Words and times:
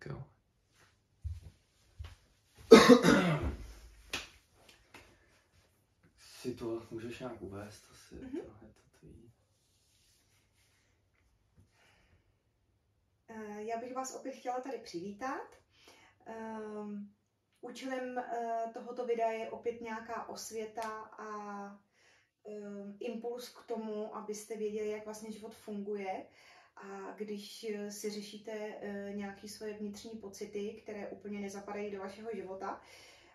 Tak 0.00 0.12
jo. 0.12 0.24
si 6.18 6.54
to 6.54 6.82
můžeš 6.90 7.18
nějak 7.18 7.42
uvést 7.42 7.84
asi, 7.90 8.14
mm-hmm. 8.14 8.30
to, 8.30 8.66
je 8.66 8.72
to 8.72 8.98
tvý. 8.98 9.32
Eh, 13.28 13.62
já 13.62 13.78
bych 13.80 13.94
vás 13.94 14.14
opět 14.14 14.32
chtěla 14.32 14.60
tady 14.60 14.78
přivítat. 14.78 15.56
Um, 16.26 17.14
účelem 17.60 18.16
uh, 18.16 18.72
tohoto 18.72 19.06
videa 19.06 19.30
je 19.30 19.50
opět 19.50 19.80
nějaká 19.80 20.28
osvěta 20.28 20.90
a 21.02 21.28
um, 22.42 22.96
impuls 23.00 23.48
k 23.48 23.66
tomu, 23.66 24.16
abyste 24.16 24.56
věděli, 24.56 24.88
jak 24.88 25.04
vlastně 25.04 25.32
život 25.32 25.54
funguje. 25.54 26.26
A 26.82 27.14
když 27.16 27.66
si 27.88 28.10
řešíte 28.10 28.52
uh, 28.52 29.16
nějaké 29.16 29.48
svoje 29.48 29.72
vnitřní 29.72 30.18
pocity, 30.18 30.80
které 30.82 31.08
úplně 31.08 31.40
nezapadají 31.40 31.90
do 31.90 31.98
vašeho 31.98 32.30
života, 32.34 32.80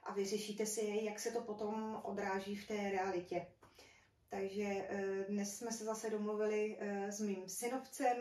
a 0.05 0.13
vyřešíte 0.13 0.65
si 0.65 0.81
je, 0.81 1.03
jak 1.03 1.19
se 1.19 1.31
to 1.31 1.41
potom 1.41 2.01
odráží 2.03 2.55
v 2.55 2.67
té 2.67 2.89
realitě. 2.91 3.47
Takže 4.29 4.87
dnes 5.29 5.57
jsme 5.57 5.71
se 5.71 5.83
zase 5.83 6.09
domluvili 6.09 6.77
s 7.09 7.19
mým 7.19 7.49
synovcem 7.49 8.17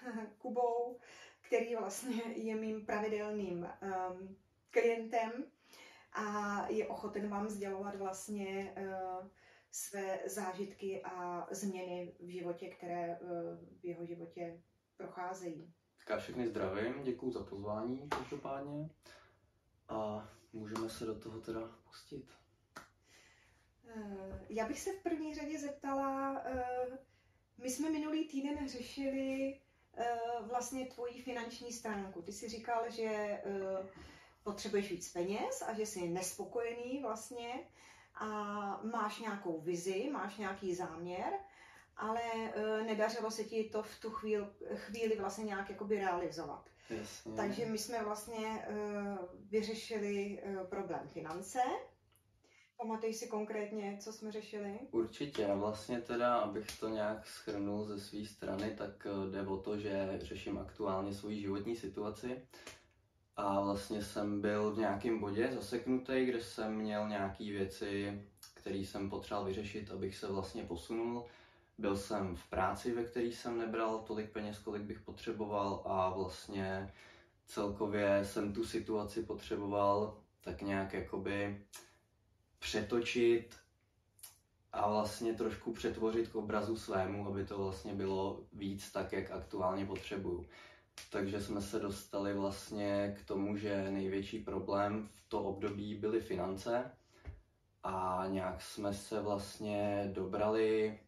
Kubou, 0.38 0.98
který 1.40 1.74
vlastně 1.74 2.22
je 2.34 2.54
mým 2.56 2.86
pravidelným 2.86 3.68
um, 3.82 4.36
klientem 4.70 5.44
a 6.12 6.66
je 6.68 6.88
ochoten 6.88 7.28
vám 7.28 7.48
sdělovat 7.48 7.96
vlastně 7.96 8.74
své 9.70 10.20
zážitky 10.26 11.02
a 11.04 11.46
změny 11.50 12.14
v 12.20 12.28
životě, 12.28 12.68
které 12.68 13.18
v 13.80 13.84
jeho 13.84 14.06
životě 14.06 14.62
procházejí. 14.98 15.72
Tak 15.98 16.08
já 16.10 16.18
všechny 16.18 16.48
zdravím, 16.48 17.02
děkuji 17.02 17.30
za 17.30 17.44
pozvání 17.44 18.08
každopádně 18.08 18.90
a 19.88 20.28
můžeme 20.52 20.90
se 20.90 21.06
do 21.06 21.20
toho 21.20 21.40
teda 21.40 21.60
pustit. 21.84 22.26
Uh, 23.96 24.36
já 24.48 24.66
bych 24.68 24.80
se 24.80 24.90
v 24.92 25.02
první 25.02 25.34
řadě 25.34 25.58
zeptala, 25.58 26.30
uh, 26.32 26.96
my 27.58 27.70
jsme 27.70 27.90
minulý 27.90 28.28
týden 28.28 28.68
řešili 28.68 29.60
Eh, 30.00 30.18
vlastně 30.42 30.86
tvoji 30.86 31.22
finanční 31.22 31.72
stránku. 31.72 32.22
Ty 32.22 32.32
si 32.32 32.48
říkal, 32.48 32.90
že 32.90 33.04
eh, 33.04 33.42
potřebuješ 34.42 34.90
víc 34.90 35.12
peněz 35.12 35.62
a 35.62 35.74
že 35.74 35.86
jsi 35.86 36.08
nespokojený 36.08 37.02
vlastně 37.02 37.54
a 38.14 38.26
máš 38.92 39.18
nějakou 39.18 39.60
vizi, 39.60 40.10
máš 40.12 40.36
nějaký 40.36 40.74
záměr, 40.74 41.32
ale 41.98 42.20
eh, 42.34 42.82
nedařilo 42.82 43.30
se 43.30 43.44
ti 43.44 43.64
to 43.64 43.82
v 43.82 44.00
tu 44.00 44.10
chvíli, 44.10 44.46
chvíli 44.74 45.16
vlastně 45.16 45.44
nějak 45.44 45.70
jakoby 45.70 45.98
realizovat. 45.98 46.68
Jasně. 46.90 47.32
Takže 47.32 47.66
my 47.66 47.78
jsme 47.78 48.04
vlastně 48.04 48.66
vyřešili 49.50 50.42
problém 50.68 51.08
finance, 51.08 51.60
Pamatuješ 52.82 53.16
si 53.16 53.26
konkrétně, 53.26 53.96
co 54.00 54.12
jsme 54.12 54.32
řešili? 54.32 54.78
Určitě. 54.90 55.46
A 55.46 55.54
vlastně 55.54 56.00
teda, 56.00 56.36
abych 56.36 56.66
to 56.80 56.88
nějak 56.88 57.26
schrnul 57.26 57.84
ze 57.84 58.00
své 58.00 58.24
strany, 58.24 58.74
tak 58.78 59.06
jde 59.30 59.42
o 59.42 59.56
to, 59.56 59.78
že 59.78 60.18
řeším 60.22 60.58
aktuálně 60.58 61.14
svoji 61.14 61.40
životní 61.40 61.76
situaci. 61.76 62.42
A 63.36 63.60
vlastně 63.60 64.02
jsem 64.02 64.40
byl 64.40 64.70
v 64.74 64.78
nějakém 64.78 65.18
bodě 65.18 65.50
zaseknutý, 65.54 66.24
kde 66.24 66.40
jsem 66.40 66.74
měl 66.74 67.08
nějaké 67.08 67.44
věci, 67.44 68.22
které 68.54 68.78
jsem 68.78 69.10
potřeboval 69.10 69.46
vyřešit, 69.46 69.90
abych 69.90 70.16
se 70.16 70.26
vlastně 70.26 70.64
posunul. 70.64 71.24
Byl 71.78 71.96
jsem 71.96 72.36
v 72.36 72.46
práci, 72.50 72.92
ve 72.92 73.04
které 73.04 73.26
jsem 73.26 73.58
nebral 73.58 73.98
tolik 73.98 74.30
peněz, 74.30 74.58
kolik 74.58 74.82
bych 74.82 75.00
potřeboval 75.00 75.82
a 75.84 76.10
vlastně 76.10 76.92
celkově 77.46 78.24
jsem 78.24 78.52
tu 78.52 78.64
situaci 78.64 79.22
potřeboval 79.22 80.20
tak 80.40 80.62
nějak 80.62 80.92
jakoby 80.92 81.64
přetočit 82.58 83.56
a 84.72 84.90
vlastně 84.90 85.34
trošku 85.34 85.72
přetvořit 85.72 86.28
k 86.28 86.34
obrazu 86.34 86.76
svému, 86.76 87.26
aby 87.26 87.44
to 87.44 87.58
vlastně 87.58 87.94
bylo 87.94 88.44
víc 88.52 88.92
tak, 88.92 89.12
jak 89.12 89.30
aktuálně 89.30 89.86
potřebuju. 89.86 90.46
Takže 91.10 91.40
jsme 91.40 91.62
se 91.62 91.78
dostali 91.78 92.34
vlastně 92.34 93.16
k 93.20 93.26
tomu, 93.26 93.56
že 93.56 93.90
největší 93.90 94.38
problém 94.38 95.08
v 95.14 95.28
to 95.28 95.42
období 95.42 95.94
byly 95.94 96.20
finance 96.20 96.90
a 97.82 98.24
nějak 98.28 98.62
jsme 98.62 98.94
se 98.94 99.20
vlastně 99.20 100.10
dobrali 100.12 100.98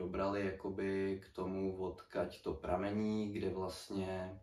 dobrali 0.00 0.46
jakoby 0.46 1.20
k 1.22 1.34
tomu, 1.34 1.76
odkaď 1.76 2.42
to 2.42 2.54
pramení, 2.54 3.32
kde 3.32 3.50
vlastně 3.50 4.40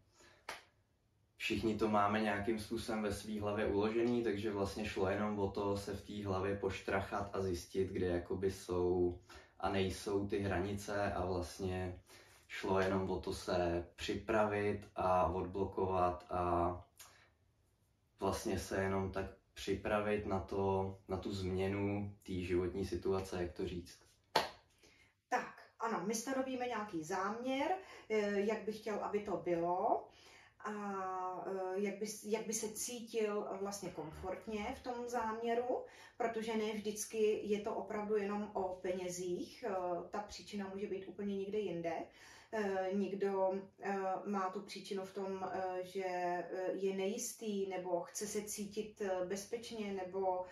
všichni 1.37 1.77
to 1.77 1.87
máme 1.87 2.21
nějakým 2.21 2.59
způsobem 2.59 3.03
ve 3.03 3.13
své 3.13 3.41
hlavě 3.41 3.65
uložený, 3.65 4.23
takže 4.23 4.51
vlastně 4.51 4.85
šlo 4.85 5.09
jenom 5.09 5.39
o 5.39 5.51
to 5.51 5.77
se 5.77 5.95
v 5.95 6.01
té 6.01 6.27
hlavě 6.27 6.55
poštrachat 6.55 7.35
a 7.35 7.41
zjistit, 7.41 7.87
kde 7.89 8.07
jakoby 8.07 8.51
jsou 8.51 9.19
a 9.59 9.69
nejsou 9.69 10.27
ty 10.27 10.39
hranice 10.39 11.13
a 11.13 11.25
vlastně 11.25 11.99
šlo 12.47 12.79
jenom 12.79 13.09
o 13.09 13.19
to 13.19 13.33
se 13.33 13.87
připravit 13.95 14.87
a 14.95 15.25
odblokovat 15.25 16.25
a 16.29 16.71
vlastně 18.19 18.59
se 18.59 18.81
jenom 18.81 19.11
tak 19.11 19.25
připravit 19.53 20.25
na, 20.25 20.39
to, 20.39 20.97
na 21.07 21.17
tu 21.17 21.31
změnu 21.31 22.15
té 22.23 22.33
životní 22.33 22.85
situace, 22.85 23.41
jak 23.41 23.53
to 23.53 23.67
říct. 23.67 24.06
Ano, 25.87 26.03
my 26.05 26.15
stanovíme 26.15 26.67
nějaký 26.67 27.03
záměr, 27.03 27.71
eh, 28.09 28.39
jak 28.39 28.63
bych 28.63 28.77
chtěl, 28.77 28.95
aby 28.95 29.19
to 29.19 29.37
bylo 29.37 30.07
a 30.59 30.73
e, 31.47 31.81
jak 31.81 31.97
by, 31.97 32.05
jak 32.23 32.47
by 32.47 32.53
se 32.53 32.69
cítil 32.69 33.47
vlastně 33.61 33.89
komfortně 33.89 34.75
v 34.77 34.83
tom 34.83 35.09
záměru, 35.09 35.85
protože 36.17 36.57
ne 36.57 36.73
vždycky 36.73 37.39
je 37.43 37.61
to 37.61 37.75
opravdu 37.75 38.15
jenom 38.15 38.51
o 38.53 38.63
penězích, 38.81 39.63
e, 39.63 39.69
ta 40.09 40.19
příčina 40.19 40.69
může 40.73 40.87
být 40.87 41.07
úplně 41.07 41.37
někde 41.37 41.59
jinde. 41.59 41.93
Někdo 42.93 43.61
má 44.25 44.49
tu 44.49 44.61
příčinu 44.61 45.05
v 45.05 45.13
tom, 45.13 45.51
že 45.81 46.05
je 46.73 46.95
nejistý 46.95 47.69
nebo 47.69 48.01
chce 48.01 48.27
se 48.27 48.41
cítit 48.41 49.01
bezpečně 49.25 49.93
nebo 49.93 50.45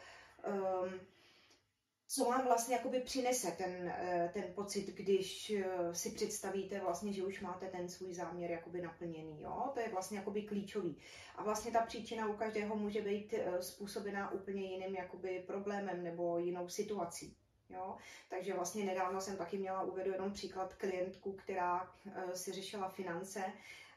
co 2.08 2.26
vám 2.26 2.46
vlastně 2.46 2.76
jakoby 2.76 3.00
přinese 3.00 3.52
ten, 3.52 3.90
eh, 3.90 4.32
ten 4.34 4.44
pocit, 4.56 4.86
když 4.86 5.52
eh, 5.52 5.96
si 5.96 6.12
představíte 6.12 6.80
vlastně, 6.80 7.14
že 7.14 7.24
už 7.24 7.42
máte 7.42 7.68
ten 7.68 7.90
svůj 7.90 8.14
záměr 8.14 8.52
jakoby 8.52 8.82
naplněný, 8.82 9.42
jo? 9.42 9.72
To 9.74 9.80
je 9.80 9.90
vlastně 9.90 10.18
jakoby 10.18 10.42
klíčový. 10.42 10.98
A 11.36 11.44
vlastně 11.44 11.72
ta 11.72 11.82
příčina 11.82 12.28
u 12.28 12.34
každého 12.34 12.76
může 12.76 13.02
být 13.02 13.34
eh, 13.34 13.64
způsobená 13.64 14.32
úplně 14.32 14.62
jiným 14.62 14.96
jakoby 14.96 15.44
problémem 15.48 16.04
nebo 16.04 16.38
jinou 16.38 16.70
situací. 16.70 17.38
Jo? 17.70 17.98
Takže 18.30 18.54
vlastně 18.54 18.86
nedávno 18.86 19.22
jsem 19.22 19.38
taky 19.38 19.58
měla, 19.58 19.82
uvedu 19.84 20.12
jenom 20.12 20.32
příklad 20.32 20.74
klientku, 20.74 21.34
která 21.34 21.92
si 22.34 22.52
řešila 22.52 22.90
finance 22.90 23.44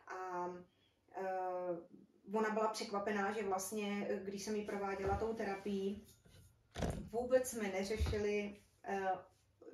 a 0.06 0.48
ona 2.34 2.50
byla 2.50 2.68
překvapená, 2.68 3.32
že 3.32 3.42
vlastně, 3.42 4.08
když 4.24 4.42
jsem 4.42 4.56
ji 4.56 4.64
prováděla 4.64 5.16
tou 5.16 5.34
terapií, 5.34 6.06
vůbec 7.12 7.48
jsme 7.48 7.68
neřešili, 7.68 8.56
eh, 8.84 9.08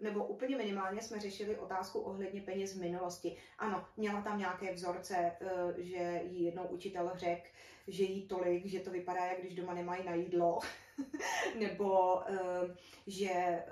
nebo 0.03 0.27
úplně 0.27 0.57
minimálně 0.57 1.03
jsme 1.03 1.21
řešili 1.21 1.57
otázku 1.57 2.01
ohledně 2.01 2.41
peněz 2.41 2.75
v 2.75 2.81
minulosti. 2.81 3.37
Ano, 3.59 3.87
měla 3.97 4.23
tam 4.23 4.39
nějaké 4.39 4.75
vzorce, 4.75 5.17
eh, 5.17 5.75
že 5.77 6.21
jí 6.25 6.45
jednou 6.45 6.65
učitel 6.65 7.13
řekl, 7.15 7.47
že 7.89 8.05
jí 8.05 8.29
tolik, 8.29 8.67
že 8.67 8.81
to 8.81 8.91
vypadá, 8.91 9.27
jak 9.27 9.41
když 9.41 9.55
doma 9.55 9.75
nemají 9.75 10.05
na 10.05 10.15
jídlo, 10.15 10.59
nebo 11.59 12.21
eh, 12.29 12.77
že 13.07 13.65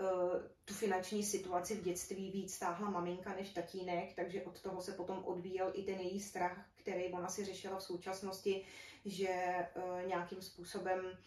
tu 0.65 0.75
finanční 0.75 1.25
situaci 1.25 1.75
v 1.75 1.85
dětství 1.85 2.31
víc 2.31 2.55
stáhla 2.55 2.91
maminka 2.91 3.35
než 3.35 3.51
tatínek, 3.51 4.15
takže 4.15 4.43
od 4.43 4.61
toho 4.61 4.83
se 4.83 4.93
potom 4.93 5.25
odvíjel 5.25 5.73
i 5.75 5.83
ten 5.83 5.99
její 6.01 6.21
strach, 6.21 6.67
který 6.77 7.13
ona 7.13 7.29
si 7.29 7.45
řešila 7.45 7.79
v 7.79 7.83
současnosti, 7.83 8.65
že 9.05 9.67
nějakým 10.07 10.43
způsobem 10.43 11.19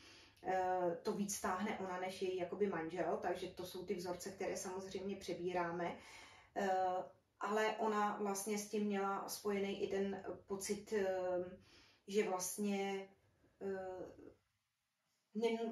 to 1.04 1.14
víc 1.14 1.36
stáhne 1.36 1.80
ona 1.80 2.00
než 2.00 2.22
její 2.22 2.38
jakoby 2.38 2.68
manžel, 2.68 3.20
takže 3.22 3.48
to 3.48 3.66
jsou 3.66 3.86
ty 3.86 3.96
vzorce, 3.96 4.32
které 4.32 4.58
samozřejmě 4.58 5.16
přebíráme. 5.16 5.98
Eh, 6.56 6.70
ale 7.40 7.76
ona 7.78 8.18
vlastně 8.18 8.58
s 8.58 8.70
tím 8.70 8.84
měla 8.84 9.30
spojený 9.30 9.84
i 9.84 9.88
ten 9.88 10.24
pocit, 10.48 10.94
eh, 10.94 11.06
že 12.08 12.30
vlastně 12.30 13.10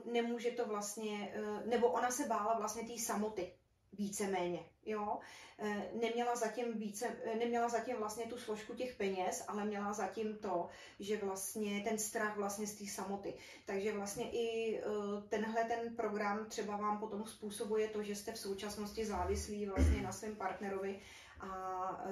nemůže 0.06 0.52
to 0.52 0.66
vlastně, 0.66 1.36
nebo 1.66 1.88
ona 1.88 2.12
se 2.12 2.28
bála 2.28 2.58
vlastně 2.60 2.88
té 2.88 3.00
samoty 3.00 3.54
víceméně, 3.94 4.66
jo. 4.86 5.19
E, 5.60 5.90
neměla 5.94 6.36
zatím, 6.36 6.74
více, 6.74 7.07
e, 7.24 7.36
neměla 7.36 7.69
zatím 7.69 7.98
vlastně 7.98 8.25
tu 8.25 8.38
složku 8.38 8.75
těch 8.75 8.95
peněz, 8.95 9.45
ale 9.48 9.66
měla 9.66 9.94
zatím 9.94 10.38
to, 10.38 10.69
že 11.00 11.18
vlastně 11.18 11.84
ten 11.84 11.98
strach 11.98 12.38
vlastně 12.38 12.68
z 12.68 12.75
té 12.75 12.86
samoty. 12.86 13.34
Takže 13.66 13.94
vlastně 13.94 14.31
i 14.31 14.78
e, 14.78 14.81
tenhle 15.30 15.63
ten 15.63 15.95
program 15.95 16.45
třeba 16.45 16.78
vám 16.78 17.00
potom 17.00 17.25
způsobuje 17.25 17.88
to, 17.88 18.04
že 18.04 18.16
jste 18.16 18.31
v 18.31 18.40
současnosti 18.40 19.06
závislí 19.06 19.66
vlastně 19.66 20.01
na 20.01 20.12
svém 20.12 20.36
partnerovi 20.36 21.00
a 21.39 22.06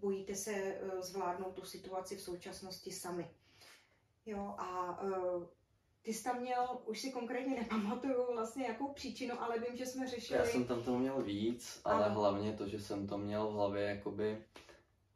bojíte 0.00 0.34
se 0.34 0.80
zvládnout 1.00 1.54
tu 1.54 1.64
situaci 1.64 2.16
v 2.16 2.20
současnosti 2.20 2.92
sami. 2.92 3.30
Jo, 4.26 4.54
a 4.58 5.00
ty 6.06 6.14
jsi 6.14 6.24
tam 6.24 6.40
měl, 6.40 6.78
už 6.84 7.00
si 7.00 7.12
konkrétně 7.12 7.56
nepamatuju 7.56 8.34
vlastně 8.34 8.66
jakou 8.66 8.92
příčinu, 8.92 9.42
ale 9.42 9.58
vím, 9.58 9.76
že 9.76 9.86
jsme 9.86 10.08
řešili... 10.08 10.38
Já 10.38 10.46
jsem 10.46 10.64
tam 10.64 10.82
toho 10.82 10.98
měl 10.98 11.22
víc, 11.22 11.80
ale 11.84 12.04
ano. 12.04 12.20
hlavně 12.20 12.52
to, 12.52 12.68
že 12.68 12.80
jsem 12.80 13.06
to 13.06 13.18
měl 13.18 13.48
v 13.48 13.52
hlavě 13.52 13.82
jakoby 13.82 14.38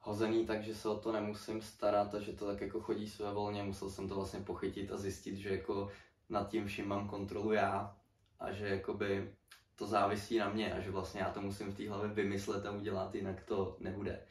hozený, 0.00 0.46
takže 0.46 0.74
se 0.74 0.88
o 0.88 0.98
to 0.98 1.12
nemusím 1.12 1.62
starat 1.62 2.14
a 2.14 2.20
že 2.20 2.32
to 2.32 2.46
tak 2.46 2.60
jako 2.60 2.80
chodí 2.80 3.08
své 3.08 3.32
volně. 3.32 3.62
Musel 3.62 3.90
jsem 3.90 4.08
to 4.08 4.14
vlastně 4.14 4.40
pochytit 4.40 4.92
a 4.92 4.96
zjistit, 4.96 5.36
že 5.36 5.50
jako 5.50 5.90
nad 6.28 6.48
tím 6.48 6.66
vším 6.66 6.88
mám 6.88 7.08
kontrolu 7.08 7.52
já 7.52 7.96
a 8.40 8.52
že 8.52 8.68
jakoby 8.68 9.34
to 9.76 9.86
závisí 9.86 10.38
na 10.38 10.48
mě 10.48 10.74
a 10.74 10.80
že 10.80 10.90
vlastně 10.90 11.20
já 11.20 11.30
to 11.30 11.40
musím 11.40 11.72
v 11.72 11.76
té 11.76 11.88
hlavě 11.88 12.08
vymyslet 12.08 12.66
a 12.66 12.70
udělat, 12.70 13.14
jinak 13.14 13.44
to 13.44 13.76
nebude. 13.80 14.26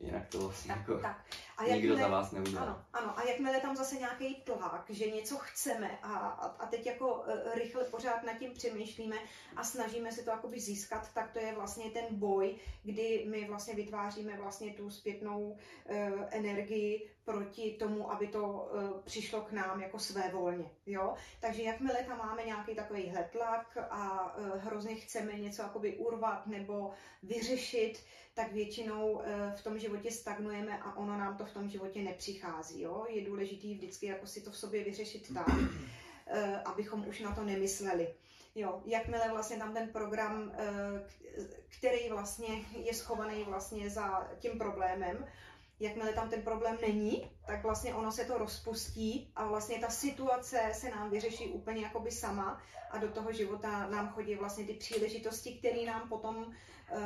Jinak 0.00 0.28
to 0.28 0.38
vlastně 0.38 0.68
tak, 0.68 0.78
jako 0.78 0.98
tak. 1.02 1.24
A 1.62 1.74
nikdo 1.74 1.88
jakmile, 1.88 2.10
za 2.10 2.16
vás 2.16 2.32
neudělá. 2.32 2.62
Ano, 2.62 2.84
ano, 2.92 3.18
a 3.18 3.22
jakmile 3.22 3.60
tam 3.60 3.76
zase 3.76 3.96
nějaký 3.96 4.34
tlak, 4.34 4.84
že 4.88 5.10
něco 5.10 5.36
chceme 5.36 5.98
a, 6.02 6.16
a, 6.28 6.66
teď 6.66 6.86
jako 6.86 7.14
uh, 7.14 7.24
rychle 7.54 7.84
pořád 7.84 8.22
nad 8.22 8.38
tím 8.38 8.52
přemýšlíme 8.52 9.16
a 9.56 9.64
snažíme 9.64 10.12
se 10.12 10.22
to 10.22 10.30
jakoby 10.30 10.60
získat, 10.60 11.14
tak 11.14 11.32
to 11.32 11.38
je 11.38 11.54
vlastně 11.54 11.90
ten 11.90 12.04
boj, 12.10 12.54
kdy 12.82 13.24
my 13.30 13.44
vlastně 13.48 13.74
vytváříme 13.74 14.36
vlastně 14.36 14.72
tu 14.72 14.90
zpětnou 14.90 15.50
uh, 15.50 15.56
energii 16.30 17.10
proti 17.24 17.76
tomu, 17.78 18.12
aby 18.12 18.26
to 18.26 18.42
uh, 18.42 19.00
přišlo 19.00 19.40
k 19.40 19.52
nám 19.52 19.80
jako 19.80 19.98
své 19.98 20.28
volně. 20.32 20.70
Jo? 20.86 21.14
Takže 21.40 21.62
jakmile 21.62 22.04
tam 22.04 22.18
máme 22.18 22.44
nějaký 22.44 22.74
takový 22.74 23.12
tlak 23.32 23.78
a 23.90 24.34
uh, 24.36 24.56
hrozně 24.56 24.94
chceme 24.94 25.32
něco 25.32 25.62
jakoby 25.62 25.96
urvat 25.96 26.46
nebo 26.46 26.90
vyřešit, 27.22 28.04
tak 28.34 28.52
většinou 28.52 29.22
v 29.56 29.62
tom 29.62 29.78
životě 29.78 30.10
stagnujeme 30.10 30.78
a 30.78 30.96
ono 30.96 31.18
nám 31.18 31.36
to 31.36 31.44
v 31.44 31.51
tom 31.54 31.68
životě 31.68 32.02
nepřichází. 32.02 32.80
Jo? 32.80 33.06
Je 33.08 33.24
důležité 33.24 33.68
vždycky 33.68 34.06
jako 34.06 34.26
si 34.26 34.40
to 34.40 34.50
v 34.50 34.56
sobě 34.56 34.84
vyřešit 34.84 35.34
tak, 35.34 35.46
abychom 36.64 37.08
už 37.08 37.20
na 37.20 37.34
to 37.34 37.44
nemysleli. 37.44 38.14
Jo, 38.54 38.82
jakmile 38.84 39.28
vlastně 39.28 39.56
tam 39.56 39.74
ten 39.74 39.88
program, 39.88 40.52
který 41.78 42.08
vlastně 42.08 42.64
je 42.84 42.94
schovaný 42.94 43.44
vlastně 43.44 43.90
za 43.90 44.30
tím 44.38 44.58
problémem, 44.58 45.26
jakmile 45.82 46.12
tam 46.12 46.28
ten 46.28 46.42
problém 46.42 46.78
není, 46.86 47.30
tak 47.46 47.62
vlastně 47.62 47.94
ono 47.94 48.12
se 48.12 48.24
to 48.24 48.38
rozpustí 48.38 49.30
a 49.36 49.46
vlastně 49.46 49.78
ta 49.78 49.88
situace 49.88 50.70
se 50.72 50.90
nám 50.90 51.10
vyřeší 51.10 51.48
úplně 51.48 51.82
jakoby 51.82 52.10
sama 52.10 52.62
a 52.90 52.98
do 52.98 53.08
toho 53.08 53.32
života 53.32 53.86
nám 53.86 54.08
chodí 54.08 54.34
vlastně 54.34 54.64
ty 54.64 54.74
příležitosti, 54.74 55.54
které 55.54 55.86
nám 55.86 56.08
potom 56.08 56.36
uh, 56.36 56.98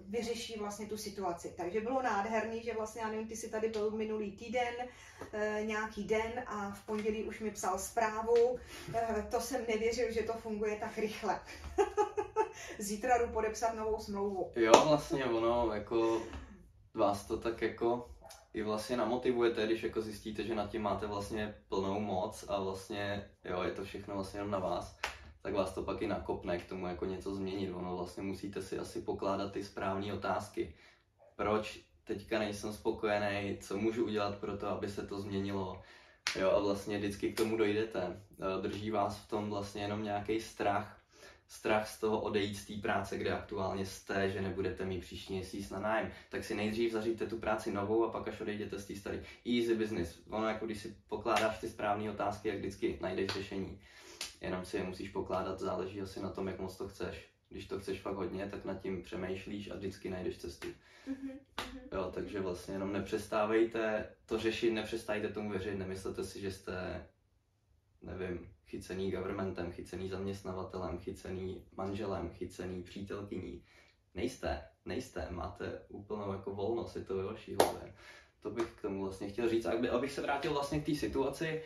vyřeší 0.00 0.58
vlastně 0.58 0.86
tu 0.86 0.96
situaci. 0.96 1.54
Takže 1.56 1.80
bylo 1.80 2.02
nádherný, 2.02 2.62
že 2.62 2.74
vlastně, 2.74 3.02
já 3.02 3.08
nevím, 3.08 3.28
ty 3.28 3.36
jsi 3.36 3.50
tady 3.50 3.68
byl 3.68 3.90
minulý 3.90 4.32
týden, 4.32 4.74
uh, 4.78 5.66
nějaký 5.66 6.04
den 6.04 6.44
a 6.46 6.70
v 6.70 6.86
pondělí 6.86 7.24
už 7.24 7.40
mi 7.40 7.50
psal 7.50 7.78
zprávu. 7.78 8.52
Uh, 8.52 8.58
to 9.30 9.40
jsem 9.40 9.60
nevěřil, 9.68 10.12
že 10.12 10.22
to 10.22 10.32
funguje 10.32 10.76
tak 10.76 10.98
rychle. 10.98 11.40
Zítra 12.78 13.18
jdu 13.18 13.32
podepsat 13.32 13.74
novou 13.74 14.00
smlouvu. 14.00 14.50
Jo, 14.56 14.72
vlastně 14.88 15.24
ono, 15.24 15.74
jako 15.74 16.22
vás 16.94 17.26
to 17.26 17.36
tak 17.36 17.62
jako 17.62 18.10
i 18.54 18.62
vlastně 18.62 18.96
namotivujete, 18.96 19.66
když 19.66 19.82
jako 19.82 20.00
zjistíte, 20.00 20.44
že 20.44 20.54
nad 20.54 20.70
tím 20.70 20.82
máte 20.82 21.06
vlastně 21.06 21.54
plnou 21.68 22.00
moc 22.00 22.44
a 22.48 22.62
vlastně, 22.62 23.30
jo, 23.44 23.62
je 23.62 23.70
to 23.70 23.84
všechno 23.84 24.14
vlastně 24.14 24.40
jenom 24.40 24.50
na 24.50 24.58
vás, 24.58 24.98
tak 25.42 25.54
vás 25.54 25.74
to 25.74 25.82
pak 25.82 26.02
i 26.02 26.06
nakopne 26.06 26.58
k 26.58 26.68
tomu 26.68 26.86
jako 26.86 27.04
něco 27.04 27.34
změnit. 27.34 27.72
Ono 27.72 27.96
vlastně 27.96 28.22
musíte 28.22 28.62
si 28.62 28.78
asi 28.78 29.02
pokládat 29.02 29.52
ty 29.52 29.64
správné 29.64 30.14
otázky. 30.14 30.74
Proč 31.36 31.80
teďka 32.04 32.38
nejsem 32.38 32.72
spokojený, 32.72 33.58
co 33.60 33.76
můžu 33.76 34.04
udělat 34.04 34.38
pro 34.38 34.56
to, 34.56 34.68
aby 34.68 34.90
se 34.90 35.06
to 35.06 35.20
změnilo. 35.20 35.82
Jo, 36.38 36.50
a 36.50 36.58
vlastně 36.58 36.98
vždycky 36.98 37.32
k 37.32 37.36
tomu 37.36 37.56
dojdete. 37.56 38.22
Drží 38.62 38.90
vás 38.90 39.18
v 39.18 39.28
tom 39.28 39.50
vlastně 39.50 39.82
jenom 39.82 40.02
nějaký 40.02 40.40
strach, 40.40 41.01
strach 41.52 41.88
z 41.88 42.00
toho 42.00 42.20
odejít 42.20 42.54
z 42.54 42.66
té 42.66 42.74
práce, 42.74 43.18
kde 43.18 43.32
aktuálně 43.32 43.86
jste, 43.86 44.30
že 44.30 44.42
nebudete 44.42 44.84
mít 44.84 45.00
příští 45.00 45.32
měsíc 45.32 45.70
na 45.70 45.78
nájem, 45.78 46.10
tak 46.30 46.44
si 46.44 46.54
nejdřív 46.54 46.92
zaříte 46.92 47.26
tu 47.26 47.38
práci 47.38 47.72
novou 47.72 48.04
a 48.04 48.10
pak 48.10 48.28
až 48.28 48.40
odejdete 48.40 48.78
z 48.78 48.86
té 48.86 48.96
staré. 48.96 49.22
Easy 49.46 49.74
business. 49.74 50.18
Ono 50.30 50.48
jako 50.48 50.66
když 50.66 50.80
si 50.80 50.96
pokládáš 51.08 51.58
ty 51.58 51.68
správné 51.68 52.10
otázky, 52.10 52.48
jak 52.48 52.58
vždycky 52.58 52.98
najdeš 53.00 53.30
řešení. 53.30 53.80
Jenom 54.40 54.64
si 54.64 54.76
je 54.76 54.82
musíš 54.82 55.08
pokládat, 55.08 55.58
záleží 55.58 56.00
asi 56.00 56.20
na 56.20 56.30
tom, 56.30 56.48
jak 56.48 56.58
moc 56.58 56.76
to 56.76 56.88
chceš. 56.88 57.28
Když 57.48 57.66
to 57.66 57.80
chceš 57.80 58.00
fakt 58.00 58.16
hodně, 58.16 58.46
tak 58.46 58.64
nad 58.64 58.82
tím 58.82 59.02
přemýšlíš 59.02 59.70
a 59.70 59.76
vždycky 59.76 60.10
najdeš 60.10 60.38
cestu. 60.38 60.68
Mm-hmm. 60.68 61.38
Jo, 61.92 62.10
takže 62.14 62.40
vlastně 62.40 62.74
jenom 62.74 62.92
nepřestávejte 62.92 64.06
to 64.26 64.38
řešit, 64.38 64.70
nepřestávejte 64.70 65.28
tomu 65.28 65.50
věřit, 65.50 65.74
nemyslete 65.74 66.24
si, 66.24 66.40
že 66.40 66.52
jste, 66.52 67.06
nevím, 68.02 68.48
chycený 68.72 69.10
governmentem, 69.10 69.72
chycený 69.72 70.08
zaměstnavatelem, 70.08 70.98
chycený 70.98 71.64
manželem, 71.76 72.30
chycený 72.30 72.82
přítelkyní. 72.82 73.64
Nejste, 74.14 74.62
nejste, 74.84 75.26
máte 75.30 75.82
úplnou 75.88 76.32
jako 76.32 76.54
volnost, 76.54 76.96
je 76.96 77.04
to 77.04 77.16
ve 77.16 77.24
vaší 77.24 77.54
hlavě. 77.54 77.94
To 78.40 78.50
bych 78.50 78.72
k 78.72 78.82
tomu 78.82 79.02
vlastně 79.02 79.28
chtěl 79.28 79.48
říct. 79.48 79.66
A 79.66 79.72
abych 79.92 80.12
se 80.12 80.20
vrátil 80.20 80.52
vlastně 80.52 80.80
k 80.80 80.86
té 80.86 80.94
situaci, 80.94 81.62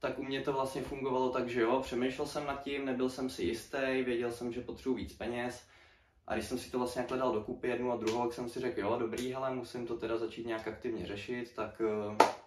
tak 0.00 0.18
u 0.18 0.22
mě 0.22 0.40
to 0.40 0.52
vlastně 0.52 0.82
fungovalo 0.82 1.30
tak, 1.30 1.48
že 1.48 1.60
jo, 1.60 1.80
přemýšlel 1.82 2.26
jsem 2.26 2.46
nad 2.46 2.62
tím, 2.62 2.84
nebyl 2.84 3.10
jsem 3.10 3.30
si 3.30 3.42
jistý, 3.44 4.02
věděl 4.04 4.32
jsem, 4.32 4.52
že 4.52 4.60
potřebuji 4.60 4.94
víc 4.94 5.12
peněz. 5.12 5.62
A 6.26 6.34
když 6.34 6.46
jsem 6.46 6.58
si 6.58 6.70
to 6.70 6.78
vlastně 6.78 7.02
takhle 7.02 7.18
dal 7.18 7.32
dokupy 7.32 7.68
jednu 7.68 7.92
a 7.92 7.96
druhou, 7.96 8.22
tak 8.22 8.32
jsem 8.32 8.48
si 8.48 8.60
řekl, 8.60 8.80
jo, 8.80 8.96
dobrý, 8.98 9.32
hele, 9.32 9.54
musím 9.54 9.86
to 9.86 9.96
teda 9.96 10.18
začít 10.18 10.46
nějak 10.46 10.68
aktivně 10.68 11.06
řešit, 11.06 11.52
tak 11.56 11.82
eh, 11.84 12.41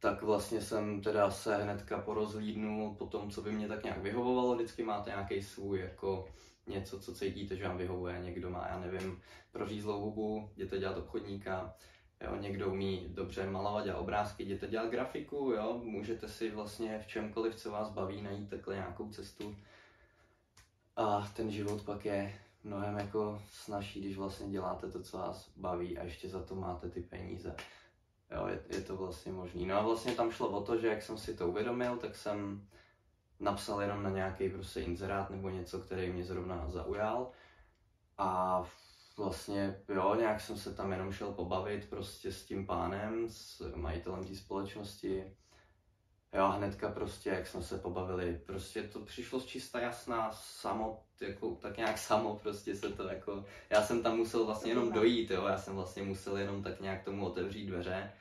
tak 0.00 0.22
vlastně 0.22 0.60
jsem 0.60 1.02
teda 1.02 1.30
se 1.30 1.56
hnedka 1.56 1.98
porozhlídnul 1.98 2.94
po 2.94 3.06
tom, 3.06 3.30
co 3.30 3.42
by 3.42 3.52
mě 3.52 3.68
tak 3.68 3.84
nějak 3.84 3.98
vyhovovalo. 3.98 4.54
Vždycky 4.54 4.82
máte 4.82 5.10
nějaký 5.10 5.42
svůj 5.42 5.80
jako 5.80 6.28
něco, 6.66 7.00
co 7.00 7.14
cítíte, 7.14 7.56
že 7.56 7.68
vám 7.68 7.76
vyhovuje. 7.76 8.18
Někdo 8.18 8.50
má, 8.50 8.66
já 8.68 8.80
nevím, 8.80 9.22
prořízlou 9.52 10.00
hubu, 10.00 10.50
jděte 10.56 10.78
dělat 10.78 10.96
obchodníka, 10.96 11.74
jo, 12.20 12.36
někdo 12.36 12.68
umí 12.70 13.06
dobře 13.08 13.50
malovat 13.50 13.88
a 13.88 13.98
obrázky, 13.98 14.42
jděte 14.42 14.66
dělat 14.66 14.90
grafiku, 14.90 15.36
jo, 15.36 15.80
můžete 15.84 16.28
si 16.28 16.50
vlastně 16.50 16.98
v 16.98 17.06
čemkoliv, 17.06 17.54
co 17.54 17.70
vás 17.70 17.90
baví, 17.90 18.22
najít 18.22 18.50
takhle 18.50 18.74
nějakou 18.74 19.10
cestu. 19.10 19.56
A 20.96 21.32
ten 21.36 21.50
život 21.50 21.82
pak 21.82 22.04
je 22.04 22.34
mnohem 22.64 22.98
jako 22.98 23.42
snažší, 23.50 24.00
když 24.00 24.16
vlastně 24.16 24.48
děláte 24.48 24.90
to, 24.90 25.02
co 25.02 25.18
vás 25.18 25.50
baví 25.56 25.98
a 25.98 26.04
ještě 26.04 26.28
za 26.28 26.42
to 26.42 26.54
máte 26.54 26.90
ty 26.90 27.00
peníze. 27.00 27.56
Jo, 28.30 28.46
je, 28.46 28.60
je 28.68 28.80
to 28.80 28.96
vlastně 28.96 29.32
možný. 29.32 29.66
No 29.66 29.78
a 29.78 29.82
vlastně 29.82 30.12
tam 30.14 30.30
šlo 30.30 30.48
o 30.48 30.62
to, 30.62 30.78
že 30.78 30.86
jak 30.86 31.02
jsem 31.02 31.18
si 31.18 31.34
to 31.34 31.48
uvědomil, 31.48 31.96
tak 31.96 32.16
jsem 32.16 32.68
napsal 33.40 33.80
jenom 33.80 34.02
na 34.02 34.10
nějaký 34.10 34.48
prostě 34.48 34.80
inzerát 34.80 35.30
nebo 35.30 35.50
něco, 35.50 35.80
který 35.80 36.12
mě 36.12 36.24
zrovna 36.24 36.70
zaujal. 36.70 37.30
A 38.18 38.62
vlastně, 39.16 39.82
jo, 39.88 40.14
nějak 40.14 40.40
jsem 40.40 40.56
se 40.56 40.74
tam 40.74 40.92
jenom 40.92 41.12
šel 41.12 41.32
pobavit 41.32 41.90
prostě 41.90 42.32
s 42.32 42.44
tím 42.44 42.66
pánem, 42.66 43.28
s 43.28 43.72
majitelem 43.74 44.24
té 44.24 44.34
společnosti. 44.34 45.36
Jo, 46.32 46.48
hnedka 46.48 46.88
prostě, 46.88 47.30
jak 47.30 47.46
jsme 47.46 47.62
se 47.62 47.78
pobavili, 47.78 48.40
prostě 48.46 48.82
to 48.82 49.00
přišlo 49.00 49.40
z 49.40 49.46
čista 49.46 49.80
jasná, 49.80 50.32
samo, 50.32 51.02
jako, 51.20 51.54
tak 51.54 51.76
nějak 51.76 51.98
samo 51.98 52.36
prostě 52.36 52.76
se 52.76 52.88
to 52.88 53.08
jako, 53.08 53.44
já 53.70 53.82
jsem 53.82 54.02
tam 54.02 54.16
musel 54.16 54.44
vlastně 54.44 54.70
jenom 54.70 54.92
dojít, 54.92 55.30
jo, 55.30 55.46
já 55.46 55.58
jsem 55.58 55.74
vlastně 55.74 56.02
musel 56.02 56.36
jenom 56.36 56.62
tak 56.62 56.80
nějak 56.80 57.04
tomu 57.04 57.26
otevřít 57.26 57.66
dveře 57.66 58.12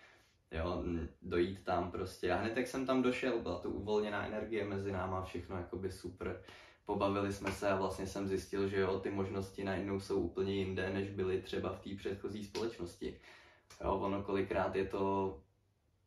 jo, 0.52 0.84
dojít 1.22 1.64
tam 1.64 1.92
prostě. 1.92 2.32
A 2.32 2.36
hned 2.36 2.58
jak 2.58 2.68
jsem 2.68 2.86
tam 2.86 3.02
došel, 3.02 3.40
byla 3.40 3.60
to 3.60 3.70
uvolněná 3.70 4.28
energie 4.28 4.66
mezi 4.66 4.92
náma, 4.92 5.26
všechno 5.26 5.58
jakoby 5.58 5.92
super. 5.92 6.42
Pobavili 6.86 7.34
jsme 7.34 7.52
se 7.52 7.70
a 7.70 7.76
vlastně 7.76 8.08
jsem 8.08 8.28
zjistil, 8.28 8.68
že 8.68 8.80
jo, 8.80 9.00
ty 9.00 9.12
možnosti 9.12 9.64
najednou 9.64 10.00
jsou 10.00 10.22
úplně 10.22 10.54
jinde, 10.54 10.90
než 10.90 11.10
byly 11.10 11.42
třeba 11.42 11.74
v 11.74 11.80
té 11.80 11.90
předchozí 11.96 12.46
společnosti. 12.46 13.20
Jo, 13.84 13.92
ono 13.92 14.24
kolikrát 14.24 14.76
je 14.76 14.86
to 14.86 15.38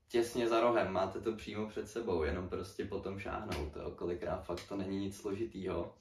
těsně 0.09 0.49
za 0.49 0.61
rohem, 0.61 0.93
máte 0.93 1.21
to 1.21 1.33
přímo 1.33 1.69
před 1.69 1.89
sebou, 1.89 2.23
jenom 2.23 2.49
prostě 2.49 2.85
potom 2.85 3.19
šáhnout, 3.19 3.77
jo. 3.77 3.91
kolikrát 3.91 4.45
fakt 4.45 4.69
to 4.69 4.77
není 4.77 4.99
nic 4.99 5.17
složitýho. 5.21 5.95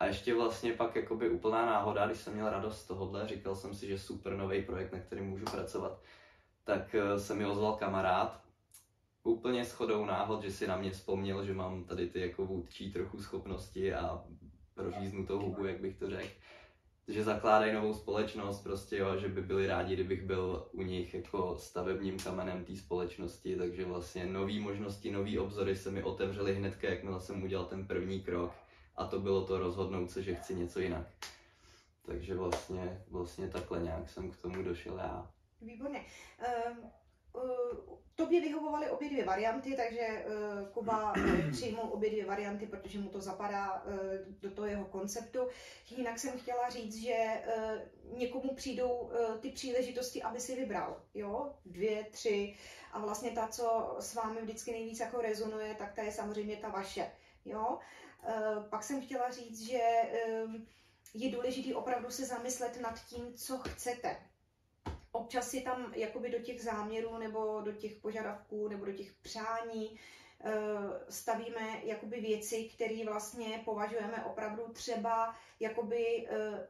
A 0.00 0.06
ještě 0.06 0.34
vlastně 0.34 0.72
pak 0.72 0.96
jakoby 0.96 1.30
úplná 1.30 1.66
náhoda, 1.66 2.06
když 2.06 2.18
jsem 2.18 2.34
měl 2.34 2.50
radost 2.50 2.80
z 2.80 2.86
tohohle, 2.86 3.28
říkal 3.28 3.56
jsem 3.56 3.74
si, 3.74 3.86
že 3.86 3.98
super 3.98 4.36
nový 4.36 4.62
projekt, 4.62 4.92
na 4.92 4.98
kterém 4.98 5.26
můžu 5.26 5.44
pracovat, 5.44 6.00
tak 6.64 6.96
se 7.18 7.34
mi 7.34 7.46
ozval 7.46 7.72
kamarád, 7.72 8.42
úplně 9.22 9.64
shodou 9.64 10.04
náhod, 10.04 10.42
že 10.42 10.52
si 10.52 10.66
na 10.66 10.76
mě 10.76 10.90
vzpomněl, 10.90 11.44
že 11.44 11.54
mám 11.54 11.84
tady 11.84 12.06
ty 12.06 12.20
jako 12.20 12.46
vůdčí 12.46 12.92
trochu 12.92 13.22
schopnosti 13.22 13.94
a 13.94 14.24
proříznutou 14.74 15.38
hubu, 15.38 15.66
jak 15.66 15.80
bych 15.80 15.96
to 15.96 16.10
řekl. 16.10 16.28
Že 17.08 17.24
zakládají 17.24 17.72
novou 17.72 17.94
společnost, 17.94 18.60
prostě 18.60 18.96
jo, 18.96 19.16
že 19.16 19.28
by 19.28 19.42
byli 19.42 19.66
rádi, 19.66 19.94
kdybych 19.94 20.22
byl 20.22 20.68
u 20.72 20.82
nich 20.82 21.14
jako 21.14 21.56
stavebním 21.58 22.18
kamenem 22.18 22.64
té 22.64 22.76
společnosti, 22.76 23.56
takže 23.56 23.84
vlastně 23.84 24.26
nové 24.26 24.60
možnosti, 24.60 25.10
nové 25.10 25.38
obzory 25.38 25.76
se 25.76 25.90
mi 25.90 26.02
otevřely 26.02 26.54
hnedka, 26.54 26.88
jakmile 26.88 27.20
jsem 27.20 27.42
udělal 27.42 27.66
ten 27.66 27.86
první 27.86 28.20
krok 28.20 28.52
a 28.96 29.06
to 29.06 29.20
bylo 29.20 29.44
to 29.44 29.58
rozhodnout 29.58 30.10
se, 30.10 30.22
že 30.22 30.34
chci 30.34 30.54
něco 30.54 30.80
jinak. 30.80 31.06
takže 32.06 32.34
vlastně, 32.34 33.02
vlastně 33.10 33.48
takhle 33.48 33.82
nějak 33.82 34.08
jsem 34.08 34.30
k 34.30 34.36
tomu 34.36 34.62
došel 34.62 34.96
já. 34.98 35.30
Výborně. 35.62 36.04
Um, 36.70 36.90
uh, 37.32 37.98
tobě 38.14 38.40
vyhovovaly 38.40 38.90
obě 38.90 39.08
dvě 39.08 39.24
varianty, 39.24 39.76
takže 39.76 40.24
uh, 40.26 40.68
Kuba 40.68 41.14
přijmul 41.52 41.88
obě 41.92 42.10
dvě 42.10 42.26
varianty, 42.26 42.66
protože 42.66 42.98
mu 42.98 43.08
to 43.08 43.20
zapadá 43.20 43.82
uh, 43.82 43.92
do 44.40 44.50
toho 44.50 44.66
jeho 44.66 44.84
konceptu. 44.84 45.48
Jinak 45.90 46.18
jsem 46.18 46.38
chtěla 46.38 46.70
říct, 46.70 46.96
že 46.96 47.42
uh, 47.46 48.18
někomu 48.18 48.54
přijdou 48.54 48.90
uh, 48.90 49.38
ty 49.40 49.50
příležitosti, 49.50 50.22
aby 50.22 50.40
si 50.40 50.56
vybral. 50.56 51.02
Jo? 51.14 51.54
Dvě, 51.66 52.04
tři. 52.04 52.56
A 52.92 52.98
vlastně 52.98 53.30
ta, 53.30 53.48
co 53.48 53.96
s 54.00 54.14
vámi 54.14 54.42
vždycky 54.42 54.72
nejvíc 54.72 55.00
jako 55.00 55.20
rezonuje, 55.20 55.74
tak 55.74 55.92
ta 55.92 56.02
je 56.02 56.12
samozřejmě 56.12 56.56
ta 56.56 56.68
vaše. 56.68 57.10
Jo? 57.44 57.78
Uh, 58.28 58.64
pak 58.68 58.82
jsem 58.82 59.02
chtěla 59.02 59.30
říct, 59.30 59.60
že 59.60 59.80
je 61.14 61.30
důležité 61.30 61.74
opravdu 61.74 62.10
se 62.10 62.24
zamyslet 62.24 62.80
nad 62.80 63.04
tím, 63.04 63.34
co 63.34 63.58
chcete 63.58 64.16
občas 65.12 65.48
si 65.48 65.60
tam 65.60 65.92
jakoby 65.94 66.30
do 66.30 66.38
těch 66.38 66.62
záměrů 66.62 67.18
nebo 67.18 67.60
do 67.60 67.72
těch 67.72 67.94
požadavků 67.94 68.68
nebo 68.68 68.84
do 68.84 68.92
těch 68.92 69.12
přání 69.12 70.00
eh, 70.44 70.52
stavíme 71.08 71.80
jakoby 71.84 72.20
věci, 72.20 72.70
které 72.74 73.04
vlastně 73.04 73.62
považujeme 73.64 74.24
opravdu 74.24 74.62
třeba 74.72 75.36
jakoby 75.60 76.28
eh, 76.30 76.68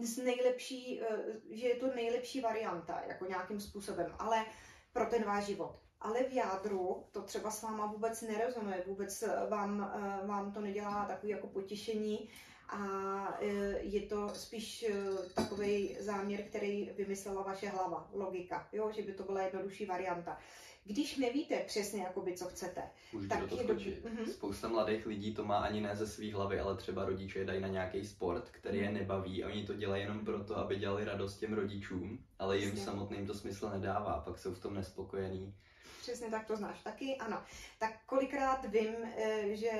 z 0.00 0.16
nejlepší, 0.16 1.00
eh, 1.02 1.06
že 1.50 1.68
je 1.68 1.76
to 1.76 1.94
nejlepší 1.94 2.40
varianta, 2.40 3.02
jako 3.08 3.26
nějakým 3.26 3.60
způsobem, 3.60 4.14
ale 4.18 4.46
pro 4.92 5.06
ten 5.06 5.24
váš 5.24 5.44
život. 5.44 5.78
Ale 6.00 6.22
v 6.22 6.32
jádru 6.32 7.04
to 7.12 7.22
třeba 7.22 7.50
s 7.50 7.62
váma 7.62 7.86
vůbec 7.86 8.22
nerezonuje, 8.22 8.84
vůbec 8.86 9.24
vám, 9.48 9.92
vám 10.26 10.52
to 10.52 10.60
nedělá 10.60 11.04
takový 11.04 11.32
jako 11.32 11.46
potěšení 11.46 12.28
a 12.68 13.38
e, 13.40 13.46
je 13.80 14.00
to 14.00 14.28
spíš 14.34 14.82
e, 14.82 14.92
takový 15.34 15.96
záměr, 16.00 16.42
který 16.42 16.90
vymyslela 16.96 17.42
vaše 17.42 17.68
hlava, 17.68 18.10
logika, 18.12 18.68
jo? 18.72 18.92
že 18.96 19.02
by 19.02 19.12
to 19.12 19.22
byla 19.22 19.42
jednodušší 19.42 19.86
varianta. 19.86 20.38
Když 20.86 21.16
nevíte 21.16 21.56
přesně, 21.66 22.02
jakoby, 22.02 22.36
co 22.36 22.44
chcete, 22.44 22.82
Můžu 23.12 23.28
tak 23.28 23.48
to 23.48 23.60
je. 23.60 23.66
Do... 23.66 23.74
Mm-hmm. 23.74 24.26
Spousta 24.32 24.68
mladých 24.68 25.06
lidí 25.06 25.34
to 25.34 25.44
má 25.44 25.58
ani 25.58 25.80
ne 25.80 25.96
ze 25.96 26.06
své 26.06 26.32
hlavy, 26.32 26.60
ale 26.60 26.76
třeba 26.76 27.04
rodiče 27.04 27.44
dají 27.44 27.60
na 27.60 27.68
nějaký 27.68 28.06
sport, 28.06 28.50
který 28.50 28.78
je 28.78 28.84
mhm. 28.84 28.94
nebaví 28.94 29.44
a 29.44 29.46
oni 29.46 29.66
to 29.66 29.74
dělají 29.74 30.02
jenom 30.02 30.24
proto, 30.24 30.56
aby 30.56 30.76
dělali 30.76 31.04
radost 31.04 31.36
těm 31.36 31.52
rodičům, 31.52 32.24
ale 32.38 32.58
jim 32.58 32.70
Přesně. 32.70 32.84
samotným 32.84 33.26
to 33.26 33.34
smysl 33.34 33.70
nedává, 33.70 34.22
pak 34.24 34.38
jsou 34.38 34.54
v 34.54 34.60
tom 34.60 34.74
nespokojení. 34.74 35.54
Přesně 36.00 36.30
tak 36.30 36.46
to 36.46 36.56
znáš 36.56 36.82
taky, 36.82 37.16
ano. 37.16 37.42
Tak 37.78 37.90
kolikrát 38.06 38.64
vím, 38.64 38.94
e, 39.16 39.56
že 39.56 39.70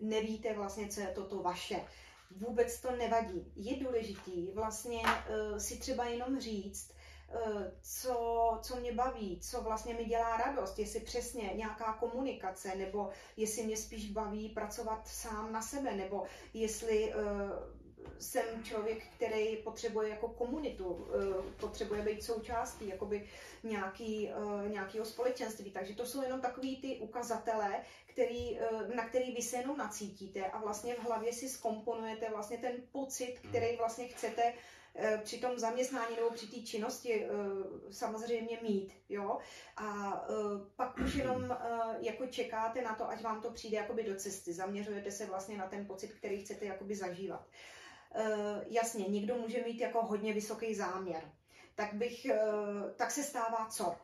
nevíte 0.00 0.54
vlastně, 0.54 0.88
co 0.88 1.00
je 1.00 1.06
toto 1.06 1.42
vaše 1.42 1.80
vůbec 2.36 2.80
to 2.80 2.96
nevadí. 2.96 3.52
Je 3.56 3.76
důležitý 3.84 4.50
vlastně 4.50 5.02
uh, 5.02 5.58
si 5.58 5.76
třeba 5.76 6.04
jenom 6.04 6.40
říct, 6.40 6.94
uh, 7.46 7.62
co, 7.82 8.58
co 8.62 8.76
mě 8.76 8.92
baví, 8.92 9.40
co 9.40 9.60
vlastně 9.60 9.94
mi 9.94 10.04
dělá 10.04 10.36
radost, 10.36 10.78
jestli 10.78 11.00
přesně 11.00 11.52
nějaká 11.54 11.92
komunikace, 11.92 12.74
nebo 12.76 13.08
jestli 13.36 13.62
mě 13.62 13.76
spíš 13.76 14.10
baví 14.10 14.48
pracovat 14.48 15.08
sám 15.08 15.52
na 15.52 15.62
sebe, 15.62 15.96
nebo 15.96 16.22
jestli 16.54 17.14
uh, 17.14 17.81
jsem 18.18 18.64
člověk, 18.64 19.04
který 19.16 19.56
potřebuje 19.56 20.08
jako 20.08 20.28
komunitu, 20.28 21.08
potřebuje 21.60 22.02
být 22.02 22.24
součástí 22.24 22.88
jakoby 22.88 23.28
nějaký, 23.62 24.30
nějakého 24.68 25.04
společenství. 25.04 25.70
Takže 25.70 25.94
to 25.94 26.06
jsou 26.06 26.22
jenom 26.22 26.40
takový 26.40 26.76
ty 26.76 26.96
ukazatele, 26.96 27.82
který, 28.12 28.58
eh, 28.60 28.96
na 28.96 29.08
který 29.08 29.34
vy 29.34 29.42
se 29.42 29.56
jenom 29.56 29.76
nacítíte 29.76 30.46
a 30.46 30.58
vlastně 30.58 30.94
v 30.94 31.04
hlavě 31.04 31.32
si 31.32 31.48
skomponujete 31.48 32.30
vlastně 32.30 32.58
ten 32.58 32.74
pocit, 32.92 33.38
hmm. 33.42 33.52
který 33.52 33.76
vlastně 33.76 34.08
chcete 34.08 34.54
eh, 34.94 35.20
při 35.24 35.38
tom 35.38 35.58
zaměstnání 35.58 36.16
nebo 36.16 36.30
při 36.30 36.46
té 36.46 36.60
činnosti 36.60 37.24
eh, 37.24 37.28
samozřejmě 37.90 38.58
mít, 38.62 38.92
jo. 39.08 39.38
A 39.76 40.20
pak 40.76 40.98
už 40.98 41.14
jenom 41.14 41.56
jako 42.00 42.26
čekáte 42.26 42.82
na 42.82 42.94
to, 42.94 43.08
až 43.08 43.22
vám 43.22 43.42
to 43.42 43.50
přijde 43.50 43.76
jakoby 43.76 44.02
do 44.02 44.16
cesty. 44.16 44.52
Zaměřujete 44.52 45.10
se 45.10 45.26
vlastně 45.26 45.56
na 45.56 45.66
ten 45.66 45.86
pocit, 45.86 46.12
který 46.12 46.44
chcete 46.44 46.64
jakoby 46.64 46.96
zažívat. 46.96 47.46
Jasně, 48.68 49.04
někdo 49.08 49.34
může 49.34 49.62
mít 49.62 49.80
jako 49.80 50.02
hodně 50.02 50.32
vysoký 50.32 50.74
záměr. 50.74 51.22
Tak 51.74 51.94
bych, 51.94 52.26
tak 52.96 53.10
se 53.10 53.22
stává 53.22 53.66
co? 53.70 53.96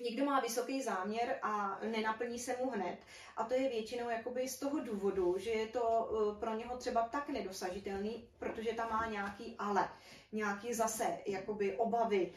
Někdo 0.00 0.24
má 0.24 0.40
vysoký 0.40 0.82
záměr 0.82 1.38
a 1.42 1.80
nenaplní 1.84 2.38
se 2.38 2.56
mu 2.56 2.70
hned. 2.70 2.98
A 3.36 3.44
to 3.44 3.54
je 3.54 3.68
většinou 3.68 4.08
jakoby 4.08 4.48
z 4.48 4.58
toho 4.58 4.80
důvodu, 4.80 5.34
že 5.38 5.50
je 5.50 5.66
to 5.66 6.10
eh, 6.10 6.40
pro 6.40 6.54
něho 6.54 6.76
třeba 6.76 7.08
tak 7.08 7.28
nedosažitelný, 7.28 8.28
protože 8.38 8.72
tam 8.72 8.90
má 8.90 9.06
nějaký 9.06 9.54
ale, 9.58 9.88
nějaký 10.32 10.74
zase 10.74 11.18
jakoby 11.26 11.76
obavy, 11.76 12.32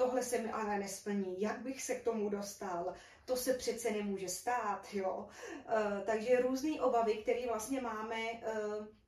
tohle 0.00 0.22
se 0.22 0.38
mi 0.38 0.50
ale 0.50 0.78
nesplní, 0.78 1.40
jak 1.40 1.62
bych 1.62 1.82
se 1.82 1.94
k 1.94 2.04
tomu 2.04 2.28
dostal, 2.28 2.94
to 3.24 3.36
se 3.36 3.54
přece 3.54 3.90
nemůže 3.90 4.28
stát, 4.28 4.94
jo. 4.94 5.28
E, 5.68 6.02
takže 6.06 6.40
různé 6.40 6.80
obavy, 6.80 7.14
které 7.14 7.46
vlastně 7.46 7.80
máme 7.80 8.16
e, 8.16 8.40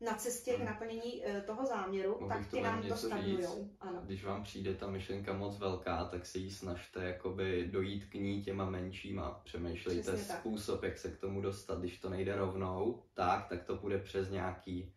na 0.01 0.15
cestě 0.15 0.53
k 0.53 0.57
hmm. 0.57 0.67
naplnění 0.67 1.27
e, 1.27 1.41
toho 1.41 1.67
záměru, 1.67 2.17
Mohl 2.21 2.29
tak 2.29 2.51
ty 2.51 2.61
nám 2.61 2.83
to 2.83 2.97
stagnují. 2.97 3.71
Když 4.03 4.25
vám 4.25 4.43
přijde 4.43 4.75
ta 4.75 4.87
myšlenka 4.87 5.33
moc 5.33 5.59
velká, 5.59 6.05
tak 6.05 6.27
se 6.27 6.39
jí 6.39 6.51
snažte 6.51 7.05
jakoby 7.05 7.69
dojít 7.73 8.05
k 8.05 8.15
ní 8.15 8.43
těma 8.43 8.71
menšíma. 8.71 9.41
Přemýšlejte 9.45 10.13
Přesně 10.13 10.35
způsob, 10.35 10.81
tak. 10.81 10.91
jak 10.91 10.99
se 10.99 11.11
k 11.11 11.19
tomu 11.19 11.41
dostat. 11.41 11.79
Když 11.79 11.99
to 11.99 12.11
nejde 12.11 12.37
rovnou, 12.37 13.03
tak, 13.15 13.49
tak 13.49 13.65
to 13.65 13.77
bude 13.77 13.99
přes 13.99 14.31
nějaký 14.31 14.93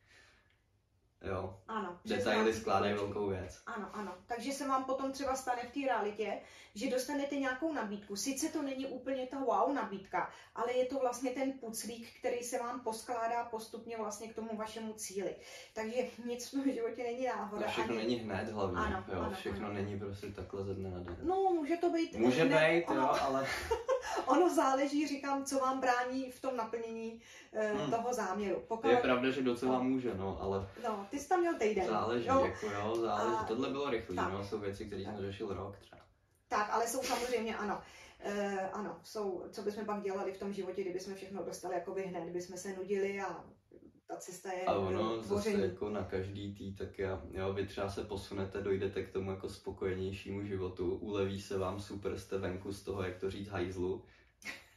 Jo. 1.22 1.60
Ano. 1.68 2.00
Detaily 2.06 2.54
skládají 2.54 2.94
velkou 2.94 3.28
věc. 3.28 3.62
Ano, 3.66 3.90
ano. 3.94 4.18
Takže 4.28 4.52
se 4.52 4.68
vám 4.68 4.84
potom 4.84 5.12
třeba 5.12 5.36
stane 5.36 5.62
v 5.64 5.74
té 5.74 5.80
realitě, 5.88 6.40
že 6.76 6.90
dostanete 6.90 7.36
nějakou 7.36 7.74
nabídku. 7.74 8.16
Sice 8.16 8.50
to 8.50 8.62
není 8.62 8.86
úplně 8.86 9.28
ta 9.28 9.40
wow 9.40 9.74
nabídka, 9.74 10.30
ale 10.56 10.74
je 10.74 10.86
to 10.86 11.00
vlastně 11.00 11.32
ten 11.32 11.52
puclík, 11.52 12.08
který 12.20 12.44
se 12.44 12.60
vám 12.60 12.80
poskládá 12.80 13.44
postupně 13.44 13.98
vlastně 13.98 14.28
k 14.28 14.36
tomu 14.36 14.58
vašemu 14.58 14.94
cíli. 14.94 15.36
Takže 15.74 15.96
nic 16.26 16.54
v 16.54 16.74
životě 16.74 17.04
není 17.04 17.26
náhoda. 17.26 17.66
A 17.66 17.70
všechno 17.70 17.96
ani... 17.96 18.04
není 18.04 18.16
hned 18.16 18.50
hlavně. 18.50 18.78
Ano, 18.78 19.04
jo, 19.14 19.20
ano, 19.20 19.36
všechno 19.36 19.66
ano. 19.66 19.74
není 19.74 20.00
prostě 20.00 20.28
takhle 20.28 20.64
ze 20.64 20.74
dne 20.74 20.90
na 20.90 21.00
den. 21.00 21.18
No, 21.24 21.36
může 21.36 21.78
to 21.78 21.90
být. 21.90 22.16
Může 22.18 22.44
hned, 22.44 22.70
být, 22.70 22.86
ono, 22.86 23.02
jo, 23.02 23.18
ale... 23.22 23.48
ono 24.26 24.56
záleží, 24.56 25.08
říkám, 25.08 25.46
co 25.46 25.60
vám 25.60 25.80
brání 25.80 26.32
v 26.32 26.42
tom 26.42 26.58
naplnění 26.58 27.22
uh, 27.52 27.82
hmm. 27.82 27.92
toho 27.92 28.14
záměru. 28.14 28.64
Pokud... 28.68 28.88
Je 28.88 28.98
pravda, 28.98 29.32
že 29.32 29.42
docela 29.42 29.80
může, 29.80 30.14
no, 30.16 30.42
ale... 30.42 30.70
No, 30.84 31.05
ty 31.10 31.20
jsi 31.20 31.30
tam 31.30 31.40
měl 31.40 31.54
týden. 31.60 31.88
Záleží, 31.88 32.28
jo? 32.28 32.46
jako 32.46 32.66
jo, 32.66 32.96
záleží. 32.96 33.38
A... 33.40 33.44
Tohle 33.44 33.70
bylo 33.70 33.90
rychlé, 33.90 34.16
no, 34.16 34.44
jsou 34.44 34.60
věci, 34.60 34.86
které 34.86 35.02
jsme 35.02 35.22
řešil 35.22 35.54
rok 35.54 35.78
třeba. 35.78 36.02
Tak, 36.48 36.70
ale 36.72 36.88
jsou 36.88 37.04
samozřejmě, 37.04 37.58
ano. 37.58 37.82
Uh, 38.26 38.60
ano, 38.74 39.00
jsou, 39.04 39.44
co 39.52 39.62
bychom 39.62 39.86
pak 39.86 40.04
dělali 40.04 40.34
v 40.34 40.40
tom 40.40 40.54
životě, 40.54 40.82
kdybychom 40.82 41.16
všechno 41.16 41.44
dostali 41.44 41.76
jakoby 41.76 42.02
hned, 42.02 42.24
kdybychom 42.24 42.58
se 42.58 42.74
nudili 42.74 43.22
a 43.22 43.46
ta 44.08 44.16
cesta 44.16 44.52
je 44.52 44.66
A 44.66 44.76
ono 44.76 45.22
zase 45.22 45.52
jako 45.52 45.90
na 45.90 46.04
každý 46.04 46.56
tý, 46.56 46.76
tak 46.76 47.00
já, 47.00 47.22
jo, 47.32 47.54
vy 47.54 47.68
třeba 47.68 47.90
se 47.90 48.04
posunete, 48.04 48.62
dojdete 48.62 49.04
k 49.04 49.12
tomu 49.12 49.32
jako 49.32 49.50
spokojenějšímu 49.50 50.44
životu, 50.44 50.96
uleví 50.96 51.42
se 51.42 51.58
vám 51.58 51.80
super, 51.80 52.20
jste 52.20 52.38
venku 52.38 52.74
z 52.74 52.84
toho, 52.84 53.04
jak 53.04 53.18
to 53.18 53.32
říct, 53.32 53.48
hajzlu, 53.48 54.04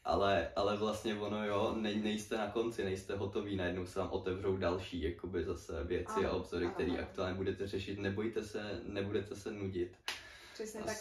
ale, 0.04 0.52
ale 0.56 0.76
vlastně 0.76 1.14
ono 1.14 1.46
jo, 1.46 1.74
ne, 1.76 1.94
nejste 1.94 2.36
na 2.36 2.50
konci, 2.50 2.84
nejste 2.84 3.16
hotoví, 3.16 3.56
najednou 3.56 3.86
se 3.86 3.98
vám 3.98 4.10
otevřou 4.10 4.56
další 4.56 5.02
jakoby 5.02 5.44
zase 5.44 5.84
věci 5.84 6.12
ano, 6.16 6.30
a 6.30 6.32
obzory, 6.32 6.68
které 6.68 6.92
aktuálně 6.92 7.34
budete 7.34 7.66
řešit, 7.66 7.98
nebojte 7.98 8.42
se, 8.42 8.80
nebudete 8.84 9.36
se 9.36 9.52
nudit. 9.52 9.96
Přesně 10.54 10.80
tak. 10.82 10.96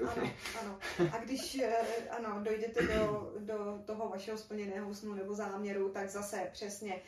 Ano, 0.10 0.30
ano. 0.60 0.78
A 1.12 1.18
když 1.24 1.58
eh, 1.58 2.08
ano, 2.10 2.40
dojdete 2.44 2.86
do, 2.86 3.32
do 3.38 3.78
toho 3.86 4.08
vašeho 4.08 4.38
splněného 4.38 4.94
snu 4.94 5.14
nebo 5.14 5.34
záměru, 5.34 5.88
tak 5.88 6.08
zase 6.08 6.48
přesně 6.52 7.02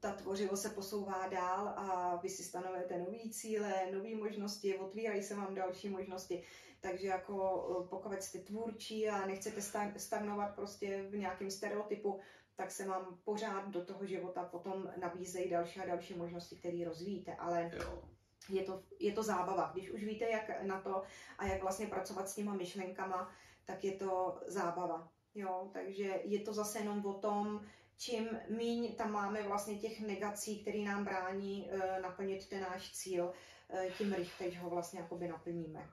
ta 0.00 0.12
tvořivost 0.12 0.62
se 0.62 0.70
posouvá 0.70 1.28
dál 1.28 1.68
a 1.76 2.16
vy 2.22 2.28
si 2.28 2.42
stanovujete 2.42 2.98
nový 2.98 3.30
cíle, 3.30 3.86
nové 3.92 4.14
možnosti, 4.14 4.78
otvírají 4.78 5.22
se 5.22 5.34
vám 5.34 5.54
další 5.54 5.88
možnosti. 5.88 6.42
Takže 6.80 7.06
jako 7.06 7.66
eh, 7.70 7.88
pokud 7.88 8.22
jste 8.22 8.38
tvůrčí 8.38 9.08
a 9.08 9.26
nechcete 9.26 9.60
stagnovat 9.96 10.54
prostě 10.54 11.02
v 11.02 11.16
nějakém 11.16 11.50
stereotypu, 11.50 12.20
tak 12.56 12.70
se 12.70 12.88
vám 12.88 13.18
pořád 13.24 13.68
do 13.68 13.84
toho 13.84 14.06
života 14.06 14.44
potom 14.44 14.90
nabízejí 15.00 15.50
další 15.50 15.80
a 15.80 15.86
další 15.86 16.14
možnosti, 16.14 16.56
které 16.56 16.84
rozvíjíte. 16.84 17.34
Ale 17.34 17.70
jo. 17.74 18.02
Je, 18.48 18.62
to, 18.62 18.82
je 18.98 19.12
to 19.12 19.22
zábava. 19.22 19.70
Když 19.72 19.90
už 19.90 20.04
víte, 20.04 20.30
jak 20.30 20.62
na 20.62 20.80
to 20.80 21.02
a 21.38 21.46
jak 21.46 21.62
vlastně 21.62 21.86
pracovat 21.86 22.28
s 22.28 22.34
těma 22.34 22.54
myšlenkama, 22.54 23.30
tak 23.64 23.84
je 23.84 23.92
to 23.92 24.40
zábava. 24.46 25.08
Jo? 25.34 25.70
Takže 25.72 26.20
je 26.24 26.40
to 26.40 26.52
zase 26.52 26.78
jenom 26.78 27.06
o 27.06 27.14
tom, 27.14 27.66
čím 28.00 28.40
míň 28.48 28.94
tam 28.94 29.12
máme 29.12 29.42
vlastně 29.42 29.78
těch 29.78 30.00
negací, 30.00 30.58
které 30.58 30.78
nám 30.78 31.04
brání 31.04 31.70
e, 31.70 32.00
naplnit 32.00 32.48
ten 32.48 32.60
náš 32.60 32.92
cíl, 32.92 33.32
e, 33.70 33.90
tím 33.98 34.12
rychleji 34.12 34.54
ho 34.54 34.70
vlastně 34.70 35.00
jakoby 35.00 35.28
naplníme. 35.28 35.88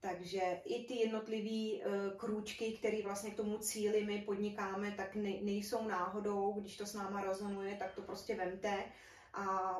Takže 0.00 0.40
i 0.64 0.84
ty 0.84 0.94
jednotlivé 0.94 1.84
uh, 1.84 2.16
krůčky, 2.16 2.72
které 2.72 3.02
vlastně 3.02 3.30
k 3.30 3.36
tomu 3.36 3.58
cíli 3.58 4.04
my 4.04 4.22
podnikáme, 4.22 4.90
tak 4.96 5.14
ne, 5.14 5.30
nejsou 5.42 5.88
náhodou, 5.88 6.60
když 6.60 6.76
to 6.76 6.86
s 6.86 6.94
náma 6.94 7.24
rezonuje, 7.24 7.76
tak 7.76 7.94
to 7.94 8.02
prostě 8.02 8.34
vemte 8.34 8.84
a 9.34 9.76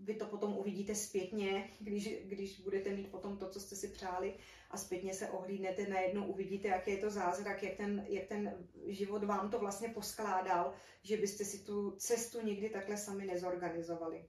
vy 0.00 0.14
to 0.14 0.26
potom 0.26 0.58
uvidíte 0.58 0.94
zpětně, 0.94 1.70
když, 1.80 2.08
když 2.24 2.60
budete 2.60 2.90
mít 2.90 3.10
potom 3.10 3.36
to, 3.36 3.48
co 3.48 3.60
jste 3.60 3.76
si 3.76 3.88
přáli 3.88 4.34
a 4.70 4.76
zpětně 4.76 5.14
se 5.14 5.30
ohlídnete, 5.30 5.88
najednou 5.88 6.26
uvidíte, 6.26 6.68
jaký 6.68 6.90
je 6.90 6.96
to 6.96 7.10
zázrak, 7.10 7.62
jak 7.62 7.74
ten, 7.74 8.06
jak 8.08 8.26
ten 8.26 8.66
život 8.86 9.24
vám 9.24 9.50
to 9.50 9.58
vlastně 9.58 9.88
poskládal, 9.88 10.72
že 11.02 11.16
byste 11.16 11.44
si 11.44 11.64
tu 11.64 11.90
cestu 11.90 12.46
nikdy 12.46 12.70
takhle 12.70 12.96
sami 12.96 13.26
nezorganizovali. 13.26 14.28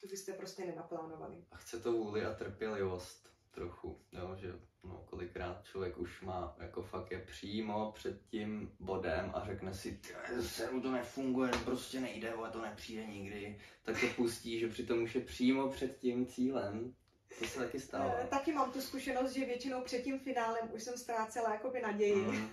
To 0.00 0.06
byste 0.06 0.32
prostě 0.32 0.66
nenaplánovali. 0.66 1.44
A 1.50 1.56
chce 1.56 1.80
to 1.80 1.92
vůli 1.92 2.24
a 2.24 2.34
trpělivost 2.34 3.30
trochu, 3.50 4.00
jo, 4.12 4.36
že 4.36 4.52
no, 4.84 5.04
kolikrát 5.06 5.64
člověk 5.64 5.98
už 5.98 6.22
má, 6.22 6.56
jako 6.60 6.82
fakt 6.82 7.10
je 7.10 7.18
přímo 7.18 7.92
před 7.92 8.22
tím 8.26 8.72
bodem 8.80 9.30
a 9.34 9.44
řekne 9.46 9.74
si, 9.74 10.00
se 10.40 10.68
to 10.82 10.92
nefunguje, 10.92 11.50
prostě 11.64 12.00
nejde, 12.00 12.32
ale 12.32 12.50
to 12.50 12.62
nepřijde 12.62 13.06
nikdy, 13.06 13.58
tak 13.82 14.00
to 14.00 14.06
pustí, 14.16 14.58
že 14.60 14.68
přitom 14.68 15.02
už 15.02 15.14
je 15.14 15.20
přímo 15.20 15.68
před 15.68 15.98
tím 15.98 16.26
cílem. 16.26 16.94
To 17.38 17.44
se 17.46 17.58
taky 17.58 17.80
stalo. 17.80 18.12
Eh, 18.18 18.26
taky 18.26 18.52
mám 18.52 18.72
tu 18.72 18.80
zkušenost, 18.80 19.32
že 19.32 19.44
většinou 19.44 19.80
před 19.82 20.02
tím 20.02 20.18
finálem 20.18 20.70
už 20.72 20.82
jsem 20.82 20.98
ztrácela 20.98 21.52
jakoby 21.52 21.80
naději. 21.80 22.14
Mm. 22.16 22.50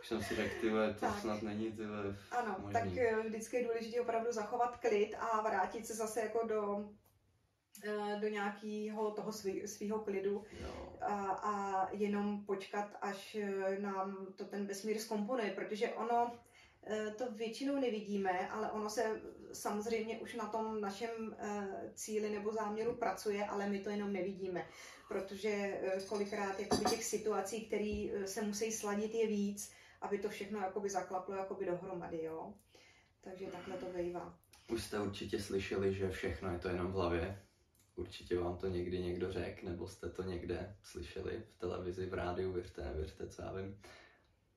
Už 0.00 0.08
jsem 0.08 0.22
si 0.22 0.34
řekl, 0.36 0.60
tyhle, 0.60 0.94
to 0.94 1.00
tak. 1.00 1.20
snad 1.20 1.42
není 1.42 1.72
tyhle 1.72 2.16
Ano, 2.30 2.56
možný. 2.58 2.72
tak 2.72 2.96
eh, 2.96 3.22
vždycky 3.28 3.56
je 3.56 3.64
důležité 3.64 4.00
opravdu 4.00 4.32
zachovat 4.32 4.76
klid 4.76 5.14
a 5.18 5.40
vrátit 5.42 5.86
se 5.86 5.94
zase 5.94 6.20
jako 6.20 6.46
do 6.46 6.88
Eh, 7.84 8.18
do 8.20 8.28
nějakého 8.28 9.10
toho 9.10 9.32
svého 9.66 9.98
klidu 10.04 10.44
a, 11.00 11.14
a 11.30 11.88
jenom 11.92 12.44
počkat, 12.44 12.96
až 13.00 13.36
nám 13.78 14.26
to 14.36 14.44
ten 14.44 14.66
vesmír 14.66 14.98
zkomponuje, 14.98 15.50
protože 15.50 15.88
ono 15.88 16.32
to 17.16 17.32
většinou 17.32 17.80
nevidíme, 17.80 18.48
ale 18.48 18.70
ono 18.70 18.90
se 18.90 19.20
samozřejmě 19.52 20.18
už 20.18 20.34
na 20.34 20.46
tom 20.46 20.80
našem 20.80 21.36
cíli 21.94 22.30
nebo 22.30 22.52
záměru 22.52 22.94
pracuje, 22.94 23.46
ale 23.46 23.68
my 23.68 23.78
to 23.78 23.90
jenom 23.90 24.12
nevidíme, 24.12 24.66
protože 25.08 25.80
kolikrát 26.08 26.60
jakoby 26.60 26.84
těch 26.84 27.04
situací, 27.04 27.66
které 27.66 28.26
se 28.26 28.42
musí 28.42 28.72
sladit, 28.72 29.14
je 29.14 29.26
víc, 29.26 29.72
aby 30.00 30.18
to 30.18 30.28
všechno 30.28 30.60
jakoby 30.60 30.90
zaklaplo 30.90 31.34
jakoby 31.34 31.66
dohromady, 31.66 32.22
jo. 32.22 32.54
Takže 33.20 33.46
takhle 33.46 33.76
to 33.76 33.86
bývá. 33.86 34.38
Už 34.68 34.84
jste 34.84 35.00
určitě 35.00 35.40
slyšeli, 35.40 35.94
že 35.94 36.10
všechno 36.10 36.52
je 36.52 36.58
to 36.58 36.68
jenom 36.68 36.86
v 36.86 36.94
hlavě. 36.94 37.42
Určitě 37.96 38.38
vám 38.38 38.56
to 38.56 38.68
někdy 38.68 38.98
někdo 38.98 39.32
řekl, 39.32 39.66
nebo 39.66 39.88
jste 39.88 40.08
to 40.08 40.22
někde 40.22 40.76
slyšeli 40.82 41.42
v 41.48 41.58
televizi, 41.58 42.06
v 42.06 42.14
rádiu, 42.14 42.52
věřte, 42.52 42.84
nevěřte, 42.84 43.28
co 43.28 43.42
já 43.42 43.52
vím. 43.52 43.80